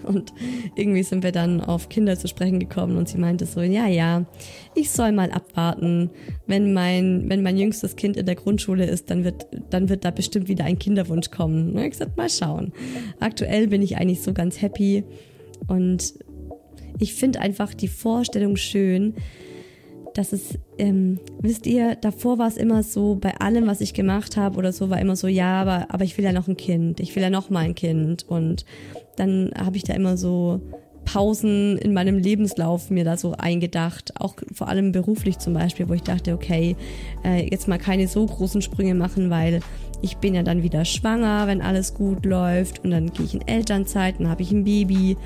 Und 0.04 0.32
irgendwie 0.76 1.02
sind 1.02 1.22
wir 1.22 1.32
dann 1.32 1.60
auf 1.60 1.88
Kinder 1.88 2.18
zu 2.18 2.28
sprechen 2.28 2.58
gekommen 2.58 2.96
und 2.96 3.08
sie 3.08 3.18
meinte 3.18 3.46
so, 3.46 3.60
ja, 3.60 3.86
ja, 3.86 4.24
ich 4.74 4.90
soll 4.90 5.12
mal 5.12 5.30
abwarten. 5.30 6.10
Wenn 6.46 6.72
mein, 6.72 7.28
wenn 7.28 7.42
mein 7.42 7.56
jüngstes 7.56 7.96
Kind 7.96 8.16
in 8.16 8.26
der 8.26 8.34
Grundschule 8.34 8.86
ist, 8.86 9.10
dann 9.10 9.24
wird, 9.24 9.46
dann 9.70 9.88
wird 9.88 10.04
da 10.04 10.10
bestimmt 10.10 10.48
wieder 10.48 10.64
ein 10.64 10.78
Kinderwunsch 10.78 11.30
kommen. 11.30 11.72
Und 11.72 11.82
ich 11.82 11.90
gesagt, 11.90 12.16
mal 12.16 12.30
schauen. 12.30 12.72
Aktuell 13.20 13.68
bin 13.68 13.82
ich 13.82 13.96
eigentlich 13.96 14.22
so 14.22 14.32
ganz 14.32 14.60
happy 14.60 15.04
und 15.66 16.14
ich 16.98 17.14
finde 17.14 17.40
einfach 17.40 17.74
die 17.74 17.88
Vorstellung 17.88 18.56
schön, 18.56 19.14
dass 20.14 20.32
es, 20.32 20.58
ähm, 20.78 21.18
wisst 21.40 21.66
ihr, 21.66 21.96
davor 21.96 22.38
war 22.38 22.46
es 22.46 22.56
immer 22.56 22.82
so, 22.84 23.16
bei 23.16 23.36
allem, 23.38 23.66
was 23.66 23.80
ich 23.80 23.94
gemacht 23.94 24.36
habe 24.36 24.58
oder 24.58 24.72
so, 24.72 24.88
war 24.88 25.00
immer 25.00 25.16
so, 25.16 25.26
ja, 25.26 25.60
aber, 25.60 25.92
aber 25.92 26.04
ich 26.04 26.16
will 26.16 26.24
ja 26.24 26.32
noch 26.32 26.46
ein 26.46 26.56
Kind, 26.56 27.00
ich 27.00 27.14
will 27.16 27.22
ja 27.22 27.30
noch 27.30 27.50
mal 27.50 27.64
ein 27.64 27.74
Kind. 27.74 28.24
Und 28.28 28.64
dann 29.16 29.50
habe 29.56 29.76
ich 29.76 29.84
da 29.84 29.94
immer 29.94 30.16
so 30.16 30.60
Pausen 31.04 31.78
in 31.78 31.92
meinem 31.92 32.18
Lebenslauf 32.18 32.90
mir 32.90 33.04
da 33.04 33.16
so 33.16 33.32
eingedacht, 33.32 34.20
auch 34.20 34.36
vor 34.52 34.68
allem 34.68 34.92
beruflich 34.92 35.38
zum 35.38 35.54
Beispiel, 35.54 35.88
wo 35.88 35.92
ich 35.92 36.02
dachte, 36.02 36.32
okay, 36.34 36.76
äh, 37.24 37.48
jetzt 37.50 37.68
mal 37.68 37.78
keine 37.78 38.08
so 38.08 38.24
großen 38.24 38.62
Sprünge 38.62 38.94
machen, 38.94 39.30
weil 39.30 39.60
ich 40.02 40.18
bin 40.18 40.34
ja 40.34 40.42
dann 40.42 40.62
wieder 40.62 40.84
schwanger, 40.84 41.46
wenn 41.46 41.62
alles 41.62 41.94
gut 41.94 42.24
läuft. 42.26 42.84
Und 42.84 42.90
dann 42.90 43.12
gehe 43.12 43.24
ich 43.24 43.34
in 43.34 43.46
Elternzeit, 43.46 44.18
dann 44.18 44.28
habe 44.28 44.42
ich 44.42 44.50
ein 44.50 44.64
Baby. 44.64 45.16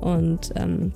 Und 0.00 0.52
ähm, 0.56 0.92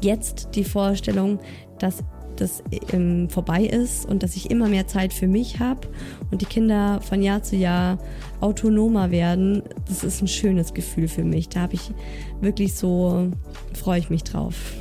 jetzt 0.00 0.50
die 0.54 0.64
Vorstellung, 0.64 1.38
dass 1.78 2.04
das 2.36 2.62
ähm, 2.92 3.28
vorbei 3.28 3.64
ist 3.64 4.06
und 4.06 4.22
dass 4.22 4.36
ich 4.36 4.50
immer 4.50 4.68
mehr 4.68 4.86
Zeit 4.86 5.12
für 5.12 5.26
mich 5.26 5.60
habe 5.60 5.88
und 6.30 6.40
die 6.40 6.46
Kinder 6.46 7.00
von 7.00 7.22
Jahr 7.22 7.42
zu 7.42 7.56
Jahr 7.56 7.98
autonomer 8.40 9.10
werden, 9.10 9.62
das 9.88 10.04
ist 10.04 10.22
ein 10.22 10.28
schönes 10.28 10.74
Gefühl 10.74 11.08
für 11.08 11.24
mich. 11.24 11.48
Da 11.48 11.60
habe 11.60 11.74
ich 11.74 11.92
wirklich 12.40 12.74
so, 12.74 13.30
freue 13.72 13.98
ich 13.98 14.10
mich 14.10 14.24
drauf. 14.24 14.74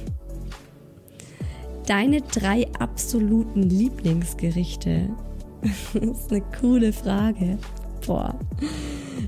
Deine 1.86 2.22
drei 2.22 2.68
absoluten 2.80 3.64
Lieblingsgerichte. 3.64 5.10
das 5.62 6.04
ist 6.04 6.32
eine 6.32 6.42
coole 6.60 6.94
Frage. 6.94 7.58
Boah. 8.06 8.38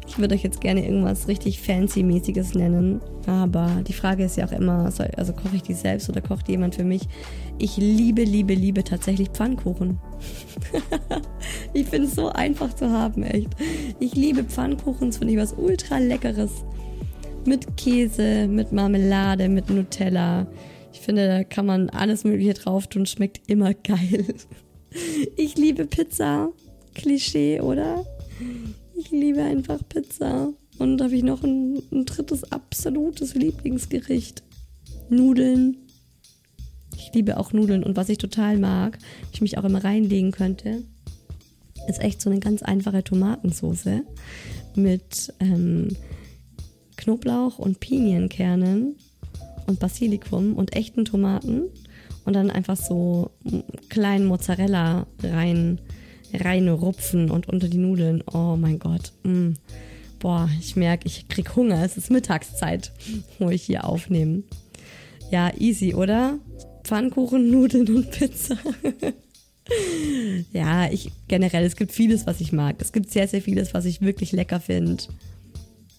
Ich 0.08 0.20
würde 0.20 0.36
euch 0.36 0.44
jetzt 0.44 0.62
gerne 0.62 0.86
irgendwas 0.86 1.28
richtig 1.28 1.60
fancy-mäßiges 1.60 2.58
nennen. 2.58 3.02
Aber 3.26 3.70
die 3.88 3.94
Frage 3.94 4.24
ist 4.24 4.38
ja 4.38 4.46
auch 4.46 4.52
immer, 4.52 4.86
also 4.86 5.34
koche 5.34 5.56
ich 5.56 5.64
die 5.64 5.74
selbst 5.74 6.10
oder 6.10 6.22
kocht 6.22 6.48
jemand 6.48 6.76
für 6.76 6.84
mich? 6.84 7.04
Ich 7.58 7.78
liebe, 7.78 8.24
liebe, 8.24 8.54
liebe 8.54 8.84
tatsächlich 8.84 9.30
Pfannkuchen. 9.30 10.00
ich 11.74 11.88
finde 11.88 12.08
es 12.08 12.16
so 12.16 12.30
einfach 12.30 12.74
zu 12.74 12.90
haben, 12.92 13.24
echt. 13.24 13.50
Ich 14.00 14.16
liebe 14.16 14.44
Pfannkuchen, 14.44 15.10
das 15.10 15.18
finde 15.18 15.34
ich 15.34 15.40
was 15.40 15.54
ultra 15.54 15.98
leckeres. 15.98 16.52
Mit 17.46 17.78
Käse, 17.78 18.48
mit 18.48 18.72
Marmelade, 18.72 19.50
mit 19.50 19.70
Nutella. 19.70 20.48
Ich 20.94 21.00
finde, 21.00 21.28
da 21.28 21.44
kann 21.44 21.66
man 21.66 21.90
alles 21.90 22.24
Mögliche 22.24 22.54
drauf 22.54 22.88
tun, 22.88 23.06
schmeckt 23.06 23.42
immer 23.48 23.74
geil. 23.84 24.26
Ich 25.36 25.56
liebe 25.58 25.86
Pizza. 25.86 26.50
Klischee, 26.94 27.60
oder? 27.60 28.06
Ich 28.96 29.12
liebe 29.12 29.44
einfach 29.44 29.80
Pizza. 29.88 30.54
Und 30.78 31.02
habe 31.02 31.16
ich 31.16 31.24
noch 31.24 31.44
ein, 31.44 31.82
ein 31.92 32.06
drittes 32.06 32.52
absolutes 32.52 33.34
Lieblingsgericht. 33.34 34.44
Nudeln. 35.10 35.78
Ich 36.96 37.14
liebe 37.14 37.38
auch 37.38 37.54
Nudeln. 37.54 37.84
Und 37.84 37.96
was 37.96 38.10
ich 38.10 38.18
total 38.18 38.58
mag, 38.58 38.98
ich 39.32 39.42
mich 39.42 39.58
auch 39.58 39.64
immer 39.64 39.84
reinlegen 39.84 40.32
könnte, 40.32 40.84
ist 41.88 42.02
echt 42.02 42.22
so 42.22 42.30
eine 42.30 42.40
ganz 42.40 42.64
einfache 42.64 43.04
Tomatensoße 43.04 44.02
mit 44.76 45.34
ähm, 45.40 45.90
Knoblauch 46.98 47.60
und 47.60 47.80
Pinienkernen 47.80 48.96
und 49.68 49.80
Basilikum 49.80 50.54
und 50.56 50.76
echten 50.76 51.06
Tomaten 51.06 51.64
und 52.26 52.34
dann 52.34 52.50
einfach 52.52 52.76
so 52.76 53.32
kleinen 53.90 54.26
Mozzarella 54.26 55.06
rein 55.24 55.80
reinrupfen 56.44 57.32
und 57.32 57.48
unter 57.48 57.68
die 57.68 57.78
Nudeln. 57.78 58.24
Oh 58.32 58.56
mein 58.56 58.80
Gott. 58.80 59.14
Mm. 59.24 59.54
Boah, 60.20 60.50
ich 60.60 60.76
merke, 60.76 61.08
ich 61.08 61.28
krieg 61.28 61.56
Hunger. 61.56 61.84
Es 61.84 61.98
ist 61.98 62.10
Mittagszeit, 62.10 62.92
wo 63.40 63.50
ich 63.50 63.64
hier 63.64 63.86
aufnehme. 63.86 64.44
Ja, 65.32 65.52
easy, 65.58 65.94
oder? 65.94 66.40
Pfannkuchen, 66.84 67.50
Nudeln 67.52 67.88
und 67.96 68.12
Pizza. 68.12 68.58
ja, 70.54 70.90
ich 70.92 71.12
generell, 71.28 71.66
es 71.66 71.76
gibt 71.76 71.92
vieles, 71.92 72.26
was 72.28 72.42
ich 72.42 72.52
mag. 72.52 72.76
Es 72.80 72.92
gibt 72.92 73.12
sehr, 73.12 73.28
sehr 73.28 73.42
vieles, 73.42 73.74
was 73.74 73.86
ich 73.86 74.02
wirklich 74.02 74.32
lecker 74.32 74.60
finde. 74.60 75.04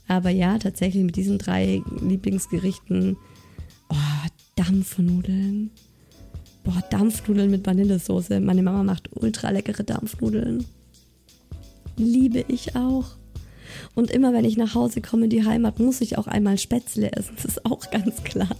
Aber 0.08 0.30
ja, 0.30 0.58
tatsächlich 0.58 1.04
mit 1.04 1.16
diesen 1.16 1.38
drei 1.38 1.82
Lieblingsgerichten. 2.00 3.16
Oh, 3.88 4.28
Dampfnudeln. 4.56 5.70
Boah, 6.66 6.82
Dampfnudeln 6.90 7.48
mit 7.48 7.64
Vanillesoße. 7.64 8.40
Meine 8.40 8.64
Mama 8.64 8.82
macht 8.82 9.08
ultra 9.14 9.50
leckere 9.50 9.84
Dampfnudeln. 9.84 10.66
Liebe 11.96 12.44
ich 12.48 12.74
auch. 12.74 13.04
Und 13.94 14.10
immer 14.10 14.32
wenn 14.32 14.44
ich 14.44 14.56
nach 14.56 14.74
Hause 14.74 15.00
komme 15.00 15.24
in 15.24 15.30
die 15.30 15.44
Heimat, 15.44 15.78
muss 15.78 16.00
ich 16.00 16.18
auch 16.18 16.26
einmal 16.26 16.58
Spätzle 16.58 17.12
essen. 17.12 17.36
Das 17.36 17.44
ist 17.44 17.64
auch 17.64 17.88
ganz 17.92 18.24
klar. 18.24 18.56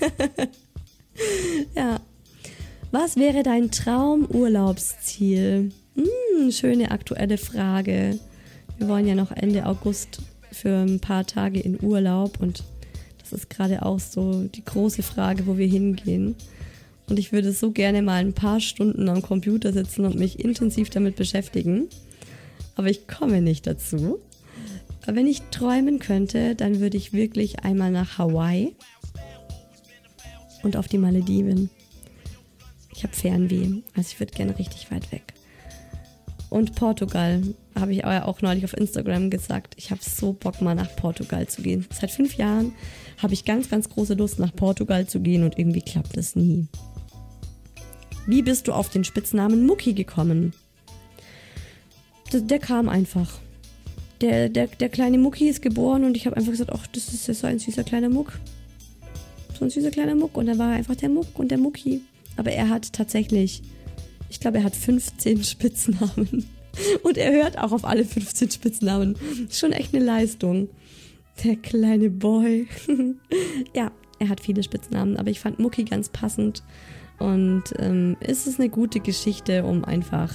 ja. 1.74 1.98
Was 2.92 3.16
wäre 3.16 3.42
dein 3.42 3.72
Traumurlaubsziel? 3.72 5.72
Hm, 5.96 6.52
schöne 6.52 6.92
aktuelle 6.92 7.38
Frage. 7.38 8.20
Wir 8.78 8.88
wollen 8.88 9.08
ja 9.08 9.16
noch 9.16 9.32
Ende 9.32 9.66
August 9.66 10.20
für 10.52 10.84
ein 10.84 11.00
paar 11.00 11.26
Tage 11.26 11.58
in 11.58 11.82
Urlaub 11.82 12.40
und 12.40 12.62
das 13.18 13.32
ist 13.32 13.50
gerade 13.50 13.84
auch 13.84 13.98
so 13.98 14.44
die 14.44 14.64
große 14.64 15.02
Frage, 15.02 15.48
wo 15.48 15.58
wir 15.58 15.66
hingehen. 15.66 16.36
Und 17.08 17.18
ich 17.18 17.32
würde 17.32 17.52
so 17.52 17.70
gerne 17.70 18.02
mal 18.02 18.24
ein 18.24 18.32
paar 18.32 18.60
Stunden 18.60 19.08
am 19.08 19.22
Computer 19.22 19.72
sitzen 19.72 20.04
und 20.04 20.16
mich 20.16 20.40
intensiv 20.40 20.90
damit 20.90 21.16
beschäftigen. 21.16 21.88
Aber 22.76 22.88
ich 22.88 23.06
komme 23.06 23.40
nicht 23.40 23.66
dazu. 23.66 24.20
Aber 25.02 25.16
wenn 25.16 25.26
ich 25.26 25.42
träumen 25.50 25.98
könnte, 25.98 26.54
dann 26.54 26.80
würde 26.80 26.96
ich 26.96 27.12
wirklich 27.12 27.60
einmal 27.60 27.90
nach 27.90 28.16
Hawaii 28.16 28.74
und 30.62 30.76
auf 30.76 30.88
die 30.88 30.98
Malediven. 30.98 31.68
Ich 32.94 33.02
habe 33.02 33.14
Fernweh, 33.14 33.82
also 33.94 34.08
ich 34.12 34.20
würde 34.20 34.32
gerne 34.32 34.58
richtig 34.58 34.90
weit 34.90 35.12
weg. 35.12 35.34
Und 36.48 36.74
Portugal, 36.74 37.42
habe 37.74 37.92
ich 37.92 38.04
auch 38.04 38.40
neulich 38.40 38.64
auf 38.64 38.76
Instagram 38.76 39.30
gesagt. 39.30 39.74
Ich 39.76 39.90
habe 39.90 40.00
so 40.02 40.32
Bock 40.32 40.62
mal 40.62 40.74
nach 40.74 40.94
Portugal 40.96 41.48
zu 41.48 41.62
gehen. 41.62 41.86
Seit 41.90 42.12
fünf 42.12 42.36
Jahren 42.36 42.72
habe 43.18 43.34
ich 43.34 43.44
ganz, 43.44 43.68
ganz 43.68 43.88
große 43.88 44.14
Lust 44.14 44.38
nach 44.38 44.54
Portugal 44.54 45.06
zu 45.06 45.20
gehen 45.20 45.42
und 45.42 45.58
irgendwie 45.58 45.82
klappt 45.82 46.16
es 46.16 46.36
nie. 46.36 46.68
Wie 48.26 48.42
bist 48.42 48.68
du 48.68 48.72
auf 48.72 48.88
den 48.88 49.04
Spitznamen 49.04 49.66
Mucki 49.66 49.92
gekommen? 49.92 50.54
Der, 52.32 52.40
der 52.40 52.58
kam 52.58 52.88
einfach. 52.88 53.38
Der, 54.20 54.48
der, 54.48 54.68
der 54.68 54.88
kleine 54.88 55.18
Mucki 55.18 55.48
ist 55.48 55.60
geboren 55.60 56.04
und 56.04 56.16
ich 56.16 56.26
habe 56.26 56.36
einfach 56.36 56.52
gesagt, 56.52 56.72
ach, 56.72 56.86
das 56.86 57.12
ist 57.12 57.26
ja 57.28 57.34
so 57.34 57.46
ein 57.46 57.58
süßer 57.58 57.84
kleiner 57.84 58.08
Muck. 58.08 58.32
So 59.58 59.64
ein 59.64 59.70
süßer 59.70 59.90
kleiner 59.90 60.14
Muck. 60.14 60.36
Und 60.36 60.46
dann 60.46 60.58
war 60.58 60.70
er 60.70 60.76
einfach 60.76 60.96
der 60.96 61.10
Muck 61.10 61.38
und 61.38 61.50
der 61.50 61.58
Mucki. 61.58 62.00
Aber 62.36 62.50
er 62.50 62.70
hat 62.70 62.92
tatsächlich, 62.92 63.62
ich 64.30 64.40
glaube, 64.40 64.58
er 64.58 64.64
hat 64.64 64.74
15 64.74 65.44
Spitznamen. 65.44 66.46
Und 67.02 67.18
er 67.18 67.32
hört 67.32 67.58
auch 67.58 67.72
auf 67.72 67.84
alle 67.84 68.04
15 68.04 68.50
Spitznamen. 68.50 69.16
Schon 69.50 69.72
echt 69.72 69.94
eine 69.94 70.04
Leistung. 70.04 70.68
Der 71.44 71.56
kleine 71.56 72.10
Boy. 72.10 72.68
ja, 73.74 73.92
er 74.18 74.28
hat 74.28 74.40
viele 74.40 74.62
Spitznamen, 74.62 75.16
aber 75.16 75.30
ich 75.30 75.40
fand 75.40 75.58
Mucki 75.58 75.84
ganz 75.84 76.08
passend. 76.08 76.62
Und 77.18 77.64
ähm, 77.78 78.16
ist 78.20 78.46
es 78.46 78.58
eine 78.58 78.68
gute 78.68 79.00
Geschichte, 79.00 79.64
um 79.64 79.84
einfach 79.84 80.32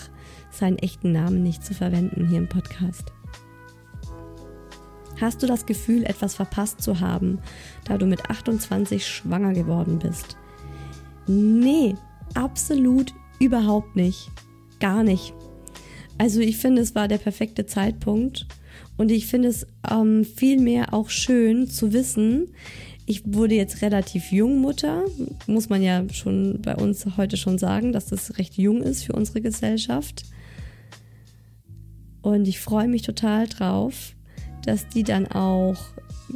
seinen 0.51 0.77
echten 0.77 1.11
Namen 1.11 1.43
nicht 1.43 1.63
zu 1.63 1.73
verwenden 1.73 2.27
hier 2.27 2.39
im 2.39 2.49
Podcast. 2.49 3.11
Hast 5.19 5.43
du 5.43 5.47
das 5.47 5.65
Gefühl, 5.65 6.05
etwas 6.05 6.35
verpasst 6.35 6.81
zu 6.81 7.01
haben, 7.01 7.39
da 7.85 7.97
du 7.97 8.05
mit 8.05 8.29
28 8.29 9.05
schwanger 9.05 9.53
geworden 9.53 9.99
bist? 9.99 10.37
Nee, 11.27 11.95
absolut 12.33 13.13
überhaupt 13.39 13.95
nicht. 13.95 14.31
Gar 14.79 15.03
nicht. 15.03 15.33
Also 16.17 16.39
ich 16.39 16.57
finde, 16.57 16.81
es 16.81 16.95
war 16.95 17.07
der 17.07 17.17
perfekte 17.17 17.65
Zeitpunkt 17.65 18.47
und 18.97 19.11
ich 19.11 19.27
finde 19.27 19.49
es 19.49 19.67
ähm, 19.89 20.23
vielmehr 20.23 20.93
auch 20.93 21.09
schön 21.09 21.69
zu 21.69 21.93
wissen, 21.93 22.53
ich 23.09 23.23
wurde 23.25 23.55
jetzt 23.55 23.81
relativ 23.81 24.31
jung 24.31 24.61
Mutter, 24.61 25.03
muss 25.47 25.67
man 25.67 25.81
ja 25.81 26.07
schon 26.13 26.61
bei 26.61 26.75
uns 26.75 27.07
heute 27.17 27.37
schon 27.37 27.57
sagen, 27.57 27.91
dass 27.91 28.05
das 28.05 28.37
recht 28.37 28.55
jung 28.55 28.83
ist 28.83 29.03
für 29.03 29.13
unsere 29.13 29.41
Gesellschaft. 29.41 30.25
Und 32.21 32.47
ich 32.47 32.59
freue 32.59 32.87
mich 32.87 33.01
total 33.01 33.47
drauf, 33.47 34.13
dass 34.63 34.87
die 34.89 35.01
dann 35.01 35.25
auch 35.25 35.77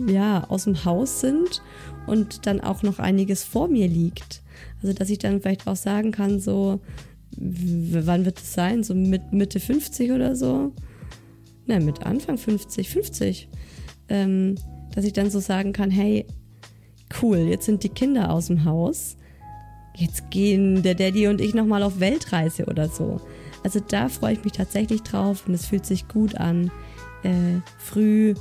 ja, 0.08 0.46
aus 0.46 0.64
dem 0.64 0.84
Haus 0.84 1.22
sind 1.22 1.62
und 2.08 2.48
dann 2.48 2.60
auch 2.60 2.82
noch 2.82 2.98
einiges 2.98 3.44
vor 3.44 3.68
mir 3.68 3.88
liegt. 3.88 4.42
Also 4.82 4.96
dass 4.96 5.12
ich 5.12 5.20
dann 5.20 5.42
vielleicht 5.42 5.68
auch 5.68 5.76
sagen 5.76 6.12
kann, 6.12 6.40
so, 6.40 6.82
wann 7.38 8.26
wird 8.26 8.40
es 8.40 8.52
sein? 8.52 8.82
So 8.82 8.96
mit 8.96 9.32
Mitte 9.32 9.60
50 9.60 10.12
oder 10.12 10.36
so? 10.36 10.72
Nein, 11.68 11.86
mit 11.86 12.04
Anfang 12.04 12.40
50, 12.40 12.90
50. 12.90 13.48
Ähm, 14.10 14.56
dass 14.96 15.06
ich 15.06 15.14
dann 15.14 15.30
so 15.30 15.40
sagen 15.40 15.72
kann, 15.72 15.92
hey, 15.92 16.26
cool, 17.24 17.38
jetzt 17.38 17.66
sind 17.66 17.84
die 17.84 17.90
Kinder 17.90 18.30
aus 18.30 18.48
dem 18.48 18.66
Haus. 18.66 19.18
Jetzt 19.96 20.30
gehen 20.30 20.84
der 20.84 20.96
Daddy 20.96 21.28
und 21.28 21.40
ich 21.40 21.54
nochmal 21.54 21.84
auf 21.84 22.00
Weltreise 22.00 22.66
oder 22.66 22.90
so. 22.90 23.22
Also 23.64 23.80
da 23.80 24.10
freue 24.10 24.34
ich 24.34 24.44
mich 24.44 24.54
tatsächlich 24.54 25.04
drauf 25.04 25.48
und 25.48 25.54
es 25.54 25.68
fühlt 25.68 25.86
sich 25.86 26.08
gut 26.08 26.36
an, 26.36 26.70
äh, 27.24 27.60
früh, 27.78 28.34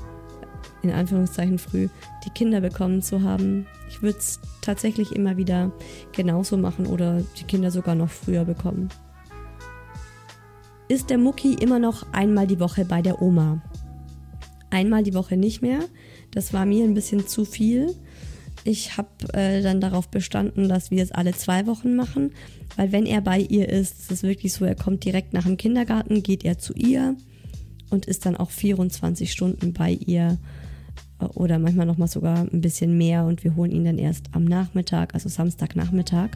in 0.82 0.90
Anführungszeichen 0.90 1.58
früh, 1.58 1.88
die 2.24 2.30
Kinder 2.30 2.60
bekommen 2.60 3.02
zu 3.02 3.22
haben. 3.22 3.66
Ich 3.88 4.02
würde 4.02 4.18
es 4.18 4.40
tatsächlich 4.62 5.12
immer 5.14 5.36
wieder 5.36 5.70
genauso 6.12 6.56
machen 6.56 6.86
oder 6.86 7.22
die 7.38 7.44
Kinder 7.44 7.70
sogar 7.70 7.94
noch 7.94 8.10
früher 8.10 8.44
bekommen. 8.44 8.88
Ist 10.88 11.10
der 11.10 11.18
Mucki 11.18 11.54
immer 11.54 11.78
noch 11.78 12.12
einmal 12.12 12.46
die 12.46 12.58
Woche 12.58 12.84
bei 12.84 13.00
der 13.00 13.22
Oma? 13.22 13.62
Einmal 14.70 15.02
die 15.02 15.14
Woche 15.14 15.36
nicht 15.36 15.62
mehr. 15.62 15.80
Das 16.32 16.52
war 16.52 16.66
mir 16.66 16.84
ein 16.84 16.94
bisschen 16.94 17.26
zu 17.26 17.44
viel. 17.44 17.94
Ich 18.64 18.96
habe 18.96 19.08
äh, 19.32 19.62
dann 19.62 19.80
darauf 19.80 20.08
bestanden, 20.08 20.68
dass 20.68 20.90
wir 20.90 21.02
es 21.02 21.12
alle 21.12 21.32
zwei 21.32 21.66
Wochen 21.66 21.96
machen, 21.96 22.30
weil 22.76 22.92
wenn 22.92 23.06
er 23.06 23.20
bei 23.20 23.40
ihr 23.40 23.68
ist, 23.68 24.00
ist 24.00 24.12
es 24.12 24.22
wirklich 24.22 24.52
so, 24.52 24.64
er 24.64 24.76
kommt 24.76 25.04
direkt 25.04 25.32
nach 25.32 25.44
dem 25.44 25.56
Kindergarten, 25.56 26.22
geht 26.22 26.44
er 26.44 26.58
zu 26.58 26.72
ihr 26.74 27.16
und 27.90 28.06
ist 28.06 28.24
dann 28.24 28.36
auch 28.36 28.50
24 28.50 29.32
Stunden 29.32 29.72
bei 29.72 29.90
ihr 29.92 30.38
äh, 31.20 31.24
oder 31.24 31.58
manchmal 31.58 31.86
noch 31.86 31.98
mal 31.98 32.06
sogar 32.06 32.38
ein 32.40 32.60
bisschen 32.60 32.96
mehr 32.96 33.24
und 33.24 33.42
wir 33.42 33.56
holen 33.56 33.72
ihn 33.72 33.84
dann 33.84 33.98
erst 33.98 34.26
am 34.32 34.44
Nachmittag, 34.44 35.14
also 35.14 35.28
Samstagnachmittag. 35.28 36.30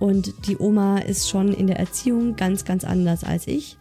Und 0.00 0.34
die 0.48 0.58
Oma 0.58 0.98
ist 0.98 1.28
schon 1.28 1.54
in 1.54 1.68
der 1.68 1.78
Erziehung 1.78 2.34
ganz, 2.34 2.64
ganz 2.64 2.82
anders 2.82 3.22
als 3.22 3.46
ich. 3.46 3.76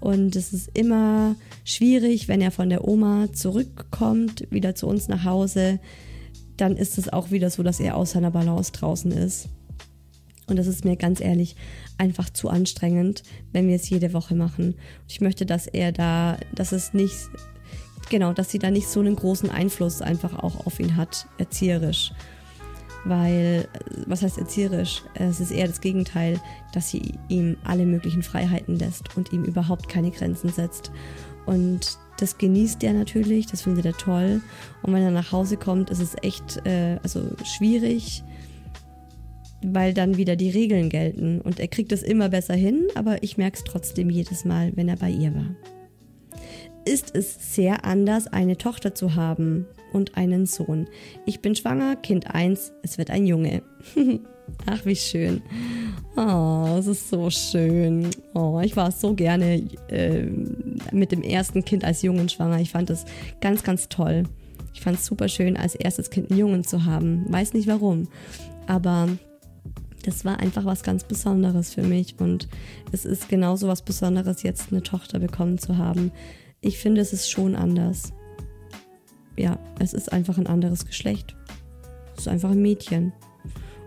Und 0.00 0.34
es 0.34 0.52
ist 0.52 0.68
immer 0.76 1.36
schwierig, 1.64 2.26
wenn 2.26 2.40
er 2.40 2.50
von 2.50 2.68
der 2.68 2.86
Oma 2.86 3.28
zurückkommt, 3.32 4.50
wieder 4.50 4.74
zu 4.74 4.88
uns 4.88 5.06
nach 5.06 5.24
Hause, 5.24 5.78
dann 6.56 6.76
ist 6.76 6.98
es 6.98 7.12
auch 7.12 7.30
wieder 7.30 7.50
so, 7.50 7.62
dass 7.62 7.80
er 7.80 7.96
aus 7.96 8.12
seiner 8.12 8.30
Balance 8.30 8.72
draußen 8.72 9.12
ist. 9.12 9.48
Und 10.46 10.56
das 10.56 10.66
ist 10.66 10.84
mir 10.84 10.96
ganz 10.96 11.20
ehrlich 11.20 11.56
einfach 11.96 12.28
zu 12.30 12.48
anstrengend, 12.48 13.22
wenn 13.52 13.68
wir 13.68 13.76
es 13.76 13.88
jede 13.88 14.12
Woche 14.12 14.34
machen. 14.34 14.74
Und 14.74 15.10
ich 15.10 15.20
möchte, 15.20 15.46
dass 15.46 15.66
er 15.66 15.90
da, 15.90 16.36
dass 16.54 16.72
es 16.72 16.92
nicht, 16.92 17.16
genau, 18.10 18.32
dass 18.32 18.50
sie 18.50 18.58
da 18.58 18.70
nicht 18.70 18.88
so 18.88 19.00
einen 19.00 19.16
großen 19.16 19.50
Einfluss 19.50 20.02
einfach 20.02 20.38
auch 20.42 20.66
auf 20.66 20.80
ihn 20.80 20.96
hat, 20.96 21.26
erzieherisch. 21.38 22.12
Weil, 23.06 23.68
was 24.06 24.22
heißt 24.22 24.38
erzieherisch? 24.38 25.02
Es 25.14 25.40
ist 25.40 25.50
eher 25.50 25.66
das 25.66 25.80
Gegenteil, 25.80 26.40
dass 26.72 26.90
sie 26.90 27.14
ihm 27.28 27.56
alle 27.64 27.84
möglichen 27.84 28.22
Freiheiten 28.22 28.78
lässt 28.78 29.16
und 29.16 29.32
ihm 29.32 29.44
überhaupt 29.44 29.88
keine 29.88 30.10
Grenzen 30.10 30.50
setzt. 30.50 30.90
Und 31.44 31.98
das 32.18 32.38
genießt 32.38 32.82
er 32.84 32.92
natürlich, 32.92 33.46
das 33.46 33.62
findet 33.62 33.86
er 33.86 33.96
toll. 33.96 34.40
Und 34.82 34.92
wenn 34.92 35.02
er 35.02 35.10
nach 35.10 35.32
Hause 35.32 35.56
kommt, 35.56 35.90
ist 35.90 36.00
es 36.00 36.16
echt 36.22 36.64
äh, 36.66 36.98
also 37.02 37.30
schwierig, 37.44 38.22
weil 39.62 39.94
dann 39.94 40.16
wieder 40.16 40.36
die 40.36 40.50
Regeln 40.50 40.88
gelten. 40.88 41.40
Und 41.40 41.58
er 41.60 41.68
kriegt 41.68 41.92
es 41.92 42.02
immer 42.02 42.28
besser 42.28 42.54
hin, 42.54 42.86
aber 42.94 43.22
ich 43.22 43.36
merke 43.36 43.56
es 43.56 43.64
trotzdem 43.64 44.10
jedes 44.10 44.44
Mal, 44.44 44.72
wenn 44.76 44.88
er 44.88 44.96
bei 44.96 45.10
ihr 45.10 45.34
war. 45.34 45.54
Ist 46.86 47.14
es 47.14 47.54
sehr 47.54 47.84
anders, 47.84 48.26
eine 48.26 48.58
Tochter 48.58 48.94
zu 48.94 49.14
haben 49.14 49.66
und 49.92 50.16
einen 50.18 50.44
Sohn? 50.44 50.86
Ich 51.24 51.40
bin 51.40 51.54
schwanger, 51.56 51.96
Kind 51.96 52.34
1, 52.34 52.72
es 52.82 52.98
wird 52.98 53.10
ein 53.10 53.26
Junge. 53.26 53.62
Ach, 54.66 54.84
wie 54.84 54.96
schön. 54.96 55.42
Oh, 56.16 56.76
es 56.78 56.86
ist 56.86 57.10
so 57.10 57.28
schön. 57.30 58.08
Oh, 58.34 58.60
ich 58.62 58.76
war 58.76 58.90
so 58.92 59.14
gerne 59.14 59.62
äh, 59.88 60.26
mit 60.92 61.12
dem 61.12 61.22
ersten 61.22 61.64
Kind 61.64 61.84
als 61.84 62.02
Jungen 62.02 62.28
schwanger. 62.28 62.60
Ich 62.60 62.70
fand 62.70 62.90
das 62.90 63.04
ganz, 63.40 63.62
ganz 63.62 63.88
toll. 63.88 64.24
Ich 64.72 64.80
fand 64.80 64.98
es 64.98 65.06
super 65.06 65.28
schön, 65.28 65.56
als 65.56 65.74
erstes 65.74 66.10
Kind 66.10 66.30
einen 66.30 66.38
Jungen 66.38 66.64
zu 66.64 66.84
haben. 66.84 67.24
Weiß 67.28 67.52
nicht 67.52 67.68
warum. 67.68 68.08
Aber 68.66 69.08
das 70.04 70.24
war 70.24 70.38
einfach 70.38 70.64
was 70.64 70.82
ganz 70.82 71.04
Besonderes 71.04 71.74
für 71.74 71.82
mich. 71.82 72.16
Und 72.18 72.48
es 72.92 73.04
ist 73.04 73.28
genauso 73.28 73.68
was 73.68 73.82
Besonderes, 73.82 74.42
jetzt 74.42 74.70
eine 74.70 74.82
Tochter 74.82 75.18
bekommen 75.18 75.58
zu 75.58 75.78
haben. 75.78 76.12
Ich 76.60 76.78
finde, 76.78 77.00
es 77.00 77.12
ist 77.12 77.30
schon 77.30 77.56
anders. 77.56 78.12
Ja, 79.36 79.58
es 79.78 79.94
ist 79.94 80.12
einfach 80.12 80.38
ein 80.38 80.46
anderes 80.46 80.86
Geschlecht. 80.86 81.34
Es 82.14 82.22
ist 82.22 82.28
einfach 82.28 82.50
ein 82.50 82.62
Mädchen. 82.62 83.12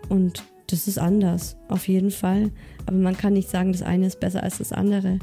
Und 0.09 0.43
das 0.67 0.87
ist 0.87 0.97
anders, 0.97 1.57
auf 1.69 1.87
jeden 1.87 2.11
Fall. 2.11 2.51
Aber 2.85 2.97
man 2.97 3.17
kann 3.17 3.33
nicht 3.33 3.49
sagen, 3.49 3.71
das 3.71 3.81
eine 3.81 4.07
ist 4.07 4.19
besser 4.19 4.43
als 4.43 4.57
das 4.57 4.71
andere. 4.71 5.19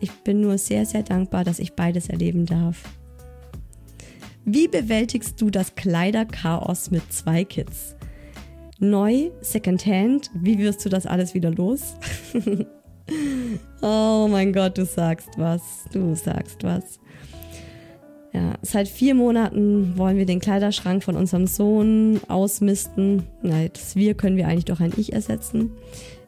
Ich 0.00 0.10
bin 0.10 0.40
nur 0.40 0.58
sehr, 0.58 0.86
sehr 0.86 1.02
dankbar, 1.02 1.44
dass 1.44 1.58
ich 1.58 1.72
beides 1.72 2.08
erleben 2.08 2.46
darf. 2.46 2.82
Wie 4.44 4.68
bewältigst 4.68 5.40
du 5.40 5.50
das 5.50 5.74
Kleiderchaos 5.74 6.90
mit 6.90 7.12
zwei 7.12 7.44
Kids? 7.44 7.96
Neu, 8.78 9.30
Secondhand, 9.40 10.30
wie 10.34 10.58
wirst 10.58 10.84
du 10.84 10.88
das 10.88 11.06
alles 11.06 11.34
wieder 11.34 11.50
los? 11.50 11.96
oh 13.82 14.28
mein 14.30 14.52
Gott, 14.52 14.78
du 14.78 14.84
sagst 14.84 15.30
was, 15.36 15.62
du 15.92 16.14
sagst 16.14 16.62
was. 16.62 17.00
Ja, 18.36 18.52
seit 18.60 18.86
vier 18.86 19.14
Monaten 19.14 19.96
wollen 19.96 20.18
wir 20.18 20.26
den 20.26 20.40
Kleiderschrank 20.40 21.02
von 21.02 21.16
unserem 21.16 21.46
Sohn 21.46 22.20
ausmisten. 22.28 23.22
Na, 23.40 23.66
das 23.66 23.96
Wir 23.96 24.12
können 24.12 24.36
wir 24.36 24.46
eigentlich 24.46 24.66
durch 24.66 24.80
ein 24.80 24.92
Ich 24.98 25.14
ersetzen. 25.14 25.70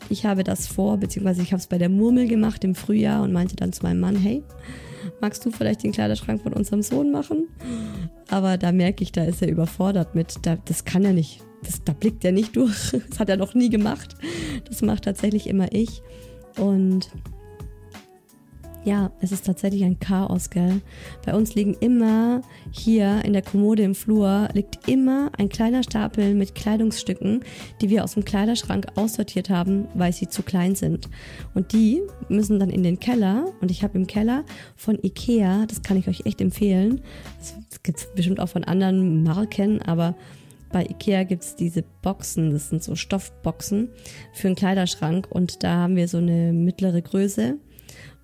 Ich 0.08 0.24
habe 0.24 0.42
das 0.42 0.66
vor, 0.66 0.96
beziehungsweise 0.96 1.42
ich 1.42 1.52
habe 1.52 1.60
es 1.60 1.66
bei 1.66 1.76
der 1.76 1.90
Murmel 1.90 2.26
gemacht 2.26 2.64
im 2.64 2.74
Frühjahr 2.74 3.22
und 3.22 3.34
meinte 3.34 3.56
dann 3.56 3.74
zu 3.74 3.82
meinem 3.82 4.00
Mann, 4.00 4.16
hey, 4.16 4.42
magst 5.20 5.44
du 5.44 5.50
vielleicht 5.50 5.82
den 5.82 5.92
Kleiderschrank 5.92 6.40
von 6.40 6.54
unserem 6.54 6.80
Sohn 6.80 7.12
machen? 7.12 7.48
Aber 8.30 8.56
da 8.56 8.72
merke 8.72 9.02
ich, 9.02 9.12
da 9.12 9.24
ist 9.24 9.42
er 9.42 9.50
überfordert 9.50 10.14
mit, 10.14 10.46
da, 10.46 10.56
das 10.64 10.86
kann 10.86 11.04
er 11.04 11.12
nicht. 11.12 11.42
Das, 11.62 11.84
da 11.84 11.92
blickt 11.92 12.24
er 12.24 12.32
nicht 12.32 12.56
durch. 12.56 12.92
Das 13.10 13.20
hat 13.20 13.28
er 13.28 13.36
noch 13.36 13.52
nie 13.52 13.68
gemacht. 13.68 14.14
Das 14.66 14.80
macht 14.80 15.04
tatsächlich 15.04 15.46
immer 15.46 15.74
ich. 15.74 16.00
Und 16.56 17.10
ja, 18.88 19.10
es 19.20 19.32
ist 19.32 19.44
tatsächlich 19.44 19.84
ein 19.84 20.00
Chaos, 20.00 20.48
gell? 20.48 20.80
Bei 21.26 21.34
uns 21.34 21.54
liegen 21.54 21.74
immer 21.74 22.40
hier 22.70 23.22
in 23.22 23.34
der 23.34 23.42
Kommode 23.42 23.82
im 23.82 23.94
Flur 23.94 24.48
liegt 24.54 24.88
immer 24.88 25.30
ein 25.36 25.50
kleiner 25.50 25.82
Stapel 25.82 26.34
mit 26.34 26.54
Kleidungsstücken, 26.54 27.44
die 27.82 27.90
wir 27.90 28.02
aus 28.02 28.14
dem 28.14 28.24
Kleiderschrank 28.24 28.86
aussortiert 28.94 29.50
haben, 29.50 29.88
weil 29.92 30.14
sie 30.14 30.28
zu 30.28 30.42
klein 30.42 30.74
sind. 30.74 31.10
Und 31.52 31.74
die 31.74 32.00
müssen 32.30 32.58
dann 32.58 32.70
in 32.70 32.82
den 32.82 32.98
Keller 32.98 33.52
und 33.60 33.70
ich 33.70 33.82
habe 33.82 33.98
im 33.98 34.06
Keller 34.06 34.44
von 34.74 34.98
Ikea, 35.02 35.66
das 35.66 35.82
kann 35.82 35.98
ich 35.98 36.08
euch 36.08 36.24
echt 36.24 36.40
empfehlen. 36.40 37.02
Das 37.38 37.82
gibt 37.82 37.98
es 37.98 38.08
bestimmt 38.14 38.40
auch 38.40 38.48
von 38.48 38.64
anderen 38.64 39.22
Marken, 39.22 39.82
aber 39.82 40.14
bei 40.72 40.84
Ikea 40.84 41.24
gibt 41.24 41.42
es 41.42 41.56
diese 41.56 41.84
Boxen, 42.00 42.52
das 42.52 42.70
sind 42.70 42.82
so 42.82 42.94
Stoffboxen 42.94 43.90
für 44.32 44.48
einen 44.48 44.56
Kleiderschrank 44.56 45.26
und 45.28 45.62
da 45.62 45.76
haben 45.76 45.96
wir 45.96 46.08
so 46.08 46.18
eine 46.18 46.54
mittlere 46.54 47.02
Größe 47.02 47.58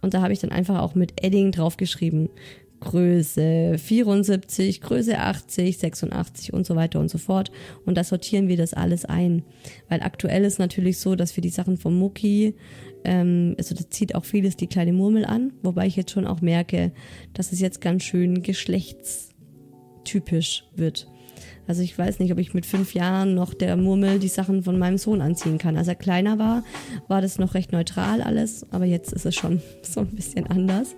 und 0.05 0.14
da 0.14 0.22
habe 0.22 0.32
ich 0.32 0.38
dann 0.38 0.52
einfach 0.52 0.80
auch 0.80 0.94
mit 0.94 1.24
Edding 1.24 1.50
draufgeschrieben. 1.50 2.28
Größe 2.80 3.76
74, 3.78 4.80
Größe 4.82 5.18
80, 5.18 5.78
86 5.78 6.52
und 6.52 6.66
so 6.66 6.76
weiter 6.76 7.00
und 7.00 7.11
so 7.11 7.18
fort. 7.18 7.50
Und 7.86 7.96
da 7.96 8.05
sortieren 8.05 8.46
wir 8.46 8.59
das 8.59 8.74
alles 8.74 9.07
ein. 9.07 9.42
Weil 9.88 10.02
aktuell 10.02 10.44
ist 10.44 10.59
natürlich 10.59 10.98
so, 10.98 11.16
dass 11.16 11.34
wir 11.36 11.42
die 11.42 11.48
Sachen 11.48 11.78
vom 11.78 11.98
Mucki, 11.98 12.55
ähm, 13.05 13.55
also 13.57 13.74
das 13.74 13.88
zieht 13.88 14.14
auch 14.14 14.26
vieles 14.26 14.57
die 14.57 14.66
kleine 14.66 14.92
Murmel 14.92 15.24
an, 15.24 15.55
wobei 15.62 15.86
ich 15.86 15.96
jetzt 15.96 16.11
schon 16.11 16.26
auch 16.26 16.42
merke, 16.42 16.92
dass 17.32 17.52
es 17.52 17.61
jetzt 17.61 17.80
ganz 17.80 18.05
schön 18.05 18.42
geschlechtstypisch 18.42 20.66
wird. 20.76 21.09
Also 21.66 21.82
ich 21.82 21.96
weiß 21.98 22.18
nicht, 22.18 22.32
ob 22.32 22.38
ich 22.38 22.54
mit 22.54 22.66
fünf 22.66 22.94
Jahren 22.94 23.34
noch 23.34 23.54
der 23.54 23.76
Murmel 23.76 24.18
die 24.18 24.28
Sachen 24.28 24.62
von 24.62 24.78
meinem 24.78 24.98
Sohn 24.98 25.20
anziehen 25.20 25.58
kann. 25.58 25.76
Als 25.76 25.88
er 25.88 25.94
kleiner 25.94 26.38
war, 26.38 26.62
war 27.08 27.22
das 27.22 27.38
noch 27.38 27.54
recht 27.54 27.72
neutral 27.72 28.20
alles, 28.22 28.66
aber 28.70 28.84
jetzt 28.84 29.12
ist 29.12 29.26
es 29.26 29.34
schon 29.34 29.62
so 29.82 30.00
ein 30.00 30.14
bisschen 30.14 30.46
anders. 30.46 30.94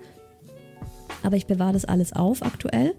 Aber 1.23 1.35
ich 1.35 1.47
bewahre 1.47 1.73
das 1.73 1.85
alles 1.85 2.13
auf 2.13 2.43
aktuell, 2.43 2.93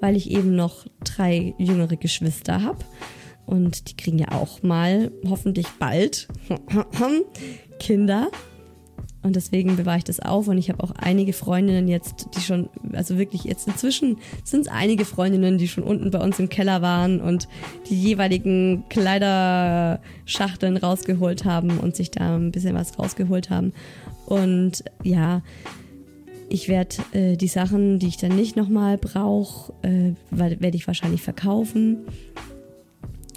weil 0.00 0.16
ich 0.16 0.30
eben 0.30 0.54
noch 0.54 0.86
drei 1.02 1.54
jüngere 1.58 1.96
Geschwister 1.96 2.62
habe. 2.62 2.78
Und 3.46 3.90
die 3.90 3.96
kriegen 3.96 4.18
ja 4.18 4.32
auch 4.32 4.62
mal, 4.62 5.10
hoffentlich 5.28 5.66
bald, 5.78 6.28
Kinder. 7.78 8.30
Und 9.24 9.34
deswegen 9.36 9.74
bewahre 9.76 9.96
ich 9.98 10.04
das 10.04 10.20
auf 10.20 10.48
und 10.48 10.58
ich 10.58 10.68
habe 10.68 10.84
auch 10.84 10.92
einige 10.92 11.32
Freundinnen 11.32 11.88
jetzt, 11.88 12.28
die 12.36 12.40
schon, 12.40 12.68
also 12.92 13.18
wirklich 13.18 13.44
jetzt 13.44 13.66
inzwischen 13.66 14.18
sind 14.44 14.60
es 14.60 14.68
einige 14.68 15.06
Freundinnen, 15.06 15.56
die 15.56 15.66
schon 15.66 15.82
unten 15.82 16.10
bei 16.10 16.20
uns 16.20 16.38
im 16.38 16.50
Keller 16.50 16.82
waren 16.82 17.22
und 17.22 17.48
die 17.88 18.00
jeweiligen 18.00 18.84
Kleiderschachteln 18.90 20.76
rausgeholt 20.76 21.46
haben 21.46 21.78
und 21.78 21.96
sich 21.96 22.10
da 22.10 22.36
ein 22.36 22.52
bisschen 22.52 22.74
was 22.74 22.98
rausgeholt 22.98 23.48
haben. 23.48 23.72
Und 24.26 24.84
ja, 25.02 25.42
Ich 26.50 26.68
werde 26.68 26.96
äh, 27.12 27.36
die 27.36 27.48
Sachen, 27.48 27.98
die 27.98 28.08
ich 28.08 28.16
dann 28.16 28.36
nicht 28.36 28.54
nochmal 28.56 28.98
brauche, 28.98 29.72
äh, 29.82 30.12
werde 30.30 30.76
ich 30.76 30.86
wahrscheinlich 30.86 31.22
verkaufen. 31.22 32.04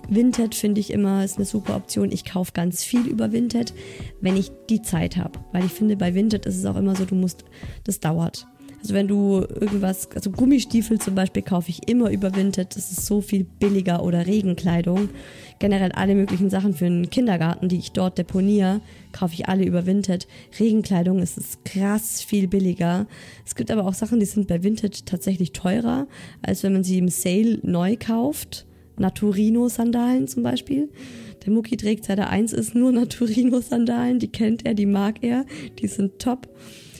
Vinted 0.10 0.56
finde 0.56 0.80
ich 0.80 0.92
immer 0.92 1.24
ist 1.24 1.38
eine 1.38 1.46
super 1.46 1.76
Option. 1.76 2.12
Ich 2.12 2.26
kaufe 2.26 2.52
ganz 2.54 2.84
viel 2.84 3.08
über 3.08 3.32
Vinted, 3.32 3.74
wenn 4.22 4.38
ich 4.38 4.52
die 4.70 4.82
Zeit 4.82 5.18
habe. 5.18 5.40
Weil 5.52 5.66
ich 5.66 5.72
finde, 5.72 5.98
bei 5.98 6.14
Vinted 6.14 6.46
ist 6.46 6.58
es 6.58 6.66
auch 6.66 6.78
immer 6.78 6.96
so, 6.96 7.06
du 7.06 7.16
musst, 7.16 7.44
das 7.84 8.00
dauert. 8.00 8.48
Also 8.80 8.94
wenn 8.94 9.08
du 9.08 9.40
irgendwas, 9.42 10.10
also 10.14 10.30
Gummistiefel 10.30 11.00
zum 11.00 11.16
Beispiel 11.16 11.42
kaufe 11.42 11.70
ich 11.70 11.90
immer 11.90 12.12
über 12.12 12.36
Vinted, 12.36 12.76
das 12.76 12.92
ist 12.92 13.06
so 13.06 13.22
viel 13.22 13.44
billiger 13.44 14.04
oder 14.04 14.28
Regenkleidung. 14.28 15.10
Generell 15.60 15.92
alle 15.94 16.14
möglichen 16.14 16.50
Sachen 16.50 16.74
für 16.74 16.86
einen 16.86 17.10
Kindergarten, 17.10 17.70
die 17.70 17.80
ich 17.80 17.92
dort 17.92 18.18
deponiere, 18.20 18.82
kaufe 19.12 19.34
ich 19.34 19.50
alle 19.50 19.66
über 19.66 19.88
Vinted. 19.88 20.28
Regenkleidung 20.60 21.20
ist 21.20 21.38
es 21.38 21.58
krass 21.66 22.22
viel 22.22 22.48
billiger. 22.48 23.08
Es 23.46 23.56
gibt 23.56 23.72
aber 23.72 23.86
auch 23.86 23.96
Sachen, 23.96 24.20
die 24.20 24.26
sind 24.28 24.48
bei 24.48 24.64
Vinted 24.64 25.08
tatsächlich 25.08 25.54
teurer, 25.54 26.08
als 26.44 26.62
wenn 26.62 26.74
man 26.74 26.84
sie 26.84 27.00
im 27.00 27.10
Sale 27.10 27.60
neu 27.64 27.98
kauft. 28.00 28.67
Naturino-Sandalen 28.98 30.28
zum 30.28 30.44
Beispiel. 30.44 30.90
Der 31.46 31.54
Mucki 31.54 31.78
trägt 31.78 32.06
seit 32.06 32.20
er 32.20 32.30
eins 32.30 32.54
ist 32.54 32.76
nur 32.76 32.92
Naturino-Sandalen. 32.92 34.20
Die 34.20 34.32
kennt 34.32 34.66
er, 34.66 34.74
die 34.74 34.86
mag 34.86 35.24
er. 35.24 35.46
Die 35.80 35.88
sind 35.88 36.20
top. 36.20 36.48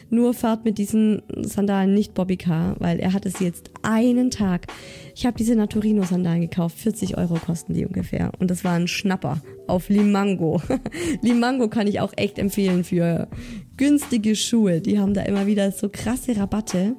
Nur 0.10 0.34
fahrt 0.34 0.64
mit 0.64 0.78
diesen 0.78 1.22
Sandalen 1.36 1.94
nicht 1.94 2.14
Bobby 2.14 2.38
Car, 2.38 2.78
weil 2.80 3.00
er 3.00 3.12
hatte 3.12 3.30
sie 3.30 3.44
jetzt 3.44 3.72
einen 3.82 4.32
Tag. 4.32 4.68
Ich 5.14 5.26
habe 5.26 5.38
diese 5.38 5.56
Naturino-Sandalen 5.56 6.42
gekauft. 6.42 6.78
40 6.80 7.18
Euro 7.18 7.36
kosten 7.36 7.74
die 7.74 7.86
ungefähr. 7.86 8.32
Und 8.40 8.50
das 8.50 8.64
war 8.64 8.74
ein 8.74 8.88
Schnapper 8.88 9.42
auf 9.68 9.90
Limango. 9.90 10.62
Limango 11.22 11.68
kann 11.68 11.88
ich 11.88 12.00
auch 12.00 12.14
echt 12.16 12.40
empfehlen 12.40 12.86
für 12.86 13.28
günstige 13.76 14.36
Schuhe. 14.36 14.80
Die 14.80 14.98
haben 14.98 15.14
da 15.14 15.24
immer 15.24 15.46
wieder 15.46 15.72
so 15.72 15.90
krasse 15.90 16.38
Rabatte. 16.38 16.96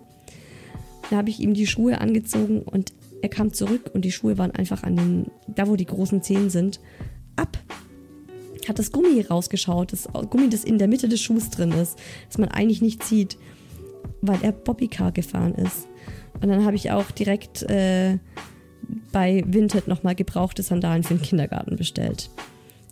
Da 1.10 1.16
habe 1.16 1.30
ich 1.30 1.40
ihm 1.40 1.54
die 1.54 1.66
Schuhe 1.66 2.02
angezogen 2.02 2.60
und 2.60 2.92
er 3.22 3.28
kam 3.28 3.52
zurück 3.52 3.90
und 3.92 4.04
die 4.04 4.12
Schuhe 4.12 4.38
waren 4.38 4.50
einfach 4.50 4.82
an 4.82 4.96
den, 4.96 5.26
da 5.46 5.66
wo 5.68 5.76
die 5.76 5.86
großen 5.86 6.22
Zehen 6.22 6.50
sind, 6.50 6.80
ab. 7.36 7.58
Hat 8.68 8.78
das 8.78 8.92
Gummi 8.92 9.20
rausgeschaut, 9.22 9.92
das 9.92 10.08
Gummi, 10.28 10.50
das 10.50 10.64
in 10.64 10.78
der 10.78 10.88
Mitte 10.88 11.08
des 11.08 11.20
Schuhs 11.20 11.50
drin 11.50 11.72
ist, 11.72 11.98
das 12.28 12.38
man 12.38 12.50
eigentlich 12.50 12.82
nicht 12.82 13.02
sieht, 13.02 13.38
weil 14.20 14.38
er 14.42 14.52
Bobbycar 14.52 15.12
gefahren 15.12 15.54
ist. 15.54 15.88
Und 16.40 16.48
dann 16.48 16.64
habe 16.64 16.76
ich 16.76 16.90
auch 16.90 17.10
direkt 17.10 17.62
äh, 17.62 18.18
bei 19.10 19.42
Vinted 19.46 19.88
nochmal 19.88 20.14
gebrauchte 20.14 20.62
Sandalen 20.62 21.02
für 21.02 21.14
den 21.14 21.22
Kindergarten 21.22 21.76
bestellt. 21.76 22.30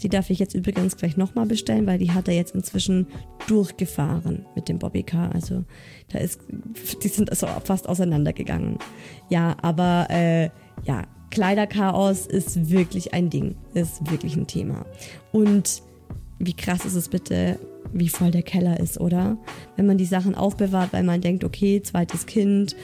Die 0.02 0.08
darf 0.08 0.30
ich 0.30 0.38
jetzt 0.38 0.54
übrigens 0.54 0.96
gleich 0.96 1.16
nochmal 1.16 1.46
bestellen, 1.46 1.86
weil 1.86 1.98
die 1.98 2.10
hat 2.10 2.28
er 2.28 2.34
jetzt 2.34 2.54
inzwischen 2.54 3.06
durchgefahren 3.46 4.46
mit 4.54 4.68
dem 4.68 4.78
Bobbycar. 4.78 5.34
Also 5.34 5.64
da 6.12 6.18
ist, 6.18 6.40
die 7.02 7.08
sind 7.08 7.30
also 7.30 7.46
fast 7.64 7.88
auseinandergegangen. 7.88 8.78
Ja, 9.28 9.56
aber 9.62 10.06
äh, 10.10 10.50
ja, 10.84 11.04
Kleiderchaos 11.30 12.26
ist 12.26 12.70
wirklich 12.70 13.14
ein 13.14 13.30
Ding, 13.30 13.56
ist 13.74 14.10
wirklich 14.10 14.36
ein 14.36 14.46
Thema. 14.46 14.86
Und 15.32 15.82
wie 16.38 16.54
krass 16.54 16.84
ist 16.84 16.94
es 16.94 17.08
bitte, 17.08 17.58
wie 17.92 18.08
voll 18.08 18.30
der 18.30 18.42
Keller 18.42 18.78
ist, 18.80 19.00
oder? 19.00 19.38
Wenn 19.76 19.86
man 19.86 19.98
die 19.98 20.04
Sachen 20.04 20.34
aufbewahrt, 20.34 20.92
weil 20.92 21.04
man 21.04 21.20
denkt, 21.20 21.44
okay, 21.44 21.80
zweites 21.82 22.26
Kind, 22.26 22.76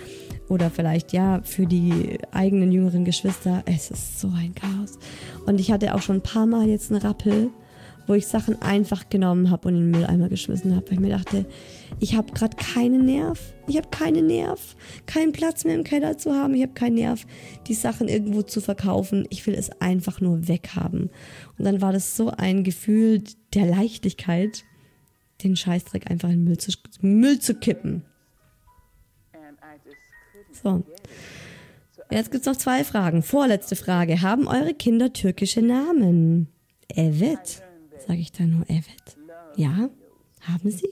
oder 0.53 0.71
vielleicht 0.71 1.15
ja 1.15 1.41
für 1.45 1.67
die 1.67 2.19
eigenen 2.31 2.73
jüngeren 2.73 3.07
Geschwister. 3.07 3.63
Es 3.65 3.91
ist 3.91 4.21
so 4.21 4.29
ein 4.29 4.55
Chaos. 4.55 4.99
Und 5.47 5.59
ich 5.59 5.73
hatte 5.73 5.95
auch 5.95 6.03
schon 6.03 6.17
ein 6.17 6.23
paar 6.23 6.45
Mal 6.45 6.69
jetzt 6.69 6.93
einen 6.93 7.01
Rappel, 7.01 7.49
wo 8.07 8.13
ich 8.13 8.27
Sachen 8.27 8.61
einfach 8.61 9.09
genommen 9.09 9.51
habe 9.51 9.69
und 9.69 9.77
in 9.77 9.81
den 9.81 9.91
Mülleimer 9.93 10.29
geschmissen 10.29 10.77
habe, 10.77 10.87
weil 10.89 10.95
ich 10.95 11.01
mir 11.01 11.09
dachte, 11.09 11.47
ich 12.01 12.17
habe 12.17 12.33
gerade 12.33 12.55
keinen 12.57 13.07
Nerv. 13.07 13.55
Ich 13.67 13.79
habe 13.79 13.89
keinen 13.89 14.27
Nerv, 14.27 14.77
keinen 15.07 15.33
Platz 15.33 15.65
mehr 15.65 15.75
im 15.75 15.85
Keller 15.85 16.19
zu 16.19 16.35
haben. 16.35 16.53
Ich 16.55 16.63
habe 16.63 16.75
keinen 16.75 16.97
Nerv, 16.97 17.27
die 17.67 17.75
Sachen 17.75 18.09
irgendwo 18.09 18.43
zu 18.43 18.61
verkaufen. 18.61 19.27
Ich 19.31 19.47
will 19.47 19.55
es 19.55 19.71
einfach 19.81 20.21
nur 20.21 20.49
weghaben. 20.49 21.09
Und 21.59 21.65
dann 21.65 21.81
war 21.81 21.95
das 21.95 22.15
so 22.15 22.29
ein 22.29 22.63
Gefühl 22.63 23.23
der 23.55 23.65
Leichtigkeit, 23.65 24.65
den 25.43 25.57
Scheißdreck 25.57 26.11
einfach 26.11 26.29
in 26.29 26.45
Müll 26.45 26.59
zu, 26.59 26.73
Müll 27.01 27.39
zu 27.39 27.55
kippen. 27.55 28.05
So. 30.63 30.85
Jetzt 32.11 32.31
gibt 32.31 32.47
es 32.47 32.47
noch 32.47 32.57
zwei 32.57 32.85
Fragen. 32.85 33.23
Vorletzte 33.23 33.77
Frage. 33.77 34.21
Haben 34.21 34.47
eure 34.47 34.75
Kinder 34.75 35.13
türkische 35.13 35.63
Namen? 35.63 36.49
Evet. 36.89 37.63
Sage 38.07 38.21
ich 38.21 38.33
da 38.33 38.45
nur 38.45 38.65
Evet? 38.69 39.17
Ja, 39.57 39.89
haben 40.41 40.71
sie? 40.71 40.91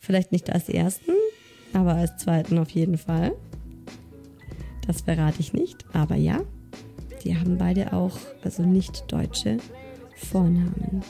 Vielleicht 0.00 0.32
nicht 0.32 0.50
als 0.50 0.68
ersten, 0.68 1.12
aber 1.72 1.94
als 1.94 2.16
zweiten 2.18 2.58
auf 2.58 2.70
jeden 2.70 2.98
Fall. 2.98 3.32
Das 4.86 5.00
verrate 5.00 5.40
ich 5.40 5.52
nicht, 5.52 5.84
aber 5.92 6.14
ja, 6.14 6.40
die 7.24 7.36
haben 7.36 7.58
beide 7.58 7.92
auch, 7.92 8.16
also 8.44 8.62
nicht 8.62 9.10
deutsche 9.10 9.58
Vornamen. 10.14 11.02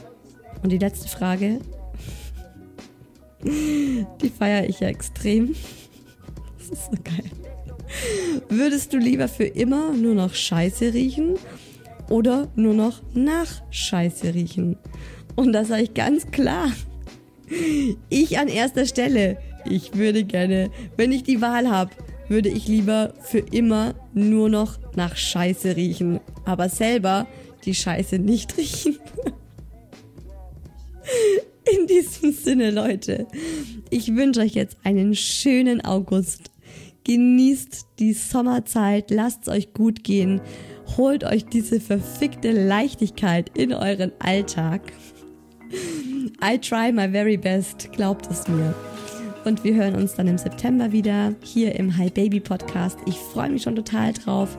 Und 0.63 0.71
die 0.71 0.79
letzte 0.79 1.07
Frage, 1.07 1.59
die 3.43 4.29
feiere 4.29 4.67
ich 4.67 4.79
ja 4.79 4.87
extrem. 4.87 5.55
Das 6.69 6.79
ist 6.79 6.85
so 6.85 6.97
geil. 7.03 7.31
Würdest 8.49 8.91
du 8.91 8.97
lieber 8.97 9.27
für 9.27 9.45
immer 9.45 9.93
nur 9.93 10.15
noch 10.15 10.33
Scheiße 10.33 10.93
riechen 10.93 11.35
oder 12.09 12.49
nur 12.55 12.73
noch 12.73 13.01
nach 13.13 13.61
Scheiße 13.71 14.33
riechen? 14.33 14.77
Und 15.35 15.53
da 15.53 15.63
sage 15.63 15.83
ich 15.83 15.93
ganz 15.93 16.29
klar, 16.31 16.71
ich 18.09 18.37
an 18.37 18.49
erster 18.49 18.85
Stelle. 18.85 19.37
Ich 19.69 19.95
würde 19.95 20.23
gerne, 20.23 20.69
wenn 20.97 21.11
ich 21.11 21.23
die 21.23 21.41
Wahl 21.41 21.69
habe, 21.69 21.91
würde 22.27 22.49
ich 22.49 22.67
lieber 22.67 23.13
für 23.21 23.39
immer 23.39 23.95
nur 24.13 24.49
noch 24.49 24.77
nach 24.95 25.15
Scheiße 25.15 25.75
riechen, 25.77 26.19
aber 26.43 26.67
selber 26.67 27.27
die 27.63 27.75
Scheiße 27.75 28.19
nicht 28.19 28.57
riechen. 28.57 28.97
In 31.79 31.87
diesem 31.87 32.33
Sinne, 32.33 32.71
Leute, 32.71 33.27
ich 33.89 34.15
wünsche 34.15 34.41
euch 34.41 34.53
jetzt 34.53 34.77
einen 34.83 35.15
schönen 35.15 35.83
August. 35.83 36.49
Genießt 37.07 37.87
die 37.99 38.11
Sommerzeit, 38.11 39.11
lasst 39.11 39.43
es 39.43 39.47
euch 39.47 39.73
gut 39.73 40.03
gehen, 40.03 40.41
holt 40.97 41.23
euch 41.23 41.45
diese 41.45 41.79
verfickte 41.79 42.51
Leichtigkeit 42.51 43.49
in 43.57 43.73
euren 43.73 44.11
Alltag. 44.19 44.81
I 46.43 46.57
try 46.57 46.91
my 46.91 47.09
very 47.09 47.37
best, 47.37 47.93
glaubt 47.93 48.29
es 48.29 48.49
mir. 48.49 48.75
Und 49.45 49.63
wir 49.63 49.75
hören 49.75 49.95
uns 49.95 50.15
dann 50.15 50.27
im 50.27 50.37
September 50.37 50.91
wieder 50.91 51.33
hier 51.41 51.79
im 51.79 51.95
Hi 51.95 52.09
Baby 52.09 52.41
Podcast. 52.41 52.99
Ich 53.05 53.15
freue 53.15 53.51
mich 53.51 53.63
schon 53.63 53.77
total 53.77 54.11
drauf. 54.11 54.57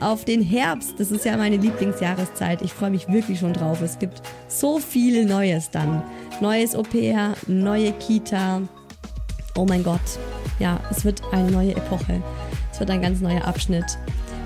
Auf 0.00 0.24
den 0.24 0.40
Herbst, 0.40 0.94
das 0.96 1.10
ist 1.10 1.26
ja 1.26 1.36
meine 1.36 1.58
Lieblingsjahreszeit. 1.58 2.62
Ich 2.62 2.72
freue 2.72 2.92
mich 2.92 3.08
wirklich 3.08 3.40
schon 3.40 3.52
drauf. 3.52 3.82
Es 3.82 3.98
gibt 3.98 4.22
so 4.48 4.78
viel 4.78 5.26
Neues 5.26 5.70
dann. 5.70 6.02
Neues 6.40 6.74
Au-pair, 6.74 7.34
neue 7.46 7.92
Kita. 7.92 8.62
Oh 9.56 9.66
mein 9.66 9.82
Gott, 9.82 10.00
ja, 10.58 10.80
es 10.90 11.04
wird 11.04 11.22
eine 11.32 11.50
neue 11.50 11.74
Epoche. 11.74 12.22
Es 12.72 12.78
wird 12.78 12.90
ein 12.90 13.02
ganz 13.02 13.20
neuer 13.20 13.44
Abschnitt. 13.44 13.84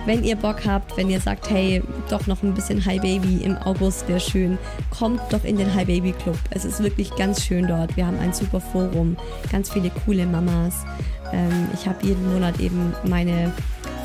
Wenn 0.07 0.23
ihr 0.23 0.37
Bock 0.37 0.67
habt, 0.67 0.97
wenn 0.97 1.09
ihr 1.09 1.21
sagt, 1.21 1.49
hey, 1.49 1.83
doch 2.11 2.27
noch 2.27 2.43
ein 2.43 2.53
bisschen 2.53 2.85
Hi 2.85 2.99
Baby 2.99 3.43
im 3.43 3.57
August 3.57 4.07
wäre 4.07 4.21
schön, 4.21 4.59
kommt 4.91 5.21
doch 5.31 5.45
in 5.45 5.57
den 5.57 5.75
Hi 5.75 5.85
Baby 5.85 6.13
Club. 6.13 6.37
Es 6.51 6.65
ist 6.65 6.83
wirklich 6.83 7.15
ganz 7.17 7.43
schön 7.43 7.67
dort. 7.67 7.97
Wir 7.97 8.07
haben 8.07 8.19
ein 8.19 8.33
super 8.35 8.61
Forum, 8.61 9.17
ganz 9.51 9.71
viele 9.71 9.91
coole 10.05 10.27
Mamas. 10.27 10.85
Ähm, 11.33 11.69
ich 11.73 11.87
habe 11.87 12.05
jeden 12.07 12.33
Monat 12.33 12.61
eben 12.61 12.95
meine 13.05 13.51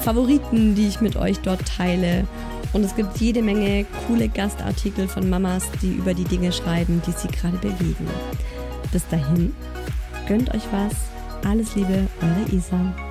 Favoriten, 0.02 0.76
die 0.76 0.88
ich 0.88 1.02
mit 1.02 1.18
euch 1.18 1.40
dort 1.40 1.66
teile. 1.66 2.26
Und 2.72 2.84
es 2.84 2.96
gibt 2.96 3.18
jede 3.18 3.42
Menge 3.42 3.86
coole 4.08 4.30
Gastartikel 4.30 5.08
von 5.08 5.30
Mamas, 5.30 5.64
die 5.82 5.94
über 5.94 6.14
die 6.14 6.24
Dinge 6.24 6.52
schreiben, 6.52 7.02
die 7.06 7.12
sie 7.12 7.28
gerade 7.28 7.58
bewegen. 7.58 8.08
Bis 8.92 9.08
dahin, 9.10 9.54
gönnt 10.30 10.54
euch 10.54 10.72
was 10.72 10.94
alles 11.44 11.76
Liebe, 11.76 12.08
eure 12.22 12.56
Isa. 12.56 13.09